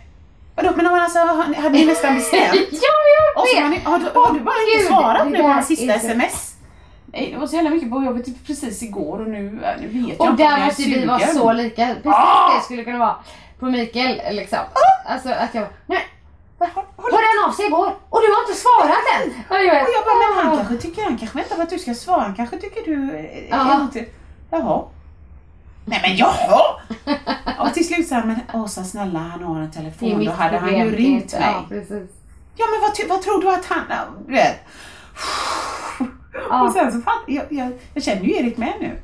Vadå, 0.55 0.73
men 0.75 0.85
alltså, 0.85 1.19
hade 1.19 1.69
ni 1.69 1.85
nästan 1.85 2.15
bestämt? 2.15 2.53
ja, 2.71 2.89
Och 3.35 3.47
jag 3.55 3.61
har, 3.61 3.69
vet! 3.69 3.79
ni, 3.79 3.85
har, 3.85 3.99
du, 3.99 4.05
har 4.19 4.33
du 4.33 4.39
bara 4.39 4.55
inte 4.67 4.77
Gud, 4.77 4.87
svarat 4.87 5.23
det 5.23 5.29
nu 5.29 5.37
på 5.37 5.43
där 5.43 5.53
hans 5.53 5.67
sista 5.67 5.93
sms? 5.93 6.55
Nej, 7.05 7.31
det 7.31 7.37
var 7.37 7.47
så 7.47 7.55
jävla 7.55 7.69
mycket 7.69 7.91
på 7.91 8.03
jobbet 8.03 8.25
typ 8.25 8.47
precis 8.47 8.83
igår 8.83 9.19
och 9.19 9.29
nu, 9.29 9.61
nu 9.81 9.87
vet 9.87 9.93
jag 9.93 10.03
Och 10.03 10.09
inte 10.09 10.23
om 10.29 10.35
där 10.35 10.45
jag 10.45 10.59
är 10.59 10.65
måste 10.65 10.83
vi 10.83 11.05
vara 11.05 11.19
så 11.19 11.53
lika. 11.53 11.85
Precis 11.85 12.05
Ah! 12.05 12.55
det 12.57 12.63
skulle 12.63 12.83
kunna 12.83 12.99
vara 12.99 13.15
på 13.59 13.65
Mikael 13.65 14.35
liksom. 14.35 14.59
Alltså 15.05 15.29
att 15.29 15.55
jag, 15.55 15.67
nej, 15.85 16.01
hörde 16.97 17.25
han 17.31 17.49
av 17.49 17.53
sig 17.53 17.65
igår 17.65 17.95
och 18.09 18.21
du 18.21 18.27
har 18.33 18.41
inte 18.41 18.61
svarat 18.61 19.03
än? 19.15 19.29
Och 19.49 19.55
jag, 19.65 20.03
bara, 20.05 20.15
men 20.37 20.45
han 20.47 20.57
kanske 20.57 20.77
tycker, 20.77 21.03
han 21.03 21.17
kanske 21.17 21.37
väntar 21.37 21.55
på 21.55 21.61
att 21.61 21.69
du 21.69 21.79
ska 21.79 21.93
svara, 21.93 22.21
han 22.21 22.35
kanske 22.35 22.57
tycker 22.57 22.81
du 22.85 23.17
är 23.49 23.63
någonting. 23.63 24.05
Jaha. 24.51 24.83
Nej 25.85 25.99
men 26.03 26.17
jaha! 26.17 26.61
Och 27.59 27.73
till 27.73 27.87
slut 27.87 28.07
sa 28.07 28.15
han, 28.15 28.27
men 28.27 28.61
Åsa 28.61 28.83
snälla 28.83 29.19
han 29.19 29.43
har 29.43 29.59
en 29.61 29.71
telefon, 29.71 30.25
då 30.25 30.31
hade 30.31 30.57
han 30.57 30.77
ju 30.77 30.95
ringt 30.95 31.23
inte- 31.23 31.39
mig. 31.39 31.49
Ja, 31.51 31.65
precis. 31.69 32.09
Ja 32.55 32.65
men 32.71 32.81
vad, 32.81 33.09
vad 33.09 33.21
tror 33.21 33.41
du 33.41 33.49
att 33.49 33.65
han, 33.65 33.83
du 34.27 34.33
vet. 34.33 34.55
Ja. 36.49 36.63
Och 36.63 36.71
sen 36.73 36.91
så 36.91 37.01
fan, 37.01 37.17
jag, 37.27 37.45
jag, 37.49 37.71
jag 37.93 38.03
känner 38.03 38.21
ju 38.21 38.35
Erik 38.35 38.57
med 38.57 38.73
nu. 38.79 39.01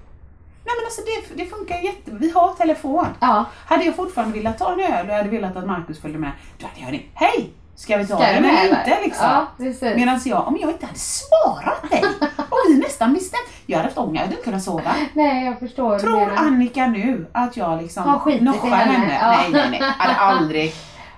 Nej 0.65 0.73
men 0.78 0.86
alltså 0.86 1.01
det, 1.01 1.43
det 1.43 1.49
funkar 1.49 1.78
jättebra, 1.80 2.19
vi 2.19 2.32
har 2.32 2.54
telefon. 2.54 3.08
Ja, 3.19 3.45
Hade 3.65 3.84
jag 3.86 3.95
fortfarande 3.95 4.38
velat 4.38 4.58
ta 4.58 4.73
en 4.73 4.80
öl 4.80 5.10
och 5.10 5.15
hade 5.15 5.30
velat 5.30 5.56
att 5.56 5.65
Markus 5.67 6.01
följde 6.01 6.19
med, 6.19 6.32
då 6.58 6.67
hade 6.67 6.80
jag 6.82 6.93
ringt. 6.93 7.12
Hej! 7.13 7.54
Ska 7.75 7.97
vi 7.97 8.08
ta 8.08 8.17
Ska 8.17 8.25
den 8.25 8.45
eller 8.45 8.69
inte 8.69 8.97
liksom? 9.04 9.28
Ja. 9.30 9.95
Medan 9.95 10.19
jag, 10.25 10.47
om 10.47 10.58
jag 10.62 10.71
inte 10.71 10.86
hade 10.86 10.99
svarat 10.99 11.89
dig 11.89 12.04
och 12.38 12.58
vi 12.69 12.78
nästan 12.78 13.13
bestämt, 13.13 13.47
jag 13.65 13.78
hade 13.78 13.88
haft 13.88 13.97
ångest, 13.97 14.15
jag 14.15 14.21
hade 14.21 14.32
inte 14.34 14.43
kunnat 14.43 14.63
sova. 14.63 14.95
nej 15.13 15.45
jag 15.45 15.60
förstår. 15.60 15.99
Tror. 15.99 16.32
Annika 16.36 16.88
nu 16.88 17.25
att 17.32 17.58
jag 17.58 17.82
liksom 17.82 18.04
noschar 18.04 18.69
henne? 18.69 18.93
henne? 18.93 19.17
Ja. 19.21 19.32
Nej, 19.32 19.49
nej, 19.51 19.69
nej. 19.69 19.82
Hade 19.97 20.15
aldrig. 20.19 20.73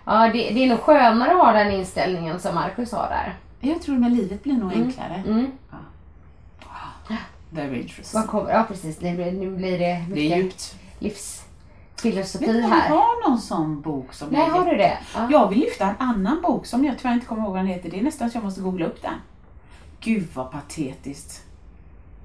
Ja, 0.05 0.13
det, 0.33 0.49
det 0.49 0.63
är 0.63 0.67
nog 0.67 0.79
skönare 0.79 1.31
att 1.31 1.37
ha 1.45 1.51
den 1.51 1.71
inställningen 1.71 2.39
som 2.39 2.55
Marcus 2.55 2.91
har 2.91 3.09
där. 3.09 3.35
Jag 3.59 3.81
tror 3.81 3.95
med 3.97 4.11
livet 4.11 4.43
blir 4.43 4.53
nog 4.53 4.73
enklare. 4.73 5.23
Mm. 5.27 5.51
Very 7.49 7.81
interesting. 7.81 8.21
Vad 8.21 8.29
kommer, 8.29 8.51
ja 8.51 8.65
precis, 8.67 8.97
det 8.97 9.11
blir, 9.11 9.31
nu 9.31 9.49
blir 9.55 9.71
det 9.71 9.77
Det 9.77 9.91
är 9.91 10.07
mycket 10.09 10.37
djupt. 10.37 10.75
livsfilosofi 10.99 12.45
du, 12.45 12.59
jag 12.59 12.67
här. 12.69 12.89
har 12.89 13.29
någon 13.29 13.39
sån 13.41 13.81
bok 13.81 14.13
som 14.13 14.27
Nej, 14.29 14.41
är 14.41 14.49
har 14.49 14.65
du 14.65 14.77
det? 14.77 14.97
Ja. 15.15 15.27
Jag 15.31 15.49
vill 15.49 15.59
lyfta 15.59 15.85
en 15.89 15.95
annan 15.99 16.41
bok 16.41 16.65
som 16.65 16.85
jag 16.85 16.97
tyvärr 16.97 17.13
inte 17.13 17.25
kommer 17.25 17.41
ihåg 17.41 17.51
vad 17.51 17.59
den 17.59 17.67
heter. 17.67 17.89
Det 17.91 17.99
är 17.99 18.03
nästan 18.03 18.27
att 18.27 18.35
jag 18.35 18.43
måste 18.43 18.61
googla 18.61 18.85
upp 18.85 19.01
den. 19.01 19.13
Gud 19.99 20.27
vad 20.33 20.51
patetiskt. 20.51 21.43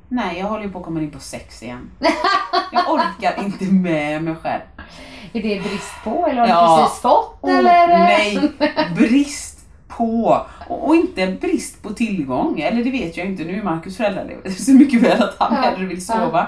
Nej, 0.09 0.39
jag 0.39 0.47
håller 0.47 0.65
ju 0.65 0.71
på 0.73 0.79
att 0.79 0.85
komma 0.85 1.01
in 1.01 1.11
på 1.11 1.19
sex 1.21 1.63
igen. 1.63 1.91
Jag 2.73 2.91
orkar 2.91 3.45
inte 3.45 3.65
med 3.65 4.23
mig 4.23 4.35
själv. 4.35 4.61
Är 5.33 5.43
det 5.43 5.61
brist 5.63 5.93
på 6.05 6.27
eller 6.27 6.41
har 6.41 6.49
Ja. 6.49 6.77
du 6.77 6.83
precis 6.83 7.01
fått? 7.03 7.39
Åh, 7.41 7.59
eller? 7.59 7.89
nej, 7.89 8.53
brist 8.97 9.67
på. 9.89 10.47
Och, 10.73 10.97
inte 10.97 11.27
brist 11.41 11.83
på 11.83 11.91
tillgång. 11.91 12.61
Eller 12.61 12.85
det 12.85 12.91
vet 12.91 13.17
jag 13.17 13.27
inte. 13.27 13.45
Nu 13.45 13.59
är 13.59 13.63
Markus 13.63 13.97
föräldraledig 13.97 14.59
så 14.59 14.73
mycket 14.73 15.03
väl 15.03 15.23
att 15.23 15.37
han 15.39 15.55
Ja, 15.55 15.61
hellre 15.61 15.87
vill 15.87 16.07
sova. 16.07 16.47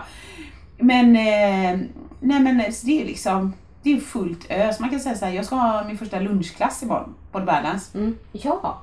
Men, 0.78 1.16
eh, 1.16 1.80
nej 2.20 2.40
men 2.40 2.58
det 2.84 3.02
är 3.02 3.04
liksom, 3.04 3.52
det 3.82 3.92
är 3.92 4.00
fullt 4.00 4.50
ös. 4.50 4.80
Man 4.80 4.90
kan 4.90 5.00
säga 5.00 5.14
så 5.14 5.24
här, 5.24 5.32
jag 5.32 5.44
ska 5.44 5.56
ha 5.56 5.84
min 5.84 5.98
första 5.98 6.20
lunchklass 6.20 6.82
imorgon 6.82 7.14
på 7.32 7.38
The 7.38 7.44
Balance. 7.44 7.98
Mm. 7.98 8.18
Ja. 8.32 8.80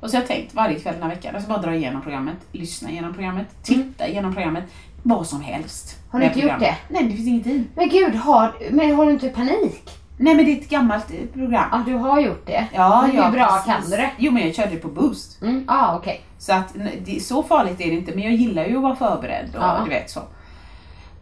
Och 0.00 0.10
så 0.10 0.16
har 0.16 0.22
jag 0.22 0.28
tänkt 0.28 0.54
varje 0.54 0.78
kväll 0.80 0.94
den 0.94 1.02
här 1.02 1.10
veckan, 1.10 1.30
jag 1.34 1.42
ska 1.42 1.52
bara 1.52 1.62
dra 1.62 1.74
igenom 1.74 2.02
programmet, 2.02 2.36
lyssna 2.52 2.90
igenom 2.90 3.14
programmet, 3.14 3.46
titta 3.62 4.08
igenom 4.08 4.34
programmet, 4.34 4.64
vad 5.02 5.26
som 5.26 5.40
helst. 5.40 5.98
Har 6.10 6.18
du 6.18 6.24
inte 6.24 6.38
gjort 6.38 6.50
programmet. 6.50 6.78
Nej, 6.88 7.04
det 7.04 7.16
finns 7.16 7.28
ingen 7.28 7.42
tid. 7.42 7.64
Men 7.74 7.88
gud, 7.88 8.14
har, 8.14 8.54
men 8.70 8.94
har 8.94 9.06
du 9.06 9.12
inte 9.12 9.28
panik? 9.28 10.01
Nej 10.22 10.34
men 10.34 10.44
det 10.44 10.52
är 10.52 10.56
ett 10.56 10.68
gammalt 10.68 11.10
eh, 11.10 11.26
program. 11.32 11.64
Ja, 11.72 11.82
du 11.86 11.94
har 11.94 12.20
gjort 12.20 12.46
det. 12.46 12.66
Ja, 12.72 13.02
men 13.06 13.16
ja, 13.16 13.24
hur 13.24 13.32
bra 13.32 13.46
precis. 13.46 13.66
kan 13.66 13.90
du 13.90 13.96
det? 13.96 14.10
Jo 14.18 14.32
men 14.32 14.42
jag 14.46 14.54
körde 14.54 14.76
på 14.76 14.88
boost. 14.88 15.42
Mm. 15.42 15.64
Ja, 15.68 15.96
okej. 15.96 16.20
Så 16.38 16.52
att 16.52 16.74
så 17.20 17.42
farligt 17.42 17.80
är 17.80 17.86
det 17.86 17.96
inte, 17.96 18.14
men 18.14 18.24
jag 18.24 18.32
gillar 18.32 18.64
ju 18.66 18.76
att 18.76 18.82
vara 18.82 18.96
förberedd 18.96 19.48
och 19.56 19.62
Ja. 19.62 19.80
du 19.84 19.90
vet 19.90 20.10
så. 20.10 20.20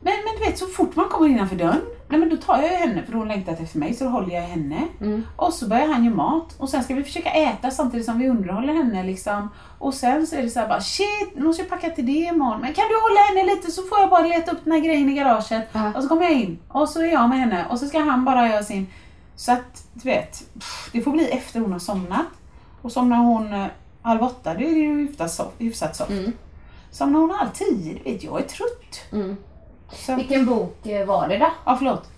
Men, 0.03 0.15
men 0.25 0.35
du 0.39 0.45
vet 0.45 0.59
så 0.59 0.67
fort 0.67 0.97
man 0.97 1.09
kommer 1.09 1.29
innanför 1.29 1.57
dörren, 1.57 1.81
nej 2.09 2.21
men 2.21 2.29
då 2.29 2.37
tar 2.37 2.63
jag 2.63 2.71
ju 2.71 2.77
henne 2.77 3.03
för 3.03 3.13
hon 3.13 3.29
längtat 3.29 3.61
efter 3.61 3.79
mig 3.79 3.95
så 3.95 4.05
då 4.05 4.11
håller 4.11 4.35
jag 4.35 4.43
henne. 4.43 4.89
Mm. 5.01 5.27
Och 5.37 5.53
så 5.53 5.69
börjar 5.69 5.87
han 5.87 6.05
göra 6.05 6.15
mat 6.15 6.55
och 6.59 6.69
sen 6.69 6.85
ska 6.85 6.95
vi 6.95 7.05
försöka 7.05 7.31
äta 7.31 7.71
samtidigt 7.71 8.07
som 8.07 8.19
vi 8.19 8.29
underhåller 8.29 8.75
henne 8.75 9.03
liksom. 9.03 9.49
Och 9.79 9.95
sen 9.95 10.27
så 10.27 10.37
är 10.37 10.43
det 10.43 10.51
så 10.51 10.61
här 10.61 10.69
bara 10.69 10.81
shit, 10.81 11.33
nu 11.35 11.43
måste 11.43 11.63
jag 11.63 11.71
packa 11.71 11.91
till 11.91 12.07
det 12.07 12.13
imorgon. 12.13 12.61
Men 12.61 12.75
kan 12.75 12.85
du 12.89 12.95
hålla 13.01 13.21
henne 13.21 13.55
lite 13.55 13.71
så 13.71 13.83
får 13.83 13.99
jag 13.99 14.11
bara 14.11 14.27
leta 14.27 14.53
upp 14.53 14.65
den 14.65 14.73
här 14.73 14.81
grejen 14.81 15.09
i 15.09 15.15
garaget. 15.15 15.69
Ja. 15.73 15.93
Och 15.97 16.03
så 16.03 16.09
kommer 16.09 16.23
jag 16.23 16.33
in 16.33 16.59
och 16.69 16.89
så 16.89 17.01
är 17.01 17.13
jag 17.13 17.29
med 17.29 17.39
henne 17.39 17.67
och 17.71 17.79
så 17.79 17.87
ska 17.87 18.01
han 18.01 18.25
bara 18.25 18.49
göra 18.49 18.63
sin. 18.63 18.87
Så 19.37 19.53
att 19.53 19.87
du 19.93 20.09
vet, 20.09 20.45
det 20.93 21.01
får 21.01 21.13
bli 21.13 21.29
efter 21.29 21.61
hon 21.61 21.73
har 21.73 21.79
somnat. 21.79 22.27
Och 22.83 22.93
somnar 22.93 23.17
hon 23.17 23.53
eh, 23.53 23.67
halv 24.03 24.23
åtta, 24.23 24.55
då 24.55 24.61
är 24.61 24.71
det 24.71 24.81
ju 24.81 24.99
hyfsat 24.99 25.31
soft. 25.31 25.55
Hyfsat 25.59 25.97
soft. 25.97 26.11
Mm. 26.11 26.33
Somnar 26.91 27.21
hon 27.21 27.31
halv 27.31 27.51
tio, 27.55 27.95
du 27.95 28.13
vet 28.13 28.25
jag 28.25 28.41
är 28.41 28.45
trött. 28.45 29.13
Mm. 29.13 29.37
Så, 29.93 30.17
Vilken 30.17 30.47
bok 30.47 30.87
eh, 30.87 31.07
var 31.07 31.29
det 31.29 31.39
då? 31.39 31.47
ja 31.65 31.77
förlåt. 31.77 32.11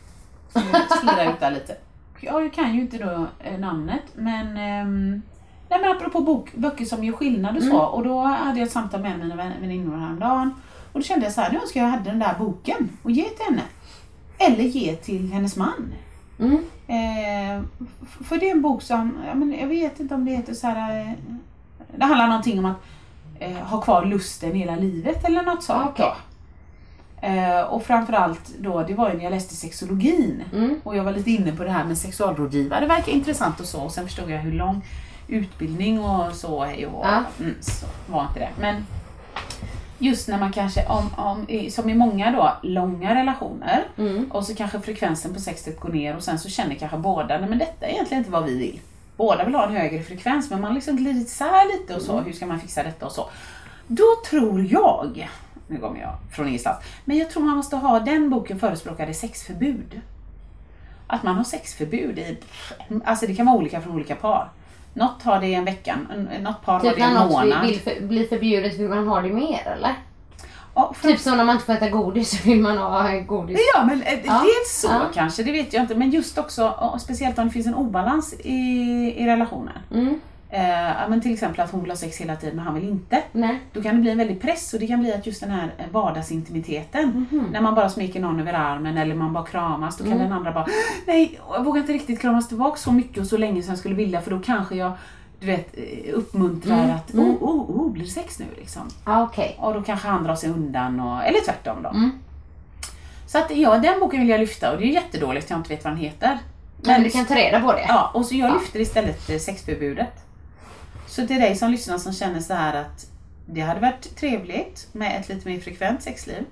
Slirrar 1.00 1.24
jag 1.24 1.32
ut 1.32 1.40
där 1.40 1.50
lite. 1.50 1.76
Ja, 2.20 2.40
jag 2.40 2.52
kan 2.52 2.74
ju 2.74 2.80
inte 2.80 2.98
då 2.98 3.26
eh, 3.40 3.58
namnet 3.58 4.02
men 4.14 4.56
ehm, 4.56 5.22
Nej 5.68 5.80
men 5.80 5.90
apropå 5.90 6.20
bok, 6.20 6.52
böcker 6.54 6.84
som 6.84 7.04
gör 7.04 7.12
skillnad 7.12 7.56
och 7.56 7.62
så. 7.62 7.78
Och 7.82 8.04
då 8.04 8.20
hade 8.20 8.58
jag 8.58 8.66
ett 8.66 8.72
samtal 8.72 9.00
med 9.00 9.18
mina 9.18 9.36
vän- 9.36 9.60
väninnor 9.60 9.96
häromdagen. 9.98 10.54
Och 10.92 11.00
då 11.00 11.02
kände 11.04 11.26
jag 11.26 11.32
så 11.32 11.40
här, 11.40 11.52
nu 11.52 11.58
önskar 11.58 11.80
jag 11.80 11.88
hade 11.88 12.10
den 12.10 12.18
där 12.18 12.34
boken 12.38 12.88
och 13.02 13.10
ge 13.10 13.22
till 13.28 13.44
henne. 13.44 13.62
Eller 14.38 14.64
ge 14.64 14.96
till 14.96 15.32
hennes 15.32 15.56
man. 15.56 15.94
Mm. 16.38 16.54
Eh, 16.86 17.64
för 18.24 18.38
det 18.38 18.48
är 18.48 18.52
en 18.52 18.62
bok 18.62 18.82
som, 18.82 19.18
ja, 19.26 19.34
men 19.34 19.52
jag 19.60 19.66
vet 19.66 20.00
inte 20.00 20.14
om 20.14 20.24
det 20.24 20.30
heter 20.30 20.54
så 20.54 20.66
här. 20.66 21.00
Eh, 21.00 21.12
det 21.96 22.04
handlar 22.04 22.26
någonting 22.26 22.58
om 22.58 22.64
att 22.64 22.76
eh, 23.38 23.56
ha 23.56 23.80
kvar 23.80 24.04
lusten 24.04 24.52
hela 24.54 24.76
livet 24.76 25.24
eller 25.24 25.42
något 25.42 25.62
sånt. 25.62 25.90
Okej. 25.90 26.12
Eh, 27.22 27.60
och 27.60 27.82
framförallt 27.82 28.48
då, 28.58 28.82
det 28.82 28.94
var 28.94 29.10
ju 29.10 29.16
när 29.16 29.24
jag 29.24 29.30
läste 29.30 29.54
sexologin. 29.56 30.44
Mm. 30.52 30.80
Och 30.84 30.96
jag 30.96 31.04
var 31.04 31.12
lite 31.12 31.30
inne 31.30 31.52
på 31.52 31.64
det 31.64 31.70
här 31.70 31.84
med 31.84 31.98
sexualrådgivare. 31.98 32.80
Det 32.80 32.86
verkar 32.86 33.12
intressant 33.12 33.60
och 33.60 33.66
så. 33.66 33.80
Och 33.80 33.92
sen 33.92 34.04
förstod 34.06 34.30
jag 34.30 34.38
hur 34.38 34.52
lång 34.52 34.84
utbildning 35.28 36.00
och 36.00 36.34
så 36.34 36.62
är. 36.64 36.86
Och, 36.86 37.04
Ja. 37.06 37.22
mm, 37.40 37.54
så 37.60 37.86
var 38.06 38.22
inte 38.26 38.40
det. 38.40 38.48
Men 38.60 38.86
just 39.98 40.28
när 40.28 40.38
man 40.38 40.52
kanske, 40.52 40.86
om, 40.86 41.10
om, 41.16 41.46
som 41.70 41.90
i 41.90 41.94
många 41.94 42.30
då, 42.32 42.68
långa 42.68 43.14
relationer. 43.14 43.84
Mm. 43.98 44.30
Och 44.32 44.44
så 44.44 44.54
kanske 44.54 44.80
frekvensen 44.80 45.34
på 45.34 45.40
sexet 45.40 45.80
går 45.80 45.88
ner 45.88 46.16
och 46.16 46.22
sen 46.22 46.38
så 46.38 46.48
känner 46.48 46.74
kanske 46.74 46.96
båda, 46.98 47.38
nej 47.38 47.48
men 47.48 47.58
detta 47.58 47.86
är 47.86 47.90
egentligen 47.90 48.20
inte 48.20 48.30
vad 48.30 48.44
vi 48.44 48.58
vill. 48.58 48.80
Båda 49.16 49.44
vill 49.44 49.54
ha 49.54 49.66
en 49.66 49.76
högre 49.76 50.02
frekvens 50.02 50.50
men 50.50 50.60
man 50.60 50.74
liksom 50.74 50.96
glider 50.96 51.20
isär 51.20 51.72
lite 51.78 51.94
och 51.96 52.02
så. 52.02 52.20
Hur 52.20 52.32
ska 52.32 52.46
man 52.46 52.60
fixa 52.60 52.82
detta 52.82 53.06
och 53.06 53.12
så. 53.12 53.28
Då 53.86 54.04
tror 54.30 54.66
jag, 54.70 55.28
nu 55.72 55.78
kommer 55.78 56.00
jag 56.00 56.12
från 56.32 56.48
ingenstans, 56.48 56.76
men 57.04 57.18
jag 57.18 57.30
tror 57.30 57.42
man 57.42 57.56
måste 57.56 57.76
ha, 57.76 58.00
den 58.00 58.30
boken 58.30 58.58
förespråkade 58.58 59.14
sexförbud. 59.14 60.00
Att 61.06 61.22
man 61.22 61.36
har 61.36 61.44
sexförbud 61.44 62.18
i, 62.18 62.38
alltså 63.04 63.26
det 63.26 63.34
kan 63.34 63.46
vara 63.46 63.56
olika 63.56 63.80
från 63.80 63.94
olika 63.94 64.14
par. 64.14 64.48
Något 64.94 65.22
har 65.22 65.40
det 65.40 65.46
i 65.46 65.54
en 65.54 65.64
vecka, 65.64 65.96
något 66.40 66.62
par 66.64 66.72
har 66.72 66.80
Typ 66.80 66.94
det 66.94 67.00
i 67.00 67.02
en 67.04 67.12
när 67.12 67.20
något 67.24 67.32
månad. 67.32 67.60
vill, 67.66 67.70
vill 67.70 67.80
för, 67.80 68.06
bli 68.06 68.24
förbjudet 68.26 68.78
vill 68.78 68.88
man 68.88 69.08
ha 69.08 69.20
det 69.20 69.32
mer 69.32 69.66
eller? 69.76 69.94
Ja, 70.74 70.92
för- 70.96 71.08
Typ 71.08 71.20
som 71.20 71.36
när 71.36 71.44
man 71.44 71.54
inte 71.54 71.66
får 71.66 71.72
äta 71.72 71.88
godis 71.88 72.30
så 72.42 72.48
vill 72.48 72.60
man 72.60 72.78
ha 72.78 73.18
godis. 73.20 73.58
Ja, 73.74 73.84
men 73.84 74.02
eh, 74.02 74.12
Ja, 74.24 74.40
dels 74.44 74.80
så 74.80 74.88
ja. 74.88 75.00
kanske, 75.14 75.42
det 75.42 75.52
vet 75.52 75.72
jag 75.72 75.82
inte. 75.82 75.94
Men 75.94 76.10
just 76.10 76.38
också, 76.38 76.94
speciellt 77.00 77.38
om 77.38 77.46
det 77.46 77.50
finns 77.52 77.66
en 77.66 77.74
obalans 77.74 78.34
i, 78.44 78.52
i 79.18 79.26
relationen. 79.26 79.78
Mm. 79.94 80.20
Eh, 80.54 81.08
men 81.08 81.20
till 81.20 81.32
exempel 81.32 81.60
att 81.60 81.70
hon 81.70 81.80
vill 81.80 81.90
ha 81.90 81.96
sex 81.96 82.16
hela 82.20 82.36
tiden 82.36 82.56
men 82.56 82.64
han 82.64 82.74
vill 82.74 82.88
inte. 82.88 83.22
Nej. 83.32 83.60
Då 83.72 83.82
kan 83.82 83.94
det 83.94 84.00
bli 84.00 84.10
en 84.10 84.18
väldig 84.18 84.40
press 84.42 84.74
och 84.74 84.80
det 84.80 84.86
kan 84.86 85.00
bli 85.00 85.12
att 85.14 85.26
just 85.26 85.40
den 85.40 85.50
här 85.50 85.74
eh, 85.78 85.84
vardagsintimiteten, 85.92 87.26
Mhm. 87.30 87.46
när 87.52 87.60
man 87.60 87.74
bara 87.74 87.88
smeker 87.88 88.20
någon 88.20 88.40
över 88.40 88.52
armen 88.52 88.98
eller 88.98 89.14
man 89.14 89.32
bara 89.32 89.44
kramas, 89.44 89.96
då 89.96 90.04
kan 90.04 90.12
Mm. 90.12 90.24
den 90.24 90.32
andra 90.32 90.52
bara 90.52 90.66
Nej, 91.06 91.38
jag 91.54 91.64
vågar 91.64 91.80
inte 91.80 91.92
riktigt 91.92 92.20
kramas 92.20 92.48
tillbaka 92.48 92.76
så 92.76 92.92
mycket 92.92 93.18
och 93.18 93.26
så 93.26 93.36
länge 93.36 93.62
som 93.62 93.70
jag 93.70 93.78
skulle 93.78 93.94
vilja 93.94 94.20
för 94.20 94.30
då 94.30 94.38
kanske 94.40 94.74
jag 94.76 94.92
du 95.40 95.46
vet, 95.46 95.74
eh, 95.78 96.14
uppmuntrar 96.14 96.84
Mm. 96.84 96.96
att 96.96 97.12
Mm. 97.12 97.26
oh, 97.30 97.42
oh, 97.42 97.70
oh, 97.86 97.92
blir 97.92 98.04
det 98.04 98.10
sex 98.10 98.38
nu 98.38 98.46
liksom? 98.58 98.82
Ja, 99.06 99.22
okej. 99.22 99.56
Och 99.60 99.74
då 99.74 99.82
kanske 99.82 100.08
han 100.08 100.24
drar 100.24 100.34
sig 100.34 100.50
undan, 100.50 101.00
och, 101.00 101.24
eller 101.24 101.40
tvärtom 101.44 101.82
då. 101.82 101.88
Mm. 101.88 102.10
Så 103.26 103.38
att 103.38 103.56
ja, 103.56 103.78
den 103.78 104.00
boken 104.00 104.20
vill 104.20 104.28
jag 104.28 104.40
lyfta 104.40 104.72
och 104.72 104.78
det 104.78 104.84
är 104.84 104.92
jättedåligt 104.92 105.44
att 105.46 105.50
jag 105.50 105.58
inte 105.58 105.68
vet 105.68 105.84
vad 105.84 105.92
den 105.92 106.00
heter. 106.00 106.38
Men 106.84 107.02
du 107.02 107.10
kan 107.10 107.24
ta 107.26 107.34
reda 107.34 107.60
på 107.60 107.72
det. 107.72 107.84
Ja, 107.88 108.10
och 108.14 108.24
så 108.26 108.34
jag 108.34 108.50
Ja. 108.50 108.54
lyfter 108.54 108.80
istället 108.80 109.30
eh, 109.30 109.38
sexförbudet. 109.38 110.12
Så 111.12 111.26
till 111.26 111.40
dig 111.40 111.56
som 111.56 111.70
lyssnar 111.70 111.98
som 111.98 112.12
känner 112.12 112.40
så 112.40 112.54
här 112.54 112.74
att 112.80 113.06
det 113.46 113.60
hade 113.60 113.80
varit 113.80 114.16
trevligt 114.16 114.88
med 114.92 115.20
ett 115.20 115.28
lite 115.28 115.48
mer 115.48 115.60
frekvent 115.60 116.02
sexliv. 116.02 116.44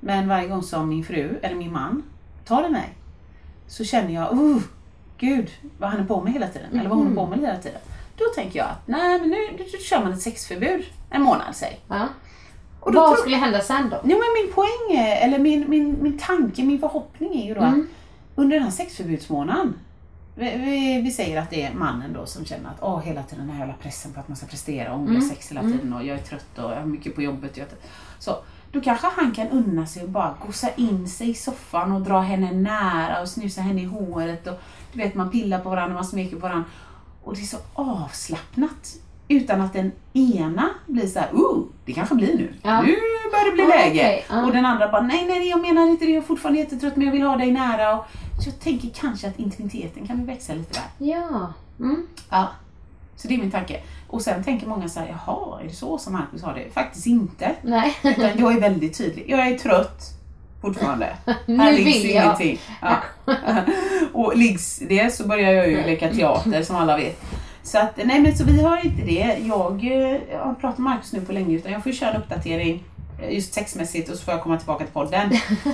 Men 0.00 0.28
varje 0.28 0.48
gång 0.48 0.62
som 0.62 0.88
min 0.88 1.04
fru 1.04 1.38
eller 1.42 1.54
min 1.56 1.72
man 1.72 2.02
tar 2.44 2.62
det 2.62 2.68
mig 2.68 2.88
så 3.66 3.84
känner 3.84 4.14
jag, 4.14 4.32
oh, 4.32 4.58
gud 5.18 5.50
vad 5.78 5.90
han 5.90 6.00
är 6.00 6.04
på 6.04 6.20
med 6.20 6.32
hela 6.32 6.46
tiden. 6.48 6.78
Eller 6.78 6.88
vad 6.88 6.98
hon 6.98 7.12
är 7.12 7.14
på 7.16 7.26
med 7.26 7.38
hela 7.38 7.56
tiden. 7.58 7.80
Då 8.16 8.24
tänker 8.34 8.58
jag 8.58 8.68
att 8.68 8.86
nej 8.86 9.20
men 9.20 9.28
nu, 9.28 9.36
nu 9.58 9.64
kör 9.78 10.00
man 10.02 10.12
ett 10.12 10.22
sexförbud 10.22 10.84
en 11.10 11.22
månad 11.22 11.56
säg. 11.56 11.80
Ja. 11.88 12.08
Och 12.80 12.92
då 12.92 13.00
Vad 13.00 13.08
tror- 13.10 13.20
skulle 13.20 13.36
hända 13.36 13.60
sen 13.60 13.90
då? 13.90 13.96
Jo, 14.04 14.18
men 14.18 14.44
min 14.44 14.52
poäng 14.54 14.96
är, 15.06 15.26
eller 15.26 15.38
min, 15.38 15.70
min, 15.70 15.96
min 16.02 16.18
tanke, 16.18 16.62
min 16.62 16.78
förhoppning 16.78 17.42
är 17.42 17.46
ju 17.48 17.54
då 17.54 17.60
Mm. 17.60 17.80
att 17.80 17.86
under 18.38 18.54
den 18.56 18.64
här 18.64 18.70
sexförbudsmånaden, 18.72 19.74
vi, 20.34 21.00
vi, 21.04 21.10
säger 21.10 21.40
att 21.40 21.50
det 21.50 21.62
är 21.62 21.74
mannen 21.74 22.12
då 22.12 22.26
som 22.26 22.44
känner 22.44 22.70
att 22.70 22.82
åh, 22.82 23.00
hela 23.00 23.22
tiden 23.22 23.46
den 23.46 23.56
här 23.56 23.58
jävla 23.60 23.74
pressen 23.82 24.12
på 24.12 24.20
att 24.20 24.28
man 24.28 24.36
ska 24.36 24.46
prestera 24.46 24.92
och 24.92 25.08
vill 25.08 25.16
ha 25.16 25.28
sex 25.28 25.50
hela 25.50 25.62
tiden 25.62 25.92
och 25.92 26.04
jag 26.04 26.18
är 26.18 26.22
trött 26.22 26.58
och 26.58 26.70
jag 26.70 26.76
har 26.76 26.86
mycket 26.86 27.14
på 27.14 27.22
jobbet. 27.22 27.56
Jag, 27.56 27.66
så, 28.18 28.36
då 28.72 28.80
kanske 28.80 29.06
han 29.16 29.32
kan 29.32 29.48
unna 29.48 29.86
sig 29.86 30.02
och 30.02 30.08
bara 30.08 30.34
gosa 30.46 30.68
in 30.76 31.08
sig 31.08 31.30
i 31.30 31.34
soffan 31.34 31.92
och 31.92 32.00
dra 32.00 32.20
henne 32.20 32.52
nära 32.52 33.20
och 33.20 33.28
snusa 33.28 33.60
henne 33.60 33.82
i 33.82 33.84
håret 33.84 34.46
och 34.46 34.60
du 34.92 34.98
vet 34.98 35.14
man 35.14 35.30
pillar 35.30 35.58
på 35.58 35.68
varandra, 35.70 35.94
man 35.94 36.04
smeker 36.04 36.36
på 36.36 36.42
varandra. 36.42 36.64
Och 37.22 37.34
det 37.34 37.40
är 37.40 37.44
så 37.44 37.58
avslappnat. 37.74 38.96
Utan 39.28 39.60
att 39.60 39.72
den 39.72 39.92
ena 40.12 40.70
blir 40.86 41.06
så 41.06 41.18
här, 41.18 41.28
oh, 41.32 41.64
det 41.84 41.92
kanske 41.92 42.14
blir 42.14 42.34
nu. 42.34 42.54
Ja. 42.62 42.82
Nu 42.82 42.96
börjar 43.30 43.44
det 43.44 43.52
bli 43.52 43.62
Ja, 43.62 43.68
läge. 43.68 44.00
okej, 44.00 44.24
ja. 44.28 44.44
Och 44.46 44.52
den 44.52 44.66
andra 44.66 44.88
bara, 44.88 45.02
nej 45.02 45.26
nej 45.26 45.48
jag 45.48 45.60
menar 45.60 45.86
inte 45.86 46.04
det, 46.04 46.10
jag 46.10 46.22
är 46.22 46.26
fortfarande 46.26 46.60
jättetrött 46.60 46.96
men 46.96 47.06
jag 47.06 47.12
vill 47.12 47.22
ha 47.22 47.36
dig 47.36 47.52
nära. 47.52 47.98
Och, 47.98 48.06
så 48.42 48.48
jag 48.48 48.60
tänker 48.60 48.88
kanske 48.94 49.28
att 49.28 49.38
intimiteten 49.38 50.06
kan 50.06 50.26
växa 50.26 50.54
lite 50.54 50.72
där. 50.72 51.06
Ja. 51.06 51.52
Mm. 51.80 52.06
Ja. 52.30 52.48
Så 53.16 53.28
det 53.28 53.34
är 53.34 53.38
min 53.38 53.50
tanke. 53.50 53.80
Och 54.08 54.22
sen 54.22 54.44
tänker 54.44 54.66
många 54.66 54.88
så 54.88 55.00
här, 55.00 55.08
jaha, 55.08 55.60
är 55.60 55.64
det 55.64 55.74
så 55.74 55.98
som 55.98 56.12
Marcus 56.12 56.42
har 56.42 56.54
det? 56.54 56.70
Faktiskt 56.74 57.06
inte. 57.06 57.54
Nej. 57.62 57.96
Utan 58.02 58.38
jag 58.38 58.56
är 58.56 58.60
väldigt 58.60 58.98
tydlig. 58.98 59.24
Jag 59.28 59.48
är 59.48 59.58
trött 59.58 60.02
fortfarande. 60.60 61.16
Nu 61.46 61.56
Här 61.56 61.72
liggs 61.72 62.04
jag. 62.04 62.24
ingenting. 62.24 62.58
Ja. 62.80 62.96
och 64.12 64.36
liggs 64.36 64.82
det 64.88 65.14
så 65.14 65.26
börjar 65.28 65.52
jag 65.52 65.68
ju 65.68 65.76
leka 65.76 66.10
teater 66.14 66.62
som 66.62 66.76
alla 66.76 66.96
vet. 66.96 67.22
Så 67.62 67.78
att, 67.78 67.96
nej 68.04 68.20
men 68.20 68.36
så 68.36 68.44
vi 68.44 68.62
har 68.62 68.84
inte 68.86 69.02
det. 69.02 69.36
Jag 69.42 69.72
eh, 69.72 70.38
har 70.44 70.54
pratat 70.54 70.78
med 70.78 70.84
Marcus 70.90 71.12
nu 71.12 71.20
på 71.20 71.32
länge 71.32 71.56
utan 71.56 71.72
jag 71.72 71.82
får 71.82 71.92
köra 71.92 72.10
en 72.10 72.22
uppdatering 72.22 72.84
just 73.30 73.54
sexmässigt 73.54 74.10
och 74.10 74.16
så 74.16 74.24
får 74.24 74.34
jag 74.34 74.42
komma 74.42 74.56
tillbaka 74.56 74.84
till 74.84 74.92
podden. 74.92 75.30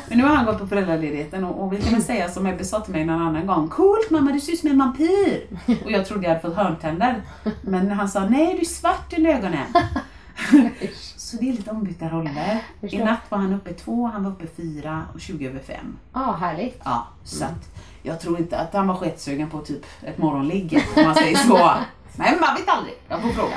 Men 0.08 0.18
nu 0.18 0.24
har 0.24 0.36
han 0.36 0.46
gått 0.46 0.58
på 0.58 0.66
föräldraledigheten 0.66 1.44
och, 1.44 1.64
och 1.64 1.72
vi 1.72 1.82
kan 1.82 1.92
väl 1.92 2.02
säga 2.02 2.28
som 2.28 2.46
Ebbe 2.46 2.64
sa 2.64 2.80
till 2.80 2.92
mig 2.92 3.04
någon 3.04 3.22
annan 3.22 3.46
gång. 3.46 3.68
Coolt 3.68 4.10
mamma, 4.10 4.32
du 4.32 4.40
ser 4.40 4.52
ut 4.52 4.60
som 4.60 4.70
en 4.70 4.78
vampyr! 4.78 5.46
Och 5.84 5.90
jag 5.90 6.06
trodde 6.06 6.22
jag 6.22 6.28
hade 6.28 6.40
fått 6.40 6.56
hörntänder. 6.56 7.22
Men 7.62 7.90
han 7.90 8.08
sa, 8.08 8.28
nej 8.28 8.54
du 8.54 8.60
är 8.60 8.64
svart 8.64 9.18
under 9.18 9.30
ögonen. 9.30 9.66
Så 11.16 11.36
det 11.36 11.48
är 11.48 11.52
lite 11.52 11.70
ombytta 11.70 12.08
roller. 12.08 12.62
I 12.80 12.98
natt 12.98 13.20
var 13.28 13.38
han 13.38 13.52
uppe 13.52 13.72
två, 13.72 14.06
han 14.06 14.24
var 14.24 14.30
uppe 14.30 14.46
fyra 14.56 15.04
och 15.14 15.20
20 15.20 15.46
över 15.46 15.60
fem. 15.60 15.98
Ja, 16.12 16.36
härligt. 16.40 16.80
Ja, 16.84 17.06
så 17.24 17.44
att 17.44 17.78
jag 18.02 18.20
tror 18.20 18.38
inte 18.38 18.58
att 18.58 18.74
han 18.74 18.86
var 18.86 18.94
sketsugen 18.94 19.50
på 19.50 19.60
typ 19.60 19.86
ett 20.02 20.18
morgonligg 20.18 20.84
om 20.96 21.04
man 21.04 21.14
säger 21.14 21.36
så. 21.36 21.56
Men 22.16 22.40
man 22.40 22.54
vet 22.56 22.68
aldrig. 22.68 22.94
Jag 23.08 23.22
får 23.22 23.28
fråga. 23.28 23.56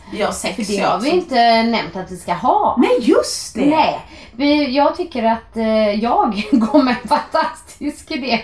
Ja, 0.11 0.31
sex 0.31 0.55
För 0.55 0.63
det 0.63 0.73
ja, 0.73 0.87
har 0.89 0.99
vi 0.99 1.09
så- 1.09 1.15
inte 1.15 1.63
nämnt 1.63 1.95
att 1.95 2.11
vi 2.11 2.17
ska 2.17 2.33
ha. 2.33 2.75
Nej, 2.77 2.97
just 3.01 3.55
det! 3.55 3.65
Nej, 3.65 3.99
vi, 4.31 4.71
jag 4.75 4.97
tycker 4.97 5.23
att 5.23 5.57
eh, 5.57 5.93
jag 6.03 6.43
går 6.51 6.83
med 6.83 6.95
en 7.01 7.07
fantastisk 7.09 8.11
idé. 8.11 8.39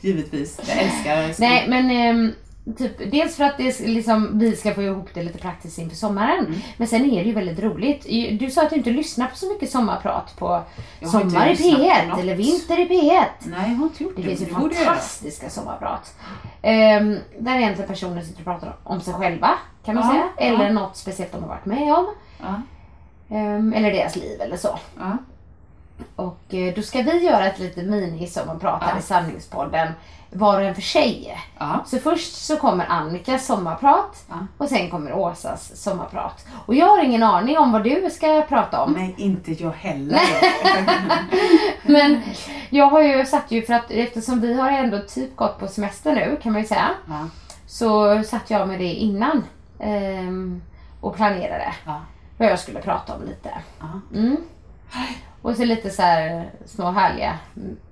Givetvis. 0.00 0.60
Jag 0.68 0.78
älskar 0.78 1.40
Nej, 1.40 1.64
men 1.68 1.90
ehm, 1.90 2.32
typ, 2.78 3.10
dels 3.10 3.36
för 3.36 3.44
att 3.44 3.56
det, 3.58 3.80
liksom, 3.80 4.38
vi 4.38 4.56
ska 4.56 4.74
få 4.74 4.82
ihop 4.82 5.08
det 5.14 5.22
lite 5.22 5.38
praktiskt 5.38 5.78
inför 5.78 5.96
sommaren. 5.96 6.46
Mm. 6.46 6.58
Men 6.76 6.88
sen 6.88 7.04
är 7.10 7.20
det 7.22 7.28
ju 7.28 7.32
väldigt 7.34 7.58
roligt. 7.58 8.06
Du 8.40 8.50
sa 8.50 8.62
att 8.62 8.70
du 8.70 8.76
inte 8.76 8.90
lyssnar 8.90 9.26
på 9.26 9.36
så 9.36 9.48
mycket 9.52 9.70
sommarprat 9.70 10.36
på 10.38 10.62
sommar 11.10 11.46
i 11.46 11.50
lyssnat 11.50 11.76
på 11.76 11.82
P1 11.84 12.08
något. 12.08 12.18
eller 12.18 12.34
vinter 12.34 12.78
i 12.80 12.84
P1. 12.88 13.24
Nej, 13.44 13.70
jag 13.70 13.76
har 13.76 13.84
inte 13.84 14.02
gjort 14.04 14.16
det. 14.16 14.22
Det 14.22 14.28
finns 14.28 14.40
ju 14.50 14.54
fantastiska 14.54 15.50
sommarprat. 15.50 16.14
Um, 16.62 17.18
där 17.38 17.56
egentligen 17.56 17.88
personer 17.88 18.22
sitter 18.22 18.40
och 18.40 18.44
pratar 18.44 18.76
om 18.84 19.00
sig 19.00 19.14
själva 19.14 19.50
kan 19.84 19.94
man 19.94 20.04
Ja, 20.04 20.10
säga. 20.12 20.24
ja. 20.36 20.42
Eller 20.42 20.70
något 20.72 20.96
speciellt 20.96 21.32
de 21.32 21.42
har 21.42 21.48
varit 21.48 21.66
med 21.66 21.94
om. 21.94 22.06
Ja, 22.40 22.62
Ehm, 23.30 23.72
eller 23.72 23.90
deras 23.92 24.16
liv 24.16 24.40
eller 24.40 24.56
så. 24.56 24.78
ja. 24.98 25.16
Och 26.16 26.54
eh, 26.54 26.74
då 26.74 26.82
ska 26.82 27.02
vi 27.02 27.24
göra 27.24 27.46
ett 27.46 27.58
litet 27.58 27.84
mini-sommarprat 27.84 28.82
här 28.82 28.92
Ja. 28.92 28.98
i 28.98 29.02
Sanningspodden. 29.02 29.88
Var 30.30 30.60
och 30.60 30.66
en 30.66 30.74
för 30.74 30.82
sig. 30.82 31.38
Ja. 31.58 31.84
Så 31.86 31.98
först 31.98 32.34
så 32.46 32.56
kommer 32.56 32.86
Annikas 32.86 33.46
sommarprat 33.46 34.24
Ja. 34.28 34.34
och 34.58 34.68
sen 34.68 34.90
kommer 34.90 35.12
Åsas 35.12 35.82
sommarprat. 35.82 36.46
Och 36.66 36.74
jag 36.74 36.86
har 36.86 37.04
ingen 37.04 37.22
aning 37.22 37.58
om 37.58 37.72
vad 37.72 37.84
du 37.84 38.10
ska 38.12 38.42
prata 38.48 38.82
om. 38.82 38.92
Nej, 38.92 39.14
inte 39.18 39.52
jag 39.52 39.70
heller. 39.70 40.20
Men 41.82 42.22
jag 42.70 42.86
har 42.86 43.00
ju 43.02 43.26
satt 43.26 43.50
ju 43.50 43.62
för 43.62 43.74
att 43.74 43.90
eftersom 43.90 44.40
vi 44.40 44.54
har 44.60 44.70
ändå 44.70 44.98
typ 45.08 45.36
gått 45.36 45.58
på 45.60 45.68
semester 45.68 46.14
nu 46.14 46.38
kan 46.42 46.52
man 46.52 46.62
ju 46.62 46.68
säga. 46.68 46.90
ja. 47.08 47.26
Så 47.66 48.22
satt 48.22 48.50
jag 48.50 48.68
med 48.68 48.78
det 48.78 48.92
innan. 48.94 49.44
ehm, 49.80 50.62
och 51.00 51.16
planerade 51.16 51.72
vad 52.38 52.48
jag 52.48 52.58
skulle 52.58 52.80
prata 52.80 53.14
om 53.14 53.22
lite. 53.24 53.50
Mm. 54.14 54.36
Och 55.42 55.56
så 55.56 55.64
lite 55.64 55.90
så 55.90 56.02
här 56.02 56.50
små 56.66 56.90
härliga 56.90 57.38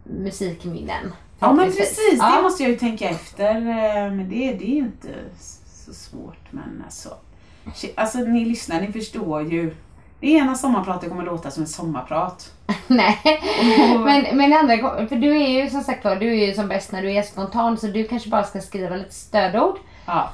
musikminnen. 0.03 1.12
Ja 1.38 1.53
men 1.53 1.66
precis, 1.66 2.11
det 2.11 2.16
Ja. 2.16 2.42
måste 2.42 2.62
jag 2.62 2.72
ju 2.72 2.79
tänka 2.79 3.09
efter. 3.09 3.55
eh, 3.57 4.11
Men 4.12 4.29
det, 4.29 4.53
det 4.53 4.64
är 4.64 4.75
ju 4.75 4.79
inte 4.79 5.09
så 5.85 5.94
svårt. 5.94 6.38
Men 6.51 6.83
alltså, 6.85 7.09
alltså 7.94 8.18
ni 8.18 8.44
lyssnar, 8.44 8.81
ni 8.81 8.92
förstår 8.92 9.42
ju. 9.42 9.75
Det 10.20 10.31
ena 10.31 10.55
sommarpratet 10.55 11.09
kommer 11.09 11.25
låta 11.25 11.51
som 11.51 11.62
ett 11.62 11.68
sommarprat. 11.68 12.53
Nej, 12.87 13.18
men, 14.05 14.37
men 14.37 14.53
andra 14.53 15.07
för 15.09 15.16
du 15.16 15.37
är 15.42 15.49
ju 15.64 15.70
som 15.70 15.81
sagt 15.81 16.03
du 16.03 16.09
är 16.40 16.46
ju 16.46 16.55
som 16.55 16.68
bäst 16.68 16.92
när 16.92 17.03
du 17.03 17.12
är 17.12 17.22
spontan 17.22 17.77
så 17.79 17.87
du 17.87 18.05
kanske 18.09 18.29
bara 18.31 18.44
ska 18.44 18.61
skriva 18.61 18.96
lite 18.96 19.14
stödord. 19.14 19.79
Ja, 20.07 20.31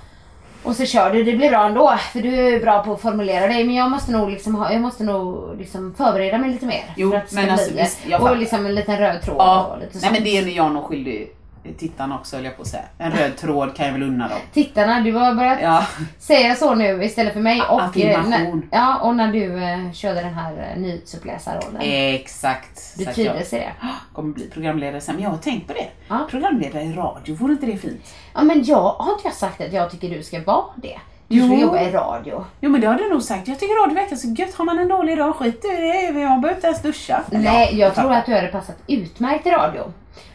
Och 0.62 0.76
så 0.76 0.86
kör 0.86 1.12
du, 1.12 1.24
det 1.24 1.32
blir 1.32 1.50
bra 1.50 1.66
ändå. 1.66 1.94
För 2.12 2.20
du 2.20 2.34
är 2.34 2.60
bra 2.60 2.82
på 2.82 2.92
att 2.92 3.00
formulera 3.00 3.46
dig. 3.46 3.64
Men 3.64 3.74
jag 3.74 3.90
måste 3.90 4.12
nog, 4.12 4.30
liksom 4.30 4.54
ha, 4.54 4.72
jag 4.72 4.80
måste 4.80 5.04
nog 5.04 5.56
liksom 5.58 5.94
förbereda 5.94 6.38
mig 6.38 6.50
lite 6.50 6.66
mer. 6.66 6.84
Jo, 6.96 7.10
för 7.10 7.16
att 7.16 7.32
men 7.32 7.50
alltså, 7.50 7.74
visst, 7.74 7.98
jag 8.06 8.22
Och 8.22 8.36
liksom 8.36 8.66
en 8.66 8.74
liten 8.74 8.98
röd 8.98 9.22
tråd 9.22 9.36
ja. 9.38 9.64
och 9.64 9.78
lite 9.78 9.98
Nej 10.02 10.12
men 10.12 10.24
det 10.24 10.38
är 10.38 10.56
jag 10.56 10.72
nog 10.72 10.84
skyldig 10.84 11.30
tittarna 11.78 12.14
också 12.18 12.36
höll 12.36 12.44
jag 12.44 12.56
på 12.56 12.62
att 12.62 12.68
säga. 12.68 12.82
En 12.98 13.12
röd 13.12 13.36
tråd 13.36 13.76
kan 13.76 13.86
jag 13.86 13.92
väl 13.92 14.02
unna 14.02 14.28
dem. 14.28 14.38
Tittarna, 14.52 15.00
du 15.00 15.12
har 15.12 15.34
börjat 15.34 15.58
Ja, 15.62 15.86
säga 16.18 16.54
så 16.54 16.74
nu 16.74 17.04
istället 17.04 17.32
för 17.32 17.40
mig. 17.40 17.62
Och, 17.70 17.82
Affirmation. 17.82 18.68
när, 18.70 18.78
ja, 18.78 18.98
och 18.98 19.16
när 19.16 19.32
du 19.32 19.62
eh, 19.64 19.92
körde 19.92 20.20
den 20.20 20.34
här 20.34 20.70
eh, 20.74 20.80
nyhetsuppläsarrollen. 20.80 21.80
exakt. 21.82 22.94
du 22.98 23.04
trivdes 23.04 23.52
i 23.52 23.56
det. 23.56 23.72
kommer 24.12 24.32
bli 24.34 24.50
programledare 24.50 25.00
sen. 25.00 25.14
Men 25.14 25.24
jag 25.24 25.30
har 25.30 25.38
tänkt 25.38 25.66
på 25.66 25.72
det. 25.72 25.88
Ja. 26.08 26.26
Programledare 26.30 26.82
i 26.82 26.92
radio, 26.92 27.34
vore 27.34 27.52
inte 27.52 27.66
det 27.66 27.76
fint? 27.76 28.14
Ja, 28.34 28.42
men 28.42 28.64
jag 28.64 28.82
har 28.92 29.12
inte 29.12 29.24
jag 29.28 29.34
sagt 29.34 29.60
att 29.60 29.72
jag 29.72 29.90
tycker 29.90 30.10
du 30.10 30.22
ska 30.22 30.40
vara 30.42 30.64
det. 30.76 30.98
Du 31.28 31.38
ska 31.38 31.46
Jo. 31.54 31.60
jobba 31.60 31.80
i 31.80 31.90
radio. 31.90 32.44
Jo 32.60 32.70
men 32.70 32.80
det 32.80 32.86
har 32.86 32.94
du 32.94 33.08
nog 33.08 33.22
sagt. 33.22 33.48
Jag 33.48 33.58
tycker 33.58 33.82
radio 33.82 33.94
verkar 33.94 34.16
så 34.16 34.28
gött. 34.28 34.54
Har 34.54 34.64
man 34.64 34.78
en 34.78 34.88
dålig 34.88 35.18
dag, 35.18 35.36
skit 35.36 35.64
i 35.64 35.68
det. 35.68 36.02
Jag 36.04 36.14
behöver 36.14 36.54
inte 36.54 36.66
ens 36.66 36.82
duscha. 36.82 37.22
Eller 37.30 37.40
Nej, 37.40 37.68
ja, 37.72 37.78
jag 37.86 37.94
tror 37.94 38.12
att 38.12 38.26
du 38.26 38.34
hade 38.34 38.46
passat 38.48 38.76
utmärkt 38.86 39.46
i 39.46 39.50
radio. 39.50 39.92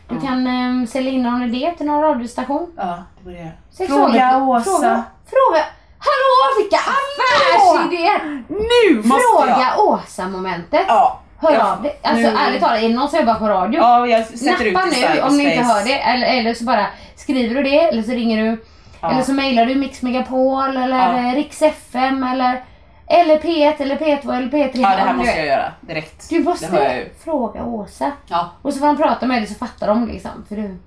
Du 0.10 0.20
kan 0.22 0.48
um, 0.48 0.88
sälja 0.88 1.12
in 1.12 1.24
någon 1.24 1.44
idé 1.44 1.74
till 1.78 1.86
någon 1.86 2.02
radiostation. 2.02 2.72
Ja, 2.78 3.04
det 3.26 3.32
jag. 3.32 3.50
Sexual- 3.78 3.88
Fråga 4.12 4.38
Åsa. 4.44 4.64
Fråga, 4.72 5.04
fråga. 5.30 5.64
Hallå, 6.00 6.62
vilka 6.62 6.78
affärsidéer! 6.78 8.44
Nu 8.48 8.96
måste 9.08 9.24
Fråga 9.32 9.58
jag! 9.78 9.86
Åsa-momentet. 9.88 10.86
Ja. 10.88 11.20
Hör 11.42 11.52
jag- 11.54 11.62
av 11.68 11.82
dig. 11.84 12.00
Alltså 12.04 12.30
nu- 12.32 12.38
ärligt 12.38 12.62
talat, 12.62 12.78
är 12.84 12.90
det 12.90 12.96
någon 12.96 13.10
som 13.10 13.20
jobbar 13.20 13.34
på 13.36 13.48
radio? 13.48 13.80
Ja, 13.82 14.08
jag 14.08 14.26
sätter 14.26 14.66
ut 14.66 14.74
Nappa 14.74 14.88
i 14.88 15.02
nu 15.16 15.22
om 15.22 15.38
ni 15.38 15.44
inte 15.54 15.64
hör 15.66 15.84
det. 15.86 16.00
Eller, 16.00 16.28
eller 16.28 16.54
så 16.54 16.64
bara 16.64 16.86
skriver 17.16 17.56
du 17.56 17.64
det, 17.64 17.80
eller 17.80 18.04
så 18.04 18.12
ringer 18.12 18.44
du. 18.44 18.64
Ja. 19.02 19.12
Eller 19.12 19.24
så 19.24 19.34
mejlar 19.34 19.66
du 19.66 19.76
Mix 19.76 20.02
Megapol 20.02 20.78
eller 20.78 21.24
Ja. 21.28 21.36
Rix 21.36 21.62
FM 21.62 22.24
eller, 22.24 22.64
eller 23.10 23.40
P1 23.40 23.74
eller 23.82 23.96
P2 23.98 24.38
eller 24.38 24.48
P3. 24.48 24.70
Ja, 24.74 24.90
det 24.90 25.02
här 25.02 25.14
måste 25.14 25.38
jag 25.38 25.46
göra 25.48 25.74
direkt. 25.82 26.30
Du 26.30 26.40
måste 26.44 27.06
fråga 27.24 27.64
Åsa. 27.66 28.12
Ja, 28.28 28.50
Och 28.62 28.74
så 28.74 28.80
får 28.80 28.88
de 28.88 28.98
prata 28.98 29.26
med 29.26 29.42
dig 29.42 29.48
så 29.48 29.56
fattar 29.56 29.88
de 29.88 30.08
liksom. 30.08 30.32
För 30.50 30.56
du... 30.56 30.78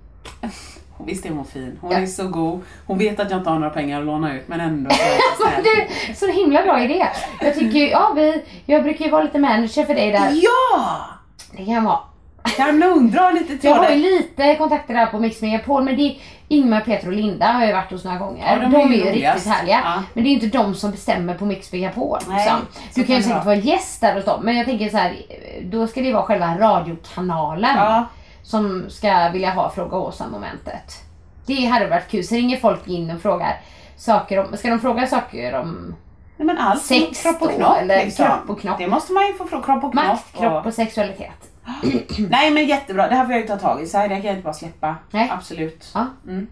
visst 1.06 1.26
är 1.26 1.30
hon 1.30 1.44
fin. 1.44 1.78
Hon 1.80 1.90
Ja. 1.92 1.98
är 1.98 2.06
så 2.06 2.28
god. 2.28 2.60
Hon 2.86 2.98
vet 2.98 3.20
att 3.20 3.30
jag 3.30 3.40
inte 3.40 3.50
har 3.50 3.58
några 3.58 3.70
pengar 3.74 4.00
att 4.00 4.06
låna 4.06 4.34
ut 4.34 4.48
men 4.48 4.60
ändå 4.60 4.90
du, 5.64 6.14
så 6.14 6.26
himla 6.26 6.62
bra 6.62 6.82
idé. 6.84 7.06
Jag 7.40 7.54
tycker 7.54 7.78
ja 7.90 8.12
vi, 8.16 8.42
jag 8.66 8.82
brukar 8.82 9.04
ju 9.04 9.10
vara 9.10 9.22
lite 9.22 9.38
manager 9.38 9.84
för 9.84 9.94
dig 9.94 10.12
där. 10.12 10.30
Ja! 10.42 11.00
Det 11.56 11.64
kan 11.64 11.84
vara. 11.84 11.98
Kan 12.56 12.78
nog 12.78 13.10
dra 13.12 13.30
lite 13.30 13.58
till 13.58 13.70
Jag 13.70 13.76
har 13.76 13.90
ju 13.90 13.96
lite 13.96 14.54
kontakter 14.56 14.94
där 14.94 15.06
på 15.06 15.18
Mix 15.18 15.42
Megapol 15.42 15.84
men 15.84 15.96
det 15.96 16.02
är 16.02 16.18
Ingmar, 16.48 16.80
Peter 16.80 17.06
och 17.06 17.12
Linda 17.12 17.46
har 17.46 17.64
jag 17.66 17.74
varit 17.74 17.90
hos 17.90 18.04
några 18.04 18.18
gånger. 18.18 18.52
Ja, 18.54 18.60
de 18.62 18.70
de, 18.72 18.76
är 18.80 18.84
är 18.84 18.88
ju 18.88 18.94
ju 18.96 19.10
roligast. 19.10 19.34
riktigt 19.36 19.52
härliga. 19.52 19.80
Ja. 19.84 20.02
Men 20.14 20.24
det 20.24 20.28
är 20.30 20.30
ju 20.30 20.40
inte 20.40 20.58
de 20.58 20.74
som 20.74 20.90
bestämmer 20.90 21.34
på 21.34 21.44
Mix 21.44 21.72
Megapol. 21.72 22.18
Nej, 22.28 22.36
liksom. 22.44 22.58
Du 22.94 23.04
kan 23.04 23.16
ju 23.16 23.22
säkert 23.22 23.44
vara 23.44 23.54
gäst 23.56 24.00
där 24.00 24.14
hos 24.14 24.24
dem 24.24 24.44
men 24.44 24.56
jag 24.56 24.66
tänker 24.66 24.88
så 24.88 24.96
här, 24.96 25.16
då 25.62 25.86
ska 25.86 26.00
det 26.00 26.12
vara 26.12 26.22
själva 26.22 26.58
radiokanalen 26.58 27.76
Ja. 27.76 28.04
som 28.42 28.84
ska 28.90 29.28
vilja 29.28 29.50
ha 29.50 29.70
Fråga 29.70 29.96
Åsa 29.96 30.28
momentet. 30.28 30.94
Det 31.46 31.64
hade 31.66 31.86
varit 31.86 32.08
kul. 32.10 32.24
Så 32.24 32.34
ringer 32.34 32.56
folk 32.56 32.88
in 32.88 33.10
och 33.10 33.22
frågar 33.22 33.60
saker 33.96 34.38
om, 34.38 34.56
ska 34.56 34.70
de 34.70 34.80
fråga 34.80 35.06
saker 35.06 35.54
om 35.60 35.94
Nej, 36.36 36.46
men 36.46 36.58
allt 36.58 36.82
Sex 36.82 37.22
kropp 37.22 37.42
och 37.42 37.48
då, 37.48 37.54
knopp. 37.56 37.78
eller 37.78 38.04
liksom. 38.04 38.26
kropp 38.26 38.50
och 38.50 38.60
knopp. 38.60 38.78
Det 38.78 38.86
måste 38.86 39.12
man 39.12 39.26
ju 39.26 39.32
få 39.34 39.44
fråga. 39.46 39.64
Kropp 39.64 39.84
och 39.84 39.92
knopp. 39.92 40.04
makt, 40.06 40.36
kropp 40.38 40.66
och 40.66 40.74
sexualitet? 40.74 41.49
Nej 42.30 42.50
men 42.50 42.66
jättebra, 42.66 43.08
det 43.08 43.14
här 43.14 43.24
får 43.24 43.32
jag 43.32 43.40
ju 43.40 43.46
ta 43.46 43.56
tag 43.56 43.82
i. 43.82 43.86
Så 43.86 43.98
här, 43.98 44.08
det 44.08 44.14
kan 44.14 44.24
jag 44.24 44.32
inte 44.34 44.44
bara 44.44 44.54
släppa. 44.54 44.96
Nej. 45.10 45.30
Absolut. 45.32 45.90
Ja. 45.94 46.06
Mm. 46.26 46.46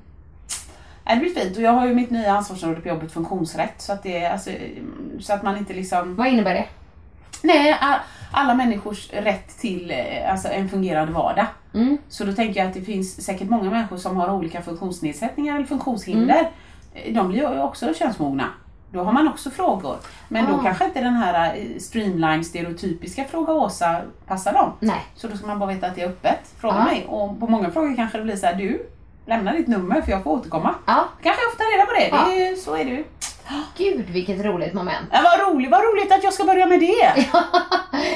Det 1.04 1.16
blir 1.16 1.30
fint 1.34 1.56
och 1.56 1.62
jag 1.62 1.72
har 1.72 1.86
ju 1.86 1.94
mitt 1.94 2.10
nya 2.10 2.32
ansvarsområde 2.32 2.80
på 2.80 2.88
jobbet, 2.88 3.12
funktionsrätt. 3.12 3.74
Så 3.80 3.92
att, 3.92 4.02
det, 4.02 4.26
alltså, 4.26 4.50
så 5.20 5.32
att 5.32 5.42
man 5.42 5.56
inte 5.58 5.72
liksom... 5.74 6.16
Vad 6.16 6.26
innebär 6.26 6.54
det? 6.54 6.64
Nej, 7.42 7.76
alla 8.32 8.54
människors 8.54 9.10
rätt 9.12 9.58
till 9.58 9.90
eh, 9.90 10.32
alltså, 10.32 10.48
en 10.48 10.68
fungerande 10.68 11.12
vardag. 11.12 11.46
Mm. 11.74 11.98
Så 12.08 12.24
då 12.24 12.32
tänker 12.32 12.60
jag 12.60 12.68
att 12.68 12.74
det 12.74 12.82
finns 12.82 13.24
säkert 13.24 13.48
många 13.48 13.70
människor 13.70 13.96
som 13.96 14.16
har 14.16 14.30
olika 14.30 14.62
funktionsnedsättningar 14.62 15.56
eller 15.56 15.66
funktionshinder. 15.66 16.34
Mm. 16.34 16.46
Eh, 16.94 17.14
De 17.14 17.28
blir 17.28 17.38
ju 17.38 17.60
också 17.62 17.94
könsmogna. 17.94 18.44
Då 18.90 19.02
har 19.02 19.12
man 19.12 19.28
också 19.28 19.50
frågor. 19.50 19.96
Men 20.28 20.46
då 20.46 20.54
Ah. 20.54 20.62
kanske 20.62 20.84
inte 20.84 21.00
den 21.00 21.14
här 21.14 21.56
eh, 21.56 21.78
streamline 21.78 22.44
stereotypiska 22.44 23.24
Fråga 23.24 23.52
Åsa 23.52 24.00
passar 24.26 24.52
dem. 24.52 24.72
Nej. 24.80 25.06
Så 25.14 25.28
då 25.28 25.36
ska 25.36 25.46
man 25.46 25.58
bara 25.58 25.68
veta 25.72 25.86
att 25.86 25.94
det 25.94 26.02
är 26.02 26.06
öppet. 26.08 26.38
Fråga 26.60 26.76
Ja. 26.78 26.84
mig. 26.84 27.06
Och 27.08 27.40
på 27.40 27.46
många 27.46 27.70
frågor 27.70 27.96
kanske 27.96 28.18
det 28.18 28.24
blir 28.24 28.36
så 28.36 28.46
här, 28.46 28.54
du, 28.54 28.86
lämna 29.26 29.52
ditt 29.52 29.68
nummer 29.68 30.00
för 30.00 30.10
jag 30.12 30.22
får 30.24 30.30
återkomma. 30.30 30.74
Ja, 30.86 31.04
Kanske 31.22 31.42
jag 31.42 31.52
får 31.52 31.58
ta 31.58 31.64
reda 31.64 31.86
på 31.86 31.92
det. 31.92 32.08
Ja. 32.08 32.24
det 32.30 32.48
är, 32.48 32.56
så 32.56 32.74
är 32.74 32.84
ju. 32.84 33.04
gud 33.76 34.06
vilket 34.10 34.44
roligt 34.44 34.74
moment. 34.74 35.06
Ja, 35.12 35.20
vad, 35.24 35.54
roligt, 35.54 35.70
vad 35.70 35.80
roligt 35.80 36.12
att 36.12 36.24
jag 36.24 36.32
ska 36.32 36.44
börja 36.44 36.66
med 36.66 36.80
det. 36.80 37.24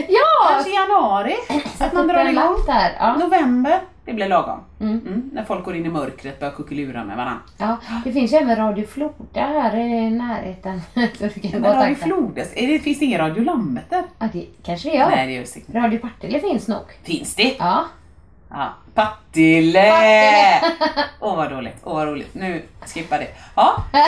Ja! 0.09 0.49
Kanske 0.53 0.71
i 0.71 0.75
januari. 0.75 1.35
Så 1.79 1.85
att 1.85 1.93
man 1.93 2.09
drar 2.09 2.25
igång. 2.25 2.57
där. 2.67 2.97
Ja. 2.99 3.15
November, 3.17 3.81
det 4.05 4.13
blir 4.13 4.29
lagom. 4.29 4.61
Mm. 4.81 5.01
Mm, 5.07 5.31
när 5.33 5.45
folk 5.45 5.65
går 5.65 5.77
in 5.77 5.87
i 5.87 5.89
mörkret 5.89 6.35
och 6.35 6.41
börjar 6.41 6.55
kuckelura 6.55 7.05
med 7.05 7.17
varandra. 7.17 7.43
Ja, 7.59 7.77
det 8.05 8.13
finns 8.13 8.33
även 8.33 8.57
Radio 8.57 8.87
Floda 8.87 9.41
här 9.41 9.77
i 9.77 10.11
närheten. 10.11 10.81
Så 10.95 11.25
du 11.35 11.49
kan 11.49 11.61
Men 11.61 11.75
Radio 11.75 12.33
det, 12.55 12.79
finns 12.79 12.99
det 12.99 13.05
ingen 13.05 13.21
Radio 13.21 13.45
Lammet 13.45 13.91
där? 13.91 14.05
Ja, 14.19 14.29
det 14.33 14.47
kanske 14.63 14.91
det 14.91 14.97
gör. 14.97 15.11
Nej, 15.11 15.27
det 15.27 15.33
gör 15.33 15.45
det. 15.67 15.79
Radio 15.79 15.99
Partille 15.99 16.41
finns 16.41 16.69
nog. 16.69 16.85
Finns 17.03 17.35
det? 17.35 17.57
Ja. 17.59 17.85
Ja. 18.51 18.75
Partille! 18.95 19.93
Åh 21.21 21.37
vad 21.37 21.51
dåligt, 21.51 21.77
åh 21.85 21.95
vad 21.95 22.09
roligt. 22.09 22.35
Nu 22.35 22.63
skippar 22.87 23.19
det. 23.19 23.29
Ja, 23.57 23.85
eh, 23.93 24.01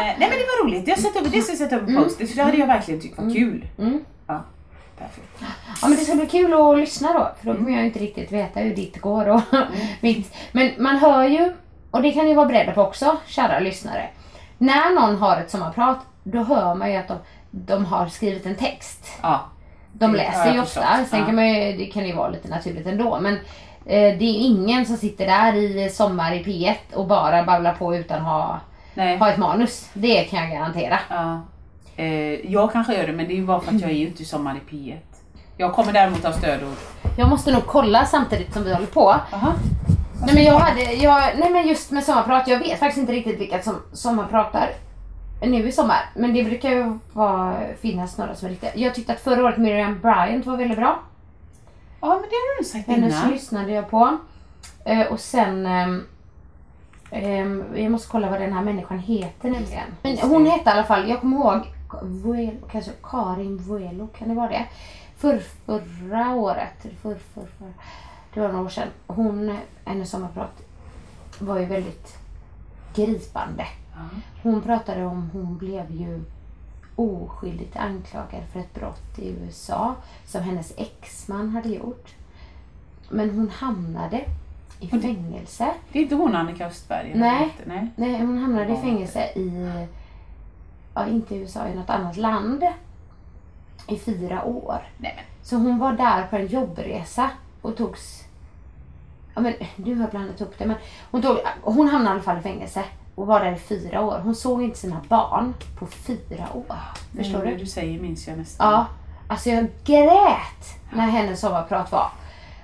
nej 0.00 0.16
men 0.18 0.30
det 0.30 0.36
var 0.36 0.64
roligt. 0.64 0.88
Jag 0.88 0.98
sätter 0.98 1.20
upp, 1.20 1.32
det 1.32 1.42
ska 1.42 1.52
jag 1.52 1.58
sätta 1.58 1.76
upp 1.76 1.88
en 1.88 1.96
post. 1.96 2.18
Det 2.18 2.42
hade 2.42 2.56
jag 2.56 2.66
verkligen 2.66 3.00
tyckt 3.00 3.18
var 3.18 3.34
kul. 3.34 3.66
Mm. 4.98 5.10
Perfekt. 5.10 5.42
Ja 5.82 5.88
men 5.88 5.98
det 5.98 6.04
ska 6.04 6.14
bli 6.14 6.26
kul 6.26 6.54
att 6.54 6.78
lyssna 6.78 7.12
då 7.12 7.30
för 7.40 7.46
då 7.46 7.54
kommer 7.54 7.70
jag 7.76 7.86
inte 7.86 7.98
riktigt 7.98 8.32
veta 8.32 8.60
hur 8.60 8.74
ditt 8.76 9.00
går 9.00 9.28
och 9.28 9.40
mitt. 10.00 10.34
Men 10.52 10.70
man 10.78 10.96
hör 10.96 11.24
ju, 11.24 11.52
och 11.90 12.02
det 12.02 12.12
kan 12.12 12.24
ni 12.26 12.34
vara 12.34 12.46
beredda 12.46 12.72
på 12.72 12.82
också, 12.82 13.16
kära 13.26 13.58
lyssnare. 13.60 14.08
När 14.58 14.94
någon 14.94 15.16
har 15.16 15.36
ett 15.36 15.50
sommarprat, 15.50 15.98
då 16.22 16.42
hör 16.42 16.74
man 16.74 16.90
ju 16.92 16.96
att 16.96 17.08
de, 17.08 17.16
de 17.50 17.84
har 17.84 18.06
skrivit 18.06 18.46
en 18.46 18.54
text. 18.54 19.12
Ja. 19.22 19.40
De 19.92 20.14
läser 20.14 20.52
ju 20.52 20.60
ofta, 20.60 20.80
förstått. 20.80 21.08
sen 21.08 21.26
kan 21.26 21.34
man 21.34 21.48
ju, 21.48 21.76
det 21.76 21.86
kan 21.86 22.06
ju 22.06 22.14
vara 22.14 22.28
lite 22.28 22.48
naturligt 22.48 22.86
ändå. 22.86 23.20
Men 23.20 23.34
eh, 23.86 24.18
det 24.18 24.24
är 24.24 24.46
ingen 24.46 24.86
som 24.86 24.96
sitter 24.96 25.26
där 25.26 25.54
i 25.54 25.90
Sommar 25.90 26.32
i 26.32 26.44
P1 26.44 26.94
och 26.94 27.06
bara 27.06 27.42
babblar 27.42 27.72
på 27.74 27.96
utan 27.96 28.20
ha, 28.20 28.60
Nej. 28.94 29.16
ha 29.16 29.30
ett 29.30 29.38
manus. 29.38 29.90
Det 29.92 30.24
kan 30.24 30.38
jag 30.38 30.50
garantera. 30.50 30.98
Ja. 31.08 31.40
Eh, 31.98 32.52
jag 32.52 32.72
kanske 32.72 32.94
gör 32.94 33.06
det 33.06 33.12
men 33.12 33.26
det 33.28 33.32
är 33.32 33.36
ju 33.36 33.46
bara 33.46 33.60
för 33.60 33.74
att 33.74 33.80
jag 33.80 33.90
är 33.90 33.94
ju 33.94 34.06
inte 34.06 34.22
i 34.22 34.24
Sommar 34.24 34.56
i 34.56 34.70
P1. 34.70 34.98
Jag 35.56 35.72
kommer 35.72 35.92
däremot 35.92 36.24
ha 36.24 36.32
stödord. 36.32 36.76
Jag 37.16 37.28
måste 37.28 37.52
nog 37.52 37.66
kolla 37.66 38.06
samtidigt 38.06 38.52
som 38.52 38.64
vi 38.64 38.74
håller 38.74 38.86
på. 38.86 39.14
Jaha. 39.32 39.52
Nej 40.20 40.34
men 40.34 40.44
jag 40.44 40.58
hade, 40.58 40.80
jag, 40.82 41.22
nej 41.38 41.50
men 41.50 41.68
just 41.68 41.90
med 41.90 42.04
sommarprat, 42.04 42.48
jag 42.48 42.58
vet 42.58 42.78
faktiskt 42.78 42.98
inte 42.98 43.12
riktigt 43.12 43.40
vilka 43.40 43.62
som 43.62 43.74
sommarpratar 43.92 44.70
nu 45.42 45.68
i 45.68 45.72
sommar. 45.72 46.10
Men 46.16 46.34
det 46.34 46.44
brukar 46.44 46.70
ju 46.70 46.98
vara, 47.12 47.54
finnas 47.80 48.18
några 48.18 48.34
som 48.34 48.46
är 48.46 48.50
riktiga. 48.50 48.70
Jag 48.74 48.94
tyckte 48.94 49.12
att 49.12 49.20
förra 49.20 49.44
året 49.44 49.58
Miriam 49.58 50.00
Bryant 50.00 50.46
var 50.46 50.56
väldigt 50.56 50.78
bra. 50.78 51.02
Ja 52.00 52.08
men 52.08 52.18
det 52.18 52.36
har 52.36 52.58
du 52.58 52.64
sagt 52.64 52.88
innan. 52.88 53.30
lyssnade 53.30 53.72
jag 53.72 53.90
på. 53.90 54.18
Eh, 54.84 55.06
och 55.06 55.20
sen, 55.20 55.66
ehm, 57.10 57.64
jag 57.74 57.90
måste 57.90 58.08
kolla 58.10 58.30
vad 58.30 58.40
den 58.40 58.52
här 58.52 58.62
människan 58.62 58.98
heter 58.98 59.50
nämligen. 59.50 59.86
Men 60.02 60.18
hon 60.18 60.46
hette 60.46 60.70
i 60.70 60.72
alla 60.72 60.84
fall, 60.84 61.08
jag 61.08 61.20
kommer 61.20 61.36
ihåg, 61.36 61.66
Vuelo, 62.02 62.66
kanske 62.70 62.92
Karin 63.02 63.58
Vuelo, 63.58 64.06
kan 64.06 64.28
det 64.28 64.34
vara 64.34 64.48
det? 64.48 64.66
För, 65.16 65.38
förra 65.38 66.34
året, 66.34 66.82
för, 67.02 67.14
för, 67.14 67.46
för, 67.46 67.72
det 68.34 68.40
var 68.40 68.48
några 68.48 68.64
år 68.64 68.68
sedan. 68.68 68.88
Hon, 69.06 69.58
hennes 69.84 70.10
sommarprat 70.10 70.62
var 71.38 71.58
ju 71.58 71.66
väldigt 71.66 72.18
gripande. 72.94 73.66
Hon 74.42 74.62
pratade 74.62 75.04
om, 75.04 75.30
hon 75.32 75.58
blev 75.58 75.90
ju 75.90 76.24
oskyldigt 76.96 77.76
anklagad 77.76 78.42
för 78.52 78.60
ett 78.60 78.74
brott 78.74 79.18
i 79.18 79.28
USA 79.30 79.94
som 80.26 80.42
hennes 80.42 80.72
exman 80.76 81.48
hade 81.48 81.68
gjort. 81.68 82.14
Men 83.10 83.30
hon 83.30 83.50
hamnade 83.50 84.24
i 84.80 84.88
fängelse. 84.88 85.74
Det 85.92 85.98
är 85.98 86.02
inte 86.02 86.14
hon 86.14 86.34
Annika 86.34 86.66
Östberg? 86.66 87.12
Nej. 87.14 87.56
Nej. 87.66 87.88
Nej, 87.96 88.20
hon 88.20 88.38
hamnade 88.38 88.72
i 88.72 88.76
fängelse 88.76 89.24
i, 89.34 89.70
ja 91.00 91.06
inte 91.06 91.34
i 91.34 91.38
USA, 91.38 91.68
i 91.68 91.74
något 91.74 91.90
annat 91.90 92.16
land. 92.16 92.64
I 93.86 93.98
fyra 93.98 94.44
år. 94.44 94.78
Nej. 94.98 95.24
Så 95.42 95.56
hon 95.56 95.78
var 95.78 95.92
där 95.92 96.26
på 96.30 96.36
en 96.36 96.46
jobbresa 96.46 97.30
och 97.62 97.76
togs... 97.76 98.24
Ja 99.34 99.40
men 99.40 99.54
du 99.76 99.94
har 99.94 100.08
blandat 100.08 100.40
upp 100.40 100.58
det 100.58 100.66
men 100.66 100.76
hon, 101.10 101.22
tog, 101.22 101.36
hon 101.62 101.88
hamnade 101.88 102.10
i 102.10 102.12
alla 102.14 102.22
fall 102.22 102.38
i 102.38 102.42
fängelse 102.42 102.84
och 103.14 103.26
var 103.26 103.40
där 103.44 103.52
i 103.52 103.56
fyra 103.56 104.00
år. 104.00 104.18
Hon 104.24 104.34
såg 104.34 104.62
inte 104.62 104.78
sina 104.78 105.00
barn 105.08 105.54
på 105.78 105.86
fyra 105.86 106.46
år. 106.54 106.76
Förstår 107.16 107.38
Nu 107.38 107.44
du? 107.44 107.50
när 107.50 107.58
du 107.58 107.66
säger 107.66 108.00
minns 108.00 108.28
jag 108.28 108.38
nästan. 108.38 108.72
Ja, 108.72 108.86
alltså 109.28 109.50
jag 109.50 109.66
grät 109.84 110.80
när 110.92 111.06
hennes 111.06 111.40
sommarprat 111.40 111.92
var. 111.92 112.10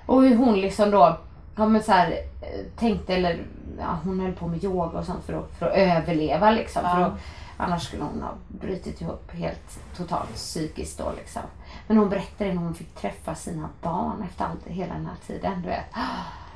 Och 0.05 0.21
hur 0.23 0.35
hon 0.35 0.55
liksom 0.55 0.91
då, 0.91 1.17
ja 1.55 1.65
men 1.67 1.83
så 1.83 1.91
här, 1.91 2.11
eh, 2.11 2.65
tänkte 2.79 3.13
eller, 3.15 3.39
ja 3.79 3.97
hon 4.03 4.19
höll 4.19 4.31
på 4.33 4.47
med 4.47 4.63
yoga 4.63 4.99
och 4.99 5.05
sånt 5.05 5.23
för 5.25 5.33
att, 5.33 5.51
för 5.59 5.65
att 5.65 5.75
överleva 5.75 6.51
liksom. 6.51 6.81
För 6.81 6.99
Ja. 6.99 7.05
att, 7.05 7.13
annars 7.57 7.83
skulle 7.87 8.03
hon 8.03 8.21
ha 8.21 8.31
brutit 8.47 9.01
ihop 9.01 9.31
helt 9.33 9.79
totalt 9.97 10.33
psykiskt 10.35 10.97
då 10.97 11.11
liksom. 11.17 11.41
Men 11.87 11.97
hon 11.97 12.09
berättade 12.09 12.53
när 12.53 12.61
hon 12.61 12.75
fick 12.75 12.95
träffa 12.95 13.35
sina 13.35 13.69
barn 13.81 14.23
efter 14.29 14.45
allt, 14.45 14.67
hela 14.67 14.93
den 14.93 15.05
här 15.05 15.15
tiden. 15.27 15.61
Du 15.61 15.67
vet. 15.69 15.85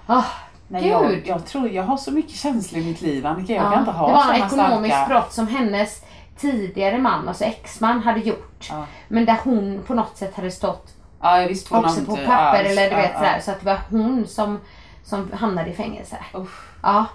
Ah, 0.08 0.24
Nej, 0.68 0.84
Gud! 0.84 0.92
jag, 0.92 1.28
jag 1.28 1.46
tror 1.46 1.70
jag 1.70 1.84
har 1.84 1.98
så 1.98 2.12
mycket 2.12 2.36
känslor 2.36 2.82
i 2.82 2.86
mitt 2.86 3.02
liv 3.02 3.26
Annika. 3.26 3.54
Jag 3.54 3.66
Ja, 3.66 3.70
kan 3.70 3.80
inte 3.80 3.92
ha 3.92 4.08
det 4.08 4.14
var 4.14 4.22
såna 4.22 4.36
en 4.36 4.46
ekonomisk 4.46 4.94
starka... 4.96 5.10
brott 5.10 5.34
som 5.34 5.48
hennes 5.48 6.04
tidigare 6.38 6.98
man, 6.98 7.28
alltså 7.28 7.44
exman, 7.44 8.04
hade 8.04 8.20
gjort. 8.20 8.68
Ja. 8.70 8.86
Men 9.08 9.26
där 9.26 9.38
hon 9.44 9.84
på 9.88 9.94
något 9.94 10.18
sätt 10.18 10.36
hade 10.36 10.52
stått 10.52 10.94
Ja, 11.22 11.42
jag 11.42 11.48
visste 11.48 11.76
hon 11.76 11.86
också 11.86 12.06
på 12.06 12.16
papper 12.16 12.32
alls. 12.60 12.70
eller 12.70 12.90
du 12.90 12.96
vet 12.96 13.12
ja, 13.14 13.18
sådär. 13.20 13.40
Så 13.42 13.52
att 13.52 13.60
det 13.60 13.66
var 13.66 13.80
hon 13.90 14.28
som, 14.28 14.60
som 15.04 15.32
hamnade 15.34 15.70
i 15.70 15.74
fängelse. 15.74 16.18
ja. 16.34 16.40
Usch. 16.40 16.62
Ja. 16.84 17.06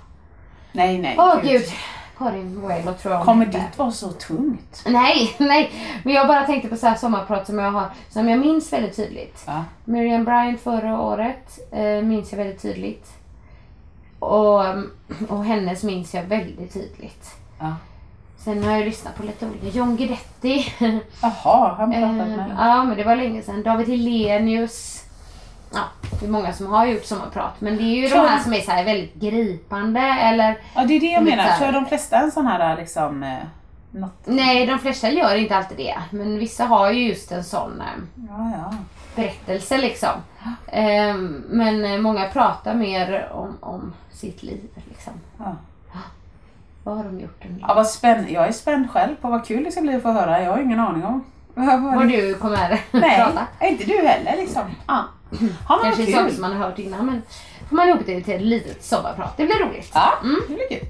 Nej, 0.72 0.98
nej. 0.98 1.16
Åh 1.18 1.36
gud. 1.42 1.62
Karin 2.18 2.60
tror 3.02 3.14
jag 3.14 3.24
Kommer 3.24 3.46
ditt 3.46 3.78
vara 3.78 3.90
så 3.90 4.08
tungt? 4.12 4.82
Nej, 4.86 5.34
nej. 5.38 5.70
Men 6.04 6.14
jag 6.14 6.28
bara 6.28 6.46
tänkte 6.46 6.68
på 6.68 6.76
så 6.76 6.86
här 6.86 6.94
sommarprat 6.94 7.46
som 7.46 7.58
jag 7.58 7.70
har, 7.70 7.86
som 8.10 8.28
jag 8.28 8.38
minns 8.40 8.72
väldigt 8.72 8.96
tydligt. 8.96 9.42
Ja. 9.46 9.64
Miriam 9.84 10.24
Bryant 10.24 10.60
förra 10.60 11.00
året 11.00 11.58
eh, 11.72 12.02
minns 12.02 12.32
jag 12.32 12.38
väldigt 12.38 12.62
tydligt. 12.62 13.12
Och, 14.18 14.60
och 15.28 15.44
hennes 15.44 15.82
minns 15.82 16.14
jag 16.14 16.22
väldigt 16.24 16.72
tydligt. 16.72 17.30
Ja. 17.60 17.74
Sen 18.36 18.64
har 18.64 18.72
jag 18.72 18.84
lyssnat 18.84 19.16
på 19.16 19.22
lite 19.22 19.46
olika. 19.46 19.78
John 19.78 19.96
Guidetti. 19.96 20.72
Jaha, 21.22 21.74
han 21.78 21.92
pratat 21.92 22.10
Eh, 22.10 22.36
med... 22.36 22.56
ja, 22.58 22.84
men 22.84 22.96
det 22.96 23.04
var 23.04 23.16
länge 23.16 23.42
sedan. 23.42 23.62
David 23.62 23.88
Hellenius. 23.88 25.03
Ja, 25.72 25.80
det 26.20 26.26
är 26.26 26.30
många 26.30 26.52
som 26.52 26.66
har 26.66 26.86
gjort 26.86 27.04
sommarprat. 27.04 27.60
Men 27.60 27.76
det 27.76 27.82
är 27.82 27.96
ju 28.02 28.08
Kör- 28.08 28.16
de 28.22 28.28
här 28.28 28.38
som 28.38 28.52
är 28.52 28.60
så 28.60 28.70
här 28.70 28.84
väldigt 28.84 29.14
gripande 29.14 30.00
eller... 30.00 30.58
Ja, 30.74 30.84
det 30.84 30.94
är 30.96 31.00
det 31.00 31.06
jag 31.06 31.24
menar. 31.24 31.42
här- 31.44 31.58
Kör 31.58 31.72
de 31.72 31.86
flesta 31.86 32.16
en 32.16 32.30
sån 32.30 32.46
här 32.46 32.76
liksom... 32.76 33.22
eh, 33.22 33.38
Något... 33.90 34.22
Nej, 34.24 34.66
de 34.66 34.78
flesta 34.78 35.10
gör 35.10 35.34
inte 35.34 35.56
alltid 35.56 35.76
det. 35.76 35.94
Men 36.10 36.38
vissa 36.38 36.64
har 36.64 36.90
ju 36.92 37.08
just 37.08 37.32
en 37.32 37.44
sån 37.44 37.80
eh, 37.80 38.24
Ja, 38.28 38.50
ja. 38.58 38.74
berättelse 39.16 39.78
liksom. 39.78 40.10
Eh, 40.66 41.14
men 41.48 42.02
många 42.02 42.28
pratar 42.28 42.74
mer 42.74 43.28
om, 43.32 43.56
om 43.60 43.92
sitt 44.12 44.42
liv 44.42 44.68
liksom. 44.88 45.12
ja. 45.38 45.56
Vad 46.84 46.96
har 46.96 47.04
de 47.04 47.20
gjort 47.20 47.44
Ja, 47.60 47.74
vad 47.74 47.86
spännande. 47.86 48.30
Jag 48.30 48.48
är 48.48 48.52
spänd 48.52 48.90
själv 48.90 49.14
på 49.20 49.28
vad 49.28 49.46
kul 49.46 49.64
det 49.64 49.70
ska 49.72 49.80
bli 49.80 49.94
att 49.94 50.02
få 50.02 50.10
höra. 50.12 50.42
Jag 50.42 50.50
har 50.50 50.58
ingen 50.58 50.80
aning 50.80 51.04
om, 51.04 51.24
Vad- 51.54 51.82
vad 51.82 52.08
du 52.08 52.34
kommer 52.34 52.80
Nej, 52.92 53.16
prata. 53.16 53.46
inte 53.62 53.84
du 53.84 53.98
heller 54.06 54.36
liksom. 54.36 54.62
Ja. 54.86 55.04
Har 55.66 55.76
man 55.76 55.84
Kanske 55.84 56.12
saker 56.12 56.32
som 56.32 56.40
man 56.40 56.52
har 56.56 56.68
hört 56.68 56.78
innan 56.78 57.06
men 57.06 57.22
får 57.68 57.76
man 57.76 57.88
ihop 57.88 58.00
det 58.06 58.20
till 58.20 58.34
ett 58.34 58.40
litet 58.42 58.84
sommarprat. 58.84 59.36
Det 59.36 59.46
blir 59.46 59.58
roligt. 59.58 59.90
Ja, 59.94 60.12
det 60.48 60.54
blir 60.54 60.68
kul. 60.68 60.88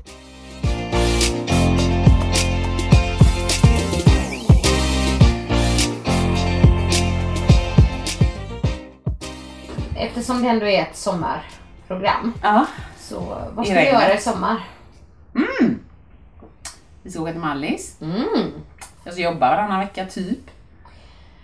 Eftersom 9.96 10.42
det 10.42 10.48
ändå 10.48 10.66
är 10.66 10.82
ett 10.82 10.96
sommarprogram. 10.96 12.32
Ja. 12.42 12.66
Så 12.98 13.20
vad 13.54 13.66
ska 13.66 13.74
vi 13.74 13.86
göra 13.86 14.14
i 14.14 14.20
sommar? 14.20 14.64
Vi 17.02 17.10
ska 17.10 17.22
åka 17.22 17.32
till 17.32 17.40
Mallis. 17.40 17.96
Mm. 18.00 18.52
Jag 19.04 19.14
ska 19.14 19.22
jobba 19.22 19.50
varannan 19.50 19.80
vecka 19.80 20.04
typ. 20.06 20.50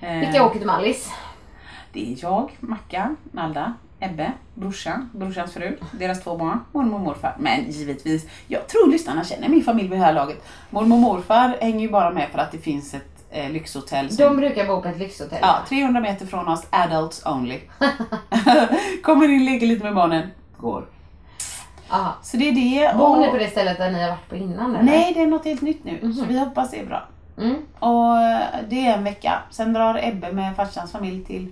Eh, 0.01 0.19
Vilka 0.19 0.47
åker 0.47 0.59
till 0.59 0.67
Mallis? 0.67 1.11
Det 1.93 2.13
är 2.13 2.17
jag, 2.23 2.51
Mackan, 2.61 3.17
Nalda, 3.33 3.75
Ebbe, 4.01 4.33
brorsan, 4.55 5.11
brorsans 5.15 5.53
fru, 5.53 5.77
deras 5.93 6.23
två 6.23 6.37
barn, 6.37 6.61
mormor 6.73 6.95
och 6.95 7.01
morfar. 7.01 7.37
Men 7.39 7.71
givetvis, 7.71 8.27
jag 8.47 8.69
tror 8.69 8.91
lyssnarna 8.91 9.25
känner 9.25 9.49
min 9.49 9.65
familj 9.65 9.89
vid 9.89 9.99
det 9.99 10.05
här 10.05 10.13
laget. 10.13 10.45
Mormor 10.71 10.97
och 10.97 11.01
morfar 11.03 11.57
hänger 11.61 11.81
ju 11.81 11.91
bara 11.91 12.11
med 12.11 12.29
för 12.33 12.39
att 12.39 12.53
det 12.53 12.59
finns 12.59 12.95
ett 12.95 13.25
eh, 13.31 13.51
lyxhotell. 13.51 14.11
Som, 14.11 14.25
De 14.25 14.37
brukar 14.37 14.67
bo 14.67 14.83
på 14.83 14.89
ett 14.89 14.99
lyxhotell. 14.99 15.39
ja, 15.43 15.59
300 15.69 16.01
meter 16.01 16.27
från 16.27 16.49
oss, 16.49 16.67
adults 16.71 17.27
only. 17.27 17.61
Kommer 19.03 19.29
in, 19.29 19.45
leker 19.45 19.67
lite 19.67 19.85
med 19.85 19.95
barnen, 19.95 20.29
går. 20.57 20.87
Aha. 21.89 22.15
Så 22.23 22.37
det 22.37 22.49
är 22.49 22.53
det. 22.53 22.99
Bor 22.99 23.17
ni 23.17 23.27
på 23.31 23.37
det 23.37 23.51
stället 23.51 23.79
där 23.79 23.91
ni 23.91 24.03
har 24.03 24.09
varit 24.11 24.29
på 24.29 24.37
innan 24.37 24.77
eller? 24.77 24.83
Nej, 24.85 25.13
det 25.15 25.23
är 25.23 25.27
något 25.27 25.45
helt 25.45 25.63
nytt 25.63 25.85
nu. 25.85 26.13
Så 26.15 26.25
vi 26.25 26.39
hoppas 26.39 26.71
det 26.71 26.81
är 26.81 26.87
bra. 26.87 27.09
Mm. 27.39 27.57
Och 27.79 28.19
eh, 28.19 28.41
det 28.69 28.87
är 28.87 28.95
en 28.97 29.05
vecka. 29.05 29.39
Sen 29.51 29.73
drar 29.73 30.01
Ebbe 30.03 30.33
med 30.33 30.57
farsans 30.57 30.93
familj 30.93 31.25
till 31.25 31.49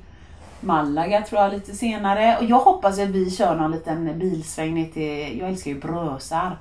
Malaga 0.60 1.22
tror 1.22 1.40
jag 1.42 1.52
lite 1.52 1.72
senare. 1.74 2.36
Och 2.38 2.44
jag 2.44 2.58
hoppas 2.58 2.98
att 2.98 3.08
vi 3.08 3.30
kör 3.30 3.54
någon 3.56 3.70
liten 3.72 4.18
bilsväng 4.18 4.74
ner 4.74 4.86
till, 4.86 5.38
jag 5.40 5.48
älskar 5.48 5.70
ju 5.70 5.80
Brösarp. 5.80 6.58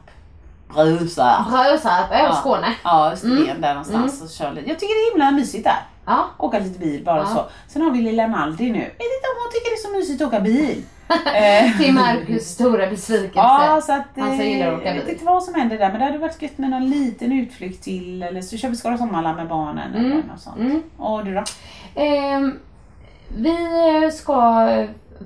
Brösarp. 0.74 1.48
Brösarp, 1.50 2.08
ja. 2.12 2.34
Skåne. 2.34 2.76
Ja, 2.84 3.12
Österlen 3.12 3.62
där 3.62 3.70
någonstans. 3.74 4.22
Och 4.22 4.30
kör 4.30 4.52
lite. 4.52 4.70
Jag 4.70 4.80
tycker 4.80 4.94
det 4.94 5.08
är 5.10 5.12
himla 5.12 5.32
mysigt 5.32 5.64
där. 5.64 5.80
Ja. 6.06 6.26
Åka 6.38 6.60
lite 6.60 6.80
bil 6.80 7.04
bara 7.06 7.18
Ja. 7.20 7.26
så. 7.26 7.46
Sen 7.68 7.82
har 7.82 7.92
vi 7.92 8.02
lilla 8.02 8.28
Naldi 8.28 8.72
nu. 8.72 8.80
Vet 8.80 8.90
inte 8.92 9.28
om 9.34 9.38
hon 9.44 9.52
tycker 9.54 9.70
det 9.72 9.76
är 9.82 9.92
så 9.92 9.98
mysigt 9.98 10.22
att 10.22 10.28
åka 10.28 10.40
bil. 10.40 10.84
Eh, 11.10 11.78
Till 11.78 11.94
Marcus 11.94 12.44
stora 12.50 12.88
besvikelse. 12.90 13.32
Ja, 13.40 13.82
så 13.86 13.94
att, 13.94 14.06
Han 14.16 14.30
som 14.32 14.40
eh, 14.40 14.48
gillar 14.50 14.68
att 14.74 14.80
åka 14.80 14.88
jag 14.88 14.96
vet 14.96 15.10
inte 15.10 15.26
vad 15.26 15.44
som 15.44 15.54
händer 15.56 15.78
där 15.78 15.90
men 15.90 16.00
det 16.00 16.06
hade 16.06 16.18
varit 16.18 16.42
gött 16.42 16.58
med 16.58 16.70
någon 16.70 16.90
liten 16.90 17.32
utflykt 17.32 17.84
till 17.84 18.24
eller 18.24 18.42
så 18.42 18.58
kör 18.58 18.70
vi 18.70 18.76
Skara 18.76 18.98
Sommarland 18.98 19.38
med 19.38 19.48
barnen 19.48 19.96
eller 19.96 20.16
något 20.16 20.40
sånt. 20.42 20.58
Mm. 20.58 20.84
Och 20.98 21.26
du 21.26 21.34
då? 21.34 21.44
Ehm, 21.96 22.60
vi 23.38 23.58
ska 24.14 24.68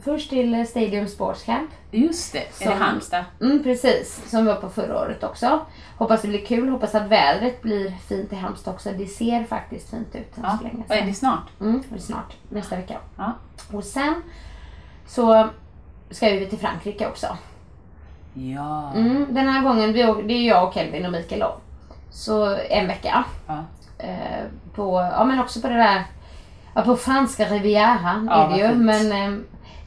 först 0.03 0.29
till 0.29 0.67
Stadium 0.67 1.07
Sports 1.07 1.43
Camp. 1.43 1.69
Just 1.91 2.33
det, 2.33 2.39
är 2.39 2.43
det 2.59 2.65
Som- 2.65 2.81
Halmstad? 2.81 3.25
Mm, 3.41 3.63
precis, 3.63 4.29
som 4.29 4.39
vi 4.45 4.47
var 4.53 4.61
på 4.61 4.69
förra 4.69 4.99
året 4.99 5.23
också. 5.23 5.65
Hoppas 5.97 6.21
det 6.21 6.27
blir 6.27 6.45
kul, 6.45 6.69
hoppas 6.69 6.95
att 6.95 7.07
vädret 7.07 7.61
blir 7.61 7.91
fint 8.09 8.33
i 8.33 8.35
Halmstad 8.35 8.73
också. 8.73 8.89
Det 8.97 9.05
ser 9.07 9.43
faktiskt 9.43 9.89
fint 9.89 10.15
ut 10.15 10.37
än 10.37 10.43
Ja. 10.43 10.57
så 10.57 10.63
länge. 10.63 10.83
Vad 10.87 10.97
är 10.97 11.05
det 11.05 11.13
snart? 11.13 11.49
Mm, 11.61 11.83
det 11.89 11.95
är 11.95 11.99
snart, 11.99 12.33
nästa 12.49 12.75
vecka. 12.75 12.97
Ja. 13.17 13.33
Och 13.73 13.83
sen 13.83 14.13
så 15.07 15.49
ska 16.11 16.29
vi 16.29 16.45
till 16.45 16.59
Frankrike 16.59 17.07
också. 17.07 17.27
Ja. 18.33 18.91
Mm, 18.95 19.25
den 19.29 19.47
här 19.47 19.63
gången, 19.63 19.93
det 20.27 20.33
är 20.33 20.47
jag 20.47 20.67
och 20.67 20.73
Kelvin 20.73 21.05
och 21.05 21.11
Mikael 21.11 21.39
då. 21.41 21.55
Så 22.11 22.55
en 22.69 22.87
vecka. 22.87 23.23
Ja. 23.47 23.63
Eh, 23.97 24.45
på, 24.75 25.09
ja 25.17 25.23
men 25.23 25.39
också 25.39 25.61
på 25.61 25.67
det 25.67 25.73
där, 25.77 26.03
ja, 26.75 26.81
på 26.81 26.95
franska 26.95 27.45
rivieran 27.45 28.27
Ja, 28.31 28.43
är 28.45 28.49
det 28.49 28.57
ju. 28.63 28.67
fint. 28.69 28.81
Men 28.81 29.11
eh, 29.11 29.39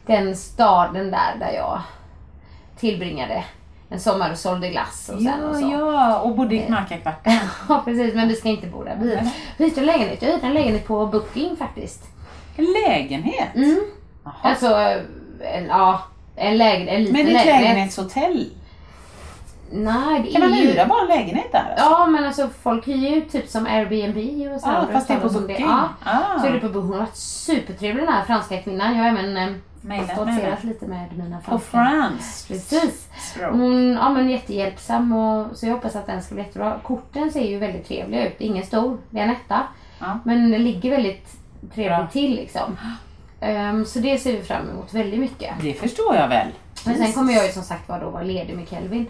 den 0.06 0.36
staden 0.36 1.10
där, 1.10 1.36
där 1.40 1.52
jag 1.52 1.80
tillbringade 2.78 3.44
en 3.88 4.00
sommar 4.00 4.30
och 4.30 4.38
sålde 4.38 4.68
glass 4.70 5.10
och 5.14 5.20
sen 5.22 5.44
och 5.44 5.56
så. 5.56 5.70
ja, 5.72 6.18
och 6.20 6.36
bodde 6.36 6.54
i 6.54 6.58
Knarkarkvarten. 6.60 7.32
Ja 7.68 7.82
precis, 7.84 8.14
men 8.14 8.28
vi 8.28 8.34
ska 8.34 8.48
inte 8.48 8.66
bo 8.66 8.84
där. 8.84 8.96
Vi 9.56 9.64
hyrde 9.64 9.80
en 9.80 9.86
lägenhet. 9.86 10.22
Jag 10.22 10.32
hyrde 10.32 10.46
en 10.46 10.54
lägenhet 10.54 10.86
på 10.86 11.06
Booking 11.06 11.56
faktiskt. 11.56 12.04
En 12.56 12.64
lägenhet? 12.86 13.54
Mm. 13.54 13.80
Jaha. 14.24 14.34
Alltså, 14.42 14.66
en, 15.40 15.66
ja, 15.68 16.02
en, 16.36 16.56
lägen, 16.58 16.88
en 16.88 17.00
liten 17.04 17.12
Men 17.16 17.26
det 17.26 17.32
är 17.32 17.38
ett 17.40 17.46
lägenhet. 17.46 17.68
lägenhetshotell? 17.70 18.50
Nej, 19.72 20.22
det 20.22 20.32
Kan 20.32 20.40
man 20.40 20.52
är 20.52 20.56
ju... 20.62 20.68
hyra 20.68 20.86
bara 20.86 21.02
en 21.02 21.08
lägenhet 21.08 21.52
där? 21.52 21.58
Alltså? 21.70 21.84
Ja, 21.90 22.06
men 22.06 22.24
alltså 22.24 22.48
folk 22.62 22.86
hyr 22.88 23.08
ju 23.14 23.20
typ 23.20 23.48
som 23.48 23.66
Airbnb 23.66 24.52
och 24.54 24.60
så. 24.60 24.66
Andra 24.68 24.92
fast 24.92 25.08
det 25.08 25.14
är 25.14 25.20
på 25.20 25.28
som 25.28 25.46
Booking. 25.46 25.66
Ja, 25.66 25.88
Ah. 26.04 26.38
så 26.40 26.46
är 26.46 26.52
det 26.52 26.60
på 26.60 26.68
Booking. 26.68 26.82
Hon 26.82 26.92
har 26.92 26.98
varit 27.06 27.16
supertrevlig 27.16 28.04
den 28.04 28.12
här 28.14 28.24
franska 28.24 28.62
kvinnan. 28.62 28.96
Jag 28.96 29.02
har 29.04 29.10
även 29.10 29.36
eh, 29.36 30.04
stoltserat 30.14 30.58
henne. 30.58 30.72
lite 30.72 30.86
med 30.86 31.18
mina 31.18 31.36
På 31.38 31.58
franska. 31.58 31.70
France. 31.70 32.48
Precis. 32.48 33.08
Hon 33.50 33.92
ja, 33.92 34.08
men 34.10 34.30
jättehjälpsam 34.30 35.12
och, 35.12 35.56
så 35.56 35.66
jag 35.66 35.72
hoppas 35.74 35.96
att 35.96 36.06
den 36.06 36.22
ska 36.22 36.34
bli 36.34 36.44
jättebra. 36.44 36.78
Korten 36.82 37.30
ser 37.32 37.44
ju 37.50 37.58
väldigt 37.58 37.88
trevliga 37.88 38.26
ut. 38.28 38.36
Ingen 38.40 38.66
stor, 38.66 38.98
det 39.10 39.18
är 39.20 39.24
en 39.24 39.30
etta. 39.30 39.62
Ja. 40.00 40.18
Men 40.24 40.50
det 40.50 40.58
ligger 40.58 40.90
väldigt 40.90 41.28
trevligt 41.74 42.10
till 42.12 42.34
liksom. 42.34 42.76
Ehm, 43.44 43.84
så 43.84 43.98
det 43.98 44.18
ser 44.18 44.32
vi 44.32 44.42
fram 44.42 44.70
emot 44.70 44.94
väldigt 44.94 45.20
mycket. 45.20 45.54
Det 45.60 45.74
förstår 45.74 46.14
jag 46.16 46.28
väl. 46.28 46.48
Men 46.86 46.96
sen 46.96 47.12
kommer 47.12 47.32
jag 47.32 47.46
ju 47.46 47.52
som 47.52 47.62
sagt 47.62 47.88
var 47.88 48.00
då 48.00 48.10
vara 48.10 48.22
ledig 48.22 48.56
med 48.56 48.68
Kelvin. 48.68 49.06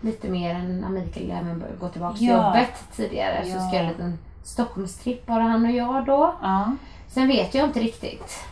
Lite 0.00 0.28
mer 0.28 0.54
än 0.54 0.80
när 0.80 0.88
Mikael 0.88 1.30
även 1.30 1.64
gå 1.80 1.88
tillbaka 1.88 2.16
till 2.16 2.26
Ja. 2.28 2.46
jobbet 2.46 2.84
tidigare. 2.96 3.44
Så 3.44 3.50
Ja. 3.50 3.60
ska 3.68 3.76
jag 3.76 3.84
en 3.84 3.88
liten 3.88 4.18
Stockholmstripp 4.44 5.26
bara 5.26 5.42
han 5.42 5.66
och 5.66 5.72
jag 5.72 6.04
då. 6.06 6.34
Ja. 6.42 6.72
Sen 7.08 7.28
vet 7.28 7.54
jag 7.54 7.64
inte 7.64 7.80
riktigt. 7.80 8.44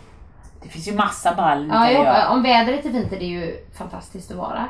Det 0.62 0.68
finns 0.68 0.88
ju 0.88 0.92
massa 0.94 1.34
ball 1.34 1.70
Ja, 1.72 1.90
jag 1.90 2.32
om 2.32 2.42
vädret 2.42 2.86
är 2.86 2.90
fint 2.90 3.12
är 3.12 3.18
det 3.18 3.24
ju 3.24 3.56
fantastiskt 3.78 4.30
att 4.30 4.36
vara 4.36 4.68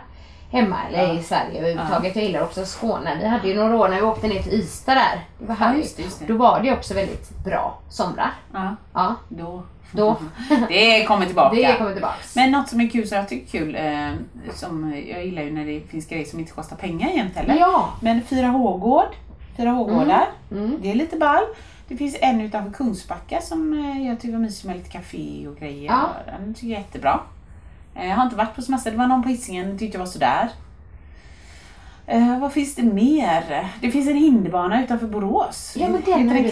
hemma 0.50 0.76
eller 0.88 1.14
i 1.18 1.22
Sverige 1.22 1.58
överhuvudtaget. 1.60 2.16
Jag 2.16 2.24
gillar 2.24 2.42
också 2.42 2.64
Skåne. 2.64 3.16
Vi 3.20 3.26
hade 3.26 3.48
ju 3.48 3.54
några 3.54 3.76
år 3.76 3.88
när 3.88 3.96
vi 3.96 4.02
åkte 4.02 4.28
ner 4.28 4.42
till 4.42 4.52
Ystad 4.54 4.94
där. 4.94 5.24
Det 5.38 5.46
var 5.46 5.54
Ja, 5.60 5.64
härligt. 5.64 5.82
just 5.84 5.96
det, 5.96 6.02
just 6.02 6.18
det. 6.20 6.26
Då 6.26 6.36
var 6.36 6.60
det 6.60 6.72
också 6.72 6.94
väldigt 6.94 7.44
bra 7.44 7.78
somrar. 7.88 8.32
Ja, 8.52 8.76
Ja, 8.94 9.14
då. 9.28 9.62
Då. 9.92 10.16
Det 10.68 11.04
kommer 11.04 11.26
tillbaka. 11.26 11.56
det 11.56 11.74
kommer 11.78 11.92
tillbaks. 11.92 12.36
Men 12.36 12.50
något 12.50 12.68
som 12.68 12.80
är 12.80 12.88
kul, 12.88 13.08
som 13.08 13.16
jag 13.18 13.28
tycker 13.28 13.58
är 13.58 13.64
kul, 13.64 13.74
eh, 13.76 14.52
som 14.54 15.02
jag 15.10 15.24
gillar 15.26 15.42
ju 15.42 15.52
när 15.52 15.64
det 15.66 15.80
finns 15.80 16.06
grejer 16.06 16.24
som 16.24 16.38
inte 16.40 16.52
kostar 16.52 16.76
pengar 16.76 17.08
egentligen 17.10 17.48
heller. 17.50 17.60
Ja. 17.60 17.88
Men 18.02 18.22
4H-gård, 18.22 19.08
4H-gårdar, 19.56 20.24
Mm. 20.50 20.76
det 20.82 20.90
är 20.90 20.94
lite 20.94 21.16
ball. 21.16 21.42
Det 21.88 21.96
finns 21.96 22.16
en 22.20 22.40
utanför 22.40 22.72
Kungsbacka 22.72 23.40
som 23.40 23.72
eh, 23.84 24.06
jag 24.06 24.20
tycker 24.20 24.32
var 24.32 24.40
mysig 24.40 24.66
med 24.68 24.76
lite 24.76 24.90
café 24.90 25.46
och 25.48 25.56
grejer. 25.56 25.90
Ja. 25.90 26.08
Den 26.26 26.54
tycker 26.54 26.66
jag 26.68 26.76
är 26.78 26.82
jättebra. 26.82 27.20
Eh, 27.94 28.08
Jag 28.08 28.16
har 28.16 28.24
inte 28.24 28.36
varit 28.36 28.54
på 28.56 28.62
så 28.62 28.70
massa, 28.70 28.90
det 28.90 28.96
var 28.96 29.06
någon 29.06 29.22
på 29.22 29.28
Hisingen 29.28 29.78
tyckte 29.78 29.98
jag 29.98 30.04
var 30.04 30.10
sådär. 30.12 30.48
Eh, 32.06 32.38
vad 32.38 32.52
finns 32.52 32.74
det 32.74 32.82
mer? 32.82 33.68
Det 33.80 33.90
finns 33.90 34.08
en 34.08 34.16
hinderbana 34.16 34.84
utanför 34.84 35.06
Borås. 35.06 35.74
Ja, 35.76 35.88
men 35.88 35.92
den 35.92 36.28
Heter 36.28 36.34
den 36.34 36.42
vi 36.42 36.50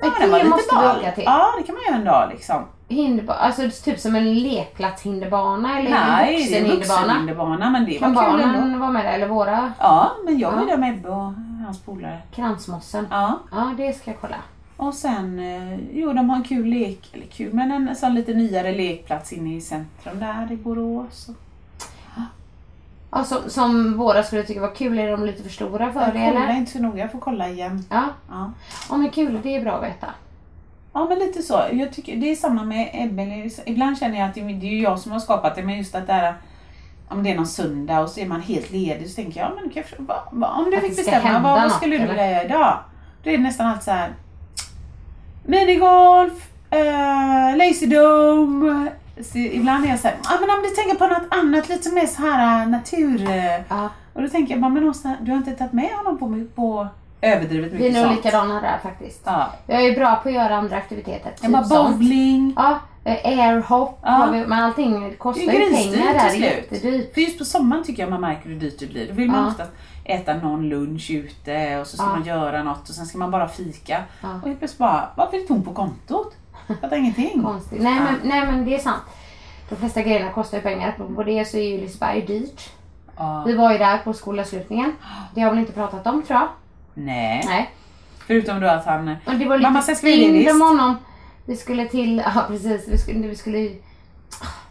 Ja, 0.00 0.08
var 0.20 0.28
det 0.28 0.36
lite 0.36 0.48
måste 0.48 0.74
vi 0.74 0.80
ball. 0.86 0.98
åka 0.98 1.12
till. 1.12 1.24
Ja, 1.24 1.52
det 1.58 1.62
kan 1.62 1.74
man 1.74 1.84
göra 1.84 1.96
en 1.96 2.04
dag 2.04 2.28
liksom. 2.32 2.62
Hinderba- 2.88 3.32
alltså 3.38 3.84
typ 3.84 4.00
som 4.00 4.14
en 4.16 4.34
lekplatshinderbana 4.34 5.78
eller 5.78 5.90
Nej, 5.90 6.34
en 6.34 6.38
vuxenhinderbana? 6.40 7.00
vuxenhinderbana 7.02 7.70
men 7.70 7.84
det 7.84 7.92
Kan 7.98 8.14
var 8.14 8.30
kul 8.30 8.40
ändå. 8.40 8.78
vara 8.78 8.90
med 8.90 9.04
där 9.04 9.12
eller 9.12 9.28
våra 9.28 9.72
Ja, 9.78 10.10
men 10.24 10.38
jag 10.38 10.52
var 10.52 10.60
Ja. 10.60 10.66
där 10.66 10.76
med 10.76 10.94
Ebbe 10.98 11.08
och 11.08 11.32
hans 11.64 11.80
polare. 11.80 12.18
kransmossen? 12.34 13.06
Ja, 13.10 13.38
Ja, 13.52 13.70
det 13.76 13.92
ska 13.92 14.10
jag 14.10 14.20
kolla. 14.20 14.36
och 14.76 14.94
sen, 14.94 15.38
eh, 15.38 15.78
jo 15.92 16.12
de 16.12 16.30
har 16.30 16.36
en 16.36 16.42
kul 16.44 16.66
lek, 16.66 17.10
eller 17.14 17.26
kul, 17.26 17.54
men 17.54 17.70
en 17.72 17.96
sån 17.96 18.14
lite 18.14 18.34
nyare 18.34 18.72
lekplats 18.72 19.32
inne 19.32 19.56
i 19.56 19.60
centrum 19.60 20.20
där 20.20 20.52
i 20.52 20.56
Borås. 20.56 21.26
Ja, 23.10 23.24
som, 23.24 23.50
som 23.50 23.98
våra 23.98 24.22
skulle 24.22 24.42
tycka 24.42 24.60
var 24.60 24.74
kul. 24.74 24.98
Är 24.98 25.10
de 25.10 25.24
lite 25.24 25.42
för 25.42 25.50
stora 25.50 25.92
för 25.92 26.12
det 26.12 26.18
eller? 26.18 26.56
inte 26.56 26.72
så 26.72 26.78
noga, 26.78 26.98
jag 26.98 27.12
får 27.12 27.18
kolla 27.18 27.48
igen. 27.48 27.84
Ja. 27.90 28.04
Ja. 28.28 28.52
ja, 28.90 28.96
men 28.96 29.10
kul. 29.10 29.40
Det 29.42 29.56
är 29.56 29.62
bra 29.62 29.72
att 29.72 29.84
veta. 29.84 30.06
Ja 30.92 31.06
men 31.08 31.18
lite 31.18 31.42
så. 31.42 31.62
Jag 31.72 31.92
tycker, 31.92 32.16
det 32.16 32.30
är 32.30 32.36
samma 32.36 32.64
med 32.64 32.90
Ebbe. 32.92 33.50
Ibland 33.66 33.98
känner 33.98 34.18
jag 34.18 34.28
att 34.28 34.34
det, 34.34 34.40
är 34.40 34.64
ju 34.64 34.82
jag 34.82 34.98
som 34.98 35.12
har 35.12 35.20
skapat 35.20 35.54
det 35.54 35.62
men 35.62 35.78
just 35.78 35.94
att 35.94 36.06
det 36.06 36.12
här 36.12 36.34
om 37.08 37.22
det 37.22 37.30
är 37.30 37.36
någon 37.36 37.46
söndag 37.46 38.00
och 38.00 38.10
så 38.10 38.20
är 38.20 38.26
man 38.26 38.40
helt 38.40 38.70
ledig 38.70 39.10
så 39.10 39.16
tänker 39.16 39.40
jag, 39.40 39.52
men 39.54 40.06
va, 40.06 40.48
om 40.48 40.70
du 40.70 40.80
fick 40.80 40.96
bestämma, 40.96 41.40
vad, 41.40 41.62
vad 41.62 41.72
skulle 41.72 41.98
du 41.98 42.06
vilja 42.06 42.30
göra 42.30 42.44
idag? 42.44 42.78
Då 43.22 43.30
är 43.30 43.36
det 43.36 43.42
nästan 43.42 43.66
alltid 43.66 43.84
så 43.84 43.90
här 43.90 44.14
minigolf, 45.44 46.48
uh, 46.74 47.56
lazy 47.56 47.86
dome. 47.86 48.90
Så 49.22 49.38
ibland 49.38 49.84
är 49.84 49.88
jag 49.88 49.98
så 49.98 50.08
här, 50.08 50.16
ah, 50.24 50.40
men 50.40 50.50
om 50.50 50.62
du 50.62 50.68
tänker 50.68 50.94
på 50.96 51.06
något 51.06 51.28
annat 51.30 51.68
lite 51.68 51.92
mer 51.94 52.06
så 52.06 52.22
här 52.22 52.62
äh, 52.62 52.68
natur. 52.68 53.30
eh." 53.30 53.60
Ja. 53.68 53.88
Och 54.12 54.22
då 54.22 54.28
tänker 54.28 54.54
jag 54.54 54.60
bara, 54.60 54.68
men 54.68 54.88
Åsa, 54.88 55.16
du 55.20 55.30
har 55.30 55.38
inte 55.38 55.50
tagit 55.52 55.72
med 55.72 55.90
honom 55.90 56.18
på, 56.18 56.44
på 56.62 56.88
överdrivet 57.20 57.72
Vi 57.72 57.76
är 57.76 57.80
mycket 57.88 57.94
nog 57.94 58.04
sånt. 58.12 58.24
likadana 58.24 58.60
där 58.60 58.78
faktiskt. 58.82 59.20
Ja. 59.24 59.52
Jag 59.66 59.84
är 59.84 59.94
bra 59.94 60.16
på 60.22 60.28
att 60.28 60.34
göra 60.34 60.56
andra 60.56 60.76
aktiviteter. 60.76 61.32
Jag 61.40 61.52
bara 61.52 61.62
Typ 61.62 61.72
sånt. 61.72 61.96
bowling. 61.96 62.52
Ja, 62.56 62.78
eh, 63.04 63.38
airhop 63.40 63.98
Ja. 64.02 64.10
har 64.10 64.32
vi, 64.32 64.46
men 64.46 64.62
allting 64.64 65.14
kostar 65.18 65.42
ju 65.42 65.48
pengar 65.48 66.14
där. 66.14 66.30
Det 66.38 66.46
är 66.46 66.56
jättedyrt. 66.56 67.14
För 67.14 67.20
just 67.20 67.38
på 67.38 67.44
sommaren 67.44 67.84
tycker 67.84 68.02
jag 68.02 68.10
man 68.10 68.20
märker 68.20 68.48
hur 68.48 68.56
dyrt 68.60 68.78
det 68.78 68.86
blir. 68.86 69.06
Då 69.08 69.12
vill 69.14 69.30
man 69.30 69.42
Ja. 69.44 69.48
oftast, 69.50 69.70
äta 70.04 70.34
någon 70.34 70.68
lunch 70.68 71.10
ute 71.10 71.78
och 71.80 71.86
så 71.86 71.96
ska 71.96 72.06
Ja. 72.06 72.10
man 72.12 72.24
göra 72.24 72.62
något 72.62 72.88
och 72.88 72.94
sen 72.94 73.06
ska 73.06 73.18
man 73.18 73.30
bara 73.30 73.48
fika. 73.48 74.00
Ja. 74.22 74.28
Och 74.42 74.46
helt 74.48 74.58
plötsligt 74.58 74.78
bara, 74.78 75.08
varför 75.16 75.36
är 75.36 75.40
det 75.40 75.46
tomt 75.46 75.64
på 75.64 75.72
kontot? 75.72 76.34
Jag 76.66 76.80
fattar 76.80 76.96
ingenting. 76.96 77.42
Konstigt. 77.42 77.82
Nej, 77.82 78.00
men, 78.00 78.20
nej 78.24 78.46
men 78.46 78.64
det 78.64 78.74
är 78.74 78.78
sant. 78.78 79.02
De 79.68 79.76
flesta 79.76 80.02
grejerna 80.02 80.32
kostar 80.32 80.58
ju 80.58 80.62
pengar. 80.62 80.92
På 81.14 81.22
det 81.22 81.44
så 81.44 81.56
är 81.56 81.62
ju 81.62 81.80
Liseberg 81.80 82.22
dyrt. 82.26 82.70
Ja. 83.16 83.44
Vi 83.46 83.54
var 83.54 83.72
ju 83.72 83.78
där 83.78 83.98
på 83.98 84.12
skolavslutningen. 84.12 84.92
Det 85.34 85.40
har 85.40 85.52
vi 85.52 85.60
inte 85.60 85.72
pratat 85.72 86.06
om 86.06 86.22
tror 86.22 86.40
jag. 86.40 86.48
Nej. 86.94 87.44
Nej. 87.46 87.70
Förutom 88.26 88.60
då 88.60 88.66
att 88.66 88.84
han... 88.84 89.16
Och 89.26 89.34
det 89.34 89.44
var 89.44 89.58
Mamma 89.58 89.80
lite 89.80 89.94
ska 89.94 90.06
synd 90.06 90.32
list. 90.32 90.50
om 90.50 90.60
honom. 90.60 90.96
Vi 91.44 91.56
skulle 91.56 91.88
till, 91.88 92.16
ja 92.34 92.44
precis, 92.48 92.88
vi 92.88 92.98
skulle, 92.98 93.28
vi 93.28 93.36
skulle 93.36 93.58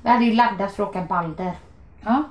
vi 0.02 0.10
hade 0.10 0.26
ju 0.26 0.34
laddat 0.34 0.76
för 0.76 0.84
att 0.84 0.90
åka 0.90 1.02
Balder. 1.02 1.52
Ja. 2.02 2.24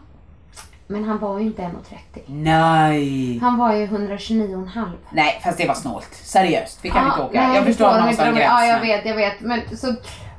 Men 0.87 1.05
han 1.05 1.19
var 1.19 1.39
ju 1.39 1.47
inte 1.47 1.63
1,30. 1.63 2.21
Nej. 2.27 3.39
Han 3.39 3.59
var 3.59 3.73
ju 3.73 3.87
129,5. 3.87 4.85
Nej, 5.11 5.41
fast 5.45 5.59
det 5.59 5.67
var 5.69 5.75
snålt. 5.75 6.15
Seriöst, 6.15 6.79
vi 6.83 6.91
kan 6.91 7.07
inte 7.07 7.21
åka. 7.23 7.41
nej, 7.47 7.57
jag 7.57 7.65
förstår 7.65 7.87
De- 7.93 8.15
gräns. 8.35 8.51
Ja, 8.51 8.65
jag 8.67 8.81
vet, 8.81 9.07
jag 9.07 9.17
vet. 9.17 9.41
Men 9.41 9.61
så, 9.77 9.95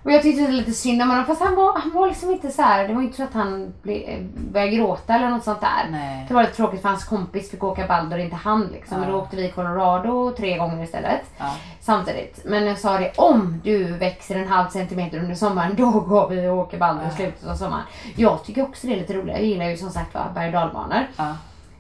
och 0.06 0.12
jag 0.12 0.22
tyckte 0.22 0.52
lite 0.52 0.72
synd 0.72 1.02
om 1.02 1.10
honom. 1.10 1.26
Fast 1.26 1.42
han 1.42 1.56
var, 1.56 1.80
han 1.80 1.92
var 1.92 2.08
liksom 2.08 2.32
inte 2.32 2.52
så 2.52 2.62
här. 2.62 2.88
Det 2.88 2.94
var 2.94 3.02
inte 3.02 3.18
så 3.18 3.24
att 3.24 3.34
han 3.34 3.74
ble, 3.82 4.28
började 4.52 4.72
gråta 4.72 5.14
eller 5.14 5.30
något 5.30 5.44
sånt 5.44 5.62
där. 5.62 5.88
Nej. 5.92 6.26
Det 6.28 6.34
var 6.34 6.42
lite 6.42 6.56
tråkigt 6.56 6.82
för 6.82 6.90
hans 6.90 7.04
kompis 7.04 7.52
fick 7.52 7.64
åka 7.64 7.88
Balder 7.88 8.18
och 8.18 8.24
inte 8.24 8.36
han. 8.36 8.68
Liksom. 8.74 9.00
Men 9.00 9.12
då 9.12 9.18
åkte 9.18 9.36
vi 9.36 9.52
Colorado 9.52 10.32
tre 10.38 10.58
gånger 10.58 10.84
istället. 10.84 11.22
Ja. 11.38 11.56
Samtidigt. 11.80 12.42
Men 12.46 12.66
jag 12.66 12.80
sa 12.80 12.98
det, 12.98 13.12
om 13.18 13.62
du 13.64 13.84
växer 13.84 14.36
en 14.36 14.48
halv 14.48 14.70
centimeter 14.70 15.20
under 15.20 15.36
sommaren, 15.36 15.76
då 15.76 15.92
går 15.92 16.30
vi 16.30 16.48
och 16.48 16.58
åker 16.58 16.78
Balder 16.78 17.08
i 17.08 17.12
slutet 17.12 17.48
av 17.48 17.56
sommaren. 17.56 17.84
Jag 18.16 18.44
tycker 18.44 18.64
också 18.64 18.88
det 18.88 18.94
är 18.94 18.98
lite 18.98 19.14
roligt. 19.14 19.36
Jag 19.36 19.46
gillar 19.46 19.66
ju 19.66 19.78
som 19.78 19.90
sagt 19.90 20.14
berg 20.34 20.48
och 20.48 20.54
dalbanor. 20.54 21.08
Ja. 21.16 21.36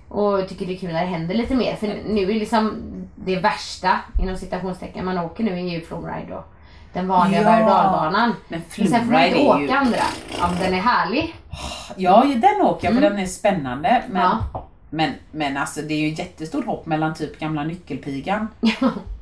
Och 0.09 0.49
tycker 0.49 0.65
det 0.65 0.73
är 0.73 0.77
kul 0.77 0.93
när 0.93 1.01
det 1.01 1.07
händer 1.07 1.35
lite 1.35 1.55
mer. 1.55 1.75
För 1.75 1.87
nu 1.87 2.21
är 2.21 2.33
liksom 2.33 2.83
det 3.15 3.35
värsta, 3.35 3.99
inom 4.21 4.37
citationstecken, 4.37 5.05
man 5.05 5.17
åker 5.17 5.43
nu 5.43 5.51
är 5.51 5.57
ju 5.57 5.81
Flowride 5.81 6.35
och 6.35 6.54
den 6.95 7.07
vanliga 7.07 7.41
Ja. 7.41 7.47
berg 7.49 7.63
och 7.63 7.69
dalbanan. 7.69 8.33
Men 8.47 8.61
Men 8.77 8.87
sen 8.87 9.05
får 9.05 9.11
man 9.11 9.23
inte 9.25 9.39
åka 9.39 9.59
ju- 9.61 9.69
andra. 9.71 9.97
Ja, 10.39 10.49
den 10.61 10.73
är 10.73 10.79
härlig. 10.81 11.35
Ja, 11.95 12.25
den 12.35 12.61
åker 12.61 12.87
jag 12.87 12.93
för 12.95 13.01
den 13.01 13.19
är 13.19 13.25
spännande. 13.25 14.03
Men, 14.09 14.25
Mm. 14.25 14.37
Ja. 14.53 14.65
men, 14.89 15.11
men 15.31 15.57
alltså 15.57 15.81
det 15.81 15.93
är 15.93 15.97
ju 15.99 16.09
jättestort 16.09 16.65
hopp 16.65 16.85
mellan 16.85 17.13
typ 17.13 17.39
gamla 17.39 17.63
nyckelpigan 17.63 18.47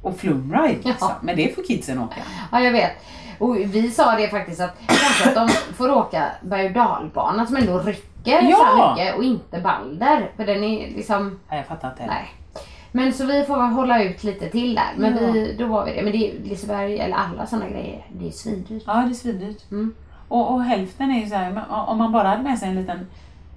och 0.02 0.18
Flumride. 0.18 0.68
Liksom. 0.84 0.94
Ja. 1.10 1.16
Men 1.22 1.36
det 1.36 1.56
får 1.56 1.64
kidsen 1.68 2.00
åka. 2.00 2.16
Ja, 2.52 2.60
jag 2.60 2.72
vet. 2.72 2.92
Och 3.40 3.56
vi 3.58 3.92
sa 3.92 4.16
det 4.16 4.28
faktiskt 4.28 4.62
att 4.62 4.76
kanske 4.88 5.30
att 5.30 5.36
de 5.36 5.50
får 5.76 5.92
åka 5.92 6.24
berg 6.42 6.66
och 6.66 6.72
dalbanan 6.72 7.48
som 7.48 7.56
ändå 7.56 7.80
rycker 7.80 8.42
Ja. 8.42 8.58
så 8.58 8.92
mycket 8.92 9.16
och 9.18 9.24
inte 9.24 9.60
Balder. 9.60 10.32
För 10.38 10.46
den 10.46 10.64
är 10.64 10.88
liksom, 10.96 11.40
Nej, 11.50 11.58
jag 11.60 11.68
fattar 11.68 11.90
inte. 11.90 12.06
nej. 12.06 12.34
Men 12.96 13.14
så 13.14 13.26
vi 13.26 13.44
får 13.44 13.56
hålla 13.58 14.04
ut 14.04 14.24
lite 14.24 14.50
till 14.50 14.76
där. 14.76 14.92
Men 14.98 15.18
Ja. 15.26 15.32
vi, 15.32 15.56
då 15.60 15.66
var 15.68 15.86
vi 15.86 15.94
det. 15.96 16.02
Men 16.04 16.12
det 16.12 16.18
är 16.32 16.40
Liseberg 16.44 17.00
eller 17.00 17.16
alla 17.18 17.46
sådana 17.46 17.70
grejer, 17.70 18.06
det 18.14 18.28
är 18.28 18.32
svindyrt. 18.32 18.84
Ja, 18.88 18.94
det 18.94 19.10
är 19.10 19.14
svindyrt. 19.14 19.72
Mm. 19.72 19.94
Och, 20.28 20.54
och 20.54 20.64
hälften 20.64 21.12
är 21.12 21.20
ju 21.22 21.30
så 21.30 21.36
här, 21.36 21.64
om 21.70 21.98
man 21.98 22.12
bara 22.12 22.28
hade 22.28 22.44
med 22.44 22.60
sig 22.60 22.70
en 22.70 22.76
liten 22.76 23.08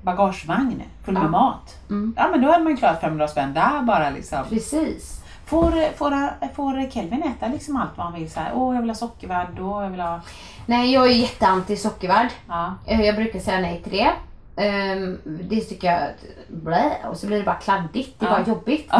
bagagevagn 0.02 0.82
full 1.04 1.14
med 1.14 1.22
Ja. 1.22 1.28
mat. 1.28 1.76
Mm. 1.90 2.14
Ja 2.16 2.28
men 2.30 2.42
då 2.42 2.50
hade 2.52 2.64
man 2.64 2.72
ju 2.72 2.76
klarat 2.76 3.00
500 3.00 3.28
spänn 3.28 3.54
där 3.54 3.82
bara 3.82 4.10
liksom. 4.10 4.38
Precis. 4.48 5.22
Får, 5.46 5.92
får, 5.96 6.30
får 6.54 6.90
Kelvin 6.90 7.22
äta 7.22 7.48
liksom 7.48 7.76
allt 7.76 7.90
vad 7.96 8.06
han 8.06 8.14
vill? 8.20 8.30
Så 8.30 8.40
här, 8.40 8.52
Åh, 8.54 8.74
jag 8.74 8.80
vill 8.82 8.90
ha 8.90 8.94
sockervadd 8.94 9.58
och 9.60 9.82
jag 9.82 9.90
vill 9.90 10.00
ha... 10.00 10.20
Nej, 10.66 10.92
jag 10.92 11.06
är 11.06 11.10
jätteanti 11.10 11.76
sockervadd. 11.76 12.28
Ja. 12.48 12.74
Eh, 12.86 13.00
Jag 13.00 13.14
brukar 13.16 13.38
säga 13.40 13.60
nej 13.60 13.80
till 13.82 13.92
det. 13.92 14.10
Ehm, 14.56 15.18
Det 15.24 15.60
tycker 15.60 15.92
jag, 15.92 16.08
blä, 16.48 16.92
och 17.10 17.16
så 17.16 17.26
blir 17.26 17.38
det 17.38 17.44
bara 17.44 17.54
kladdigt. 17.56 18.20
Det 18.20 18.26
är 18.26 18.30
Ja. 18.30 18.36
bara 18.36 18.46
jobbigt. 18.46 18.90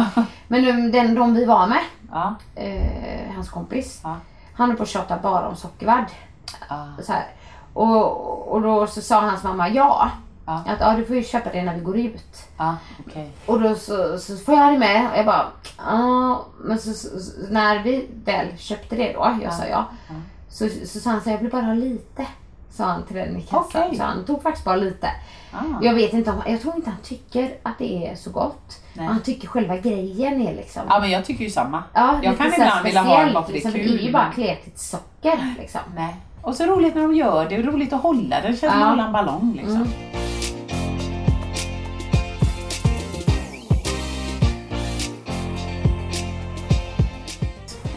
Men 0.47 0.63
de, 0.65 0.91
den, 0.91 1.15
de 1.15 1.33
vi 1.33 1.45
var 1.45 1.67
med, 1.67 1.83
Ja. 2.11 2.35
eh, 2.55 3.31
hans 3.35 3.49
kompis, 3.49 3.99
Ja. 4.03 4.15
han 4.53 4.67
höll 4.69 4.77
på 4.77 4.83
att 4.83 4.89
tjata 4.89 5.17
bara 5.23 5.47
om 5.47 5.55
sockervadd. 5.55 6.05
Ja. 6.69 6.87
Så 7.03 7.11
här. 7.13 7.25
Och, 7.73 8.47
och 8.53 8.61
då 8.61 8.87
så 8.87 9.01
sa 9.01 9.19
hans 9.19 9.43
mamma 9.43 9.69
ja. 9.69 10.09
Att 10.45 10.79
ja, 10.79 10.93
du 10.95 11.05
får 11.05 11.15
ju 11.15 11.23
köpa 11.23 11.49
det 11.51 11.63
när 11.63 11.75
vi 11.75 11.81
går 11.81 11.97
ut. 11.97 12.47
Okej. 13.07 13.31
Och 13.45 13.61
då 13.61 13.75
så, 13.75 14.17
så 14.17 14.37
får 14.37 14.55
jag 14.55 14.73
det 14.73 14.79
med 14.79 15.11
och 15.11 15.17
jag 15.17 15.25
bara 15.25 15.45
ja. 15.77 16.45
Men 16.59 16.79
så, 16.79 16.93
så, 16.93 17.07
när 17.49 17.83
vi 17.83 18.09
väl 18.25 18.57
köpte 18.57 18.95
det 18.95 19.13
då, 19.13 19.37
jag 19.43 19.53
sa 19.53 19.65
ja. 19.65 19.85
Så, 20.49 20.69
så 20.85 20.99
sa 20.99 21.09
han 21.09 21.21
så 21.21 21.29
jag 21.29 21.37
vill 21.37 21.51
bara 21.51 21.61
ha 21.61 21.73
lite. 21.73 22.25
Sa 22.77 22.85
han 22.85 23.03
till 23.03 23.15
den 23.15 23.37
i 23.37 23.41
kassan. 23.41 23.83
Okej. 23.85 23.97
Så 23.97 24.03
han 24.03 24.25
tog 24.25 24.43
faktiskt 24.43 24.65
bara 24.65 24.75
lite. 24.75 25.07
Ah. 25.51 25.57
Jag 25.81 25.93
vet 25.93 26.13
inte 26.13 26.31
om, 26.31 26.41
jag 26.47 26.61
tror 26.61 26.75
inte 26.75 26.89
han 26.89 26.99
tycker 27.03 27.55
att 27.63 27.77
det 27.77 28.07
är 28.07 28.15
så 28.15 28.29
gott. 28.29 28.81
Nej. 28.93 29.07
Han 29.07 29.21
tycker 29.21 29.47
själva 29.47 29.77
grejen 29.77 30.41
är 30.41 30.55
liksom. 30.55 30.81
Ja 30.89 30.99
men 30.99 31.09
jag 31.09 31.25
tycker 31.25 31.43
ju 31.43 31.49
samma. 31.49 31.83
Ja, 31.93 32.19
jag 32.23 32.37
kan 32.37 32.53
ibland 32.53 32.85
vilja 32.85 33.01
ha 33.01 33.25
det 33.25 33.33
bara 33.33 33.43
för 33.43 33.53
det 33.53 33.59
är 33.59 33.63
liksom, 33.63 33.71
kul. 33.71 33.91
Det 33.91 34.03
är 34.03 34.05
ju 34.05 34.11
bara 34.11 34.31
kletigt 34.31 34.79
socker 34.79 35.55
liksom. 35.59 35.81
Nej. 35.95 36.15
Och 36.41 36.55
så 36.55 36.65
roligt 36.65 36.95
när 36.95 37.01
de 37.01 37.15
gör 37.15 37.49
det, 37.49 37.55
är 37.55 37.63
roligt 37.63 37.93
att 37.93 38.01
hålla 38.01 38.41
det. 38.41 38.47
Det 38.47 38.57
känns 38.57 38.73
som 38.73 38.81
att 38.81 38.89
hålla 38.89 39.05
en 39.05 39.13
ballong 39.13 39.53
liksom. 39.55 39.75
Mm. 39.75 39.87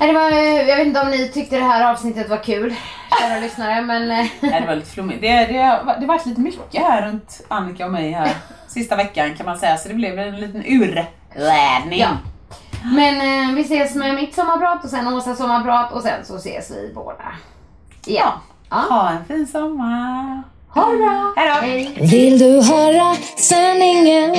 Det 0.07 0.12
var, 0.12 0.30
eh, 0.30 0.68
jag 0.68 0.76
vet 0.76 0.86
inte 0.86 1.01
om 1.01 1.11
ni 1.11 1.28
tyckte 1.28 1.57
det 1.57 1.64
här 1.64 1.92
avsnittet 1.92 2.28
var 2.28 2.44
kul, 2.44 2.74
kära 3.20 3.40
lyssnare, 3.40 3.82
men 3.82 4.03
eh, 4.11 4.26
Nej, 4.40 4.61
det 4.61 4.66
var 4.66 4.74
lite 4.74 4.90
flummigt. 4.90 5.20
Det, 5.20 5.28
det, 5.28 5.53
det 5.53 5.62
har 5.62 6.07
varit 6.07 6.26
lite 6.26 6.40
mycket 6.40 6.82
här 6.82 7.07
runt 7.07 7.40
Annika 7.48 7.86
och 7.86 7.92
mig 7.92 8.12
här 8.12 8.34
sista 8.68 8.96
veckan 8.96 9.34
kan 9.36 9.46
man 9.46 9.59
säga. 9.59 9.76
Så 9.76 9.88
det 9.88 9.94
blev 9.94 10.18
en 10.18 10.36
liten 10.36 10.64
urladdning. 10.66 12.01
Ja. 12.01 12.09
Men 12.84 13.14
eh, 13.48 13.55
vi 13.55 13.61
ses 13.61 13.94
med 13.94 14.14
mitt 14.14 14.34
sommarprat 14.34 14.84
och 14.84 14.90
sen 14.90 15.09
Åsas 15.09 15.38
sommarprat 15.38 15.92
och 15.92 16.03
sen 16.03 16.24
så 16.24 16.36
ses 16.36 16.70
vi 16.70 16.92
båda 16.94 17.24
igen. 18.07 18.26
Ja. 18.70 18.76
Ha 18.76 19.11
en 19.11 19.24
fin 19.24 19.46
sommar. 19.46 20.42
Ha 20.68 20.90
det 20.90 20.96
bra! 20.96 21.32
Hej 21.36 21.48
då. 21.48 21.55
Hej! 21.55 22.09
Vill 22.11 22.38
du 22.38 22.62
höra 22.62 23.14
sanningen? 23.36 24.32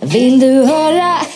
Vill 0.00 0.40
du 0.40 0.64
höra 0.64 1.14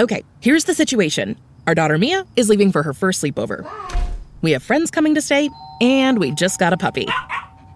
Okay, 0.00 0.24
here's 0.40 0.64
the 0.64 0.72
situation. 0.72 1.36
Our 1.66 1.74
daughter 1.74 1.98
Mia 1.98 2.24
is 2.34 2.48
leaving 2.48 2.72
for 2.72 2.82
her 2.82 2.94
first 2.94 3.22
sleepover. 3.22 3.70
We 4.40 4.52
have 4.52 4.62
friends 4.62 4.90
coming 4.90 5.14
to 5.14 5.20
stay, 5.20 5.50
and 5.82 6.18
we 6.18 6.30
just 6.30 6.58
got 6.58 6.72
a 6.72 6.78
puppy. 6.78 7.06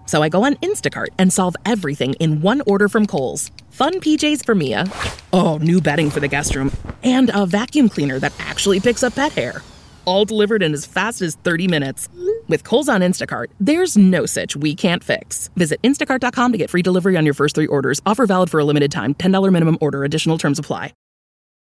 So 0.07 0.23
I 0.23 0.31
go 0.31 0.43
on 0.43 0.55
Instacart 0.63 1.09
and 1.19 1.31
solve 1.31 1.55
everything 1.67 2.15
in 2.15 2.41
one 2.41 2.63
order 2.67 2.89
from 2.89 3.05
Kohl's. 3.05 3.51
Fun 3.69 4.01
PJs 4.01 4.43
for 4.43 4.55
Mia. 4.55 4.87
Oh, 5.35 5.59
new 5.59 5.83
bedding 5.83 6.09
for 6.09 6.21
the 6.21 6.27
guest 6.27 6.57
room. 6.57 6.73
And 7.03 7.31
a 7.35 7.45
vacuum 7.45 7.91
cleaner 7.91 8.19
that 8.21 8.33
actually 8.39 8.81
picks 8.81 9.03
up 9.03 9.15
pet 9.17 9.33
hair. 9.33 9.61
All 10.07 10.25
delivered 10.25 10.63
in 10.63 10.73
as 10.73 10.87
fast 10.87 11.21
as 11.21 11.35
30 11.35 11.69
minutes. 11.69 12.09
With 12.49 12.65
Kohl's 12.65 12.89
on 12.89 13.03
Instacart, 13.03 13.49
there's 13.61 13.99
no 13.99 14.25
such 14.25 14.57
we 14.57 14.75
can't 14.75 15.05
fix. 15.05 15.51
Visit 15.57 15.83
instacart.com 15.83 16.53
to 16.53 16.57
get 16.59 16.71
free 16.71 16.81
delivery 16.81 17.19
on 17.19 17.27
your 17.27 17.35
first 17.35 17.55
three 17.55 17.67
orders. 17.67 18.01
Offer 18.07 18.25
valid 18.25 18.51
for 18.51 18.61
a 18.61 18.65
limited 18.65 18.91
time. 18.91 19.13
$10 19.13 19.53
minimum 19.53 19.77
order. 19.83 20.05
Additional 20.05 20.39
terms 20.39 20.59
apply. 20.59 20.95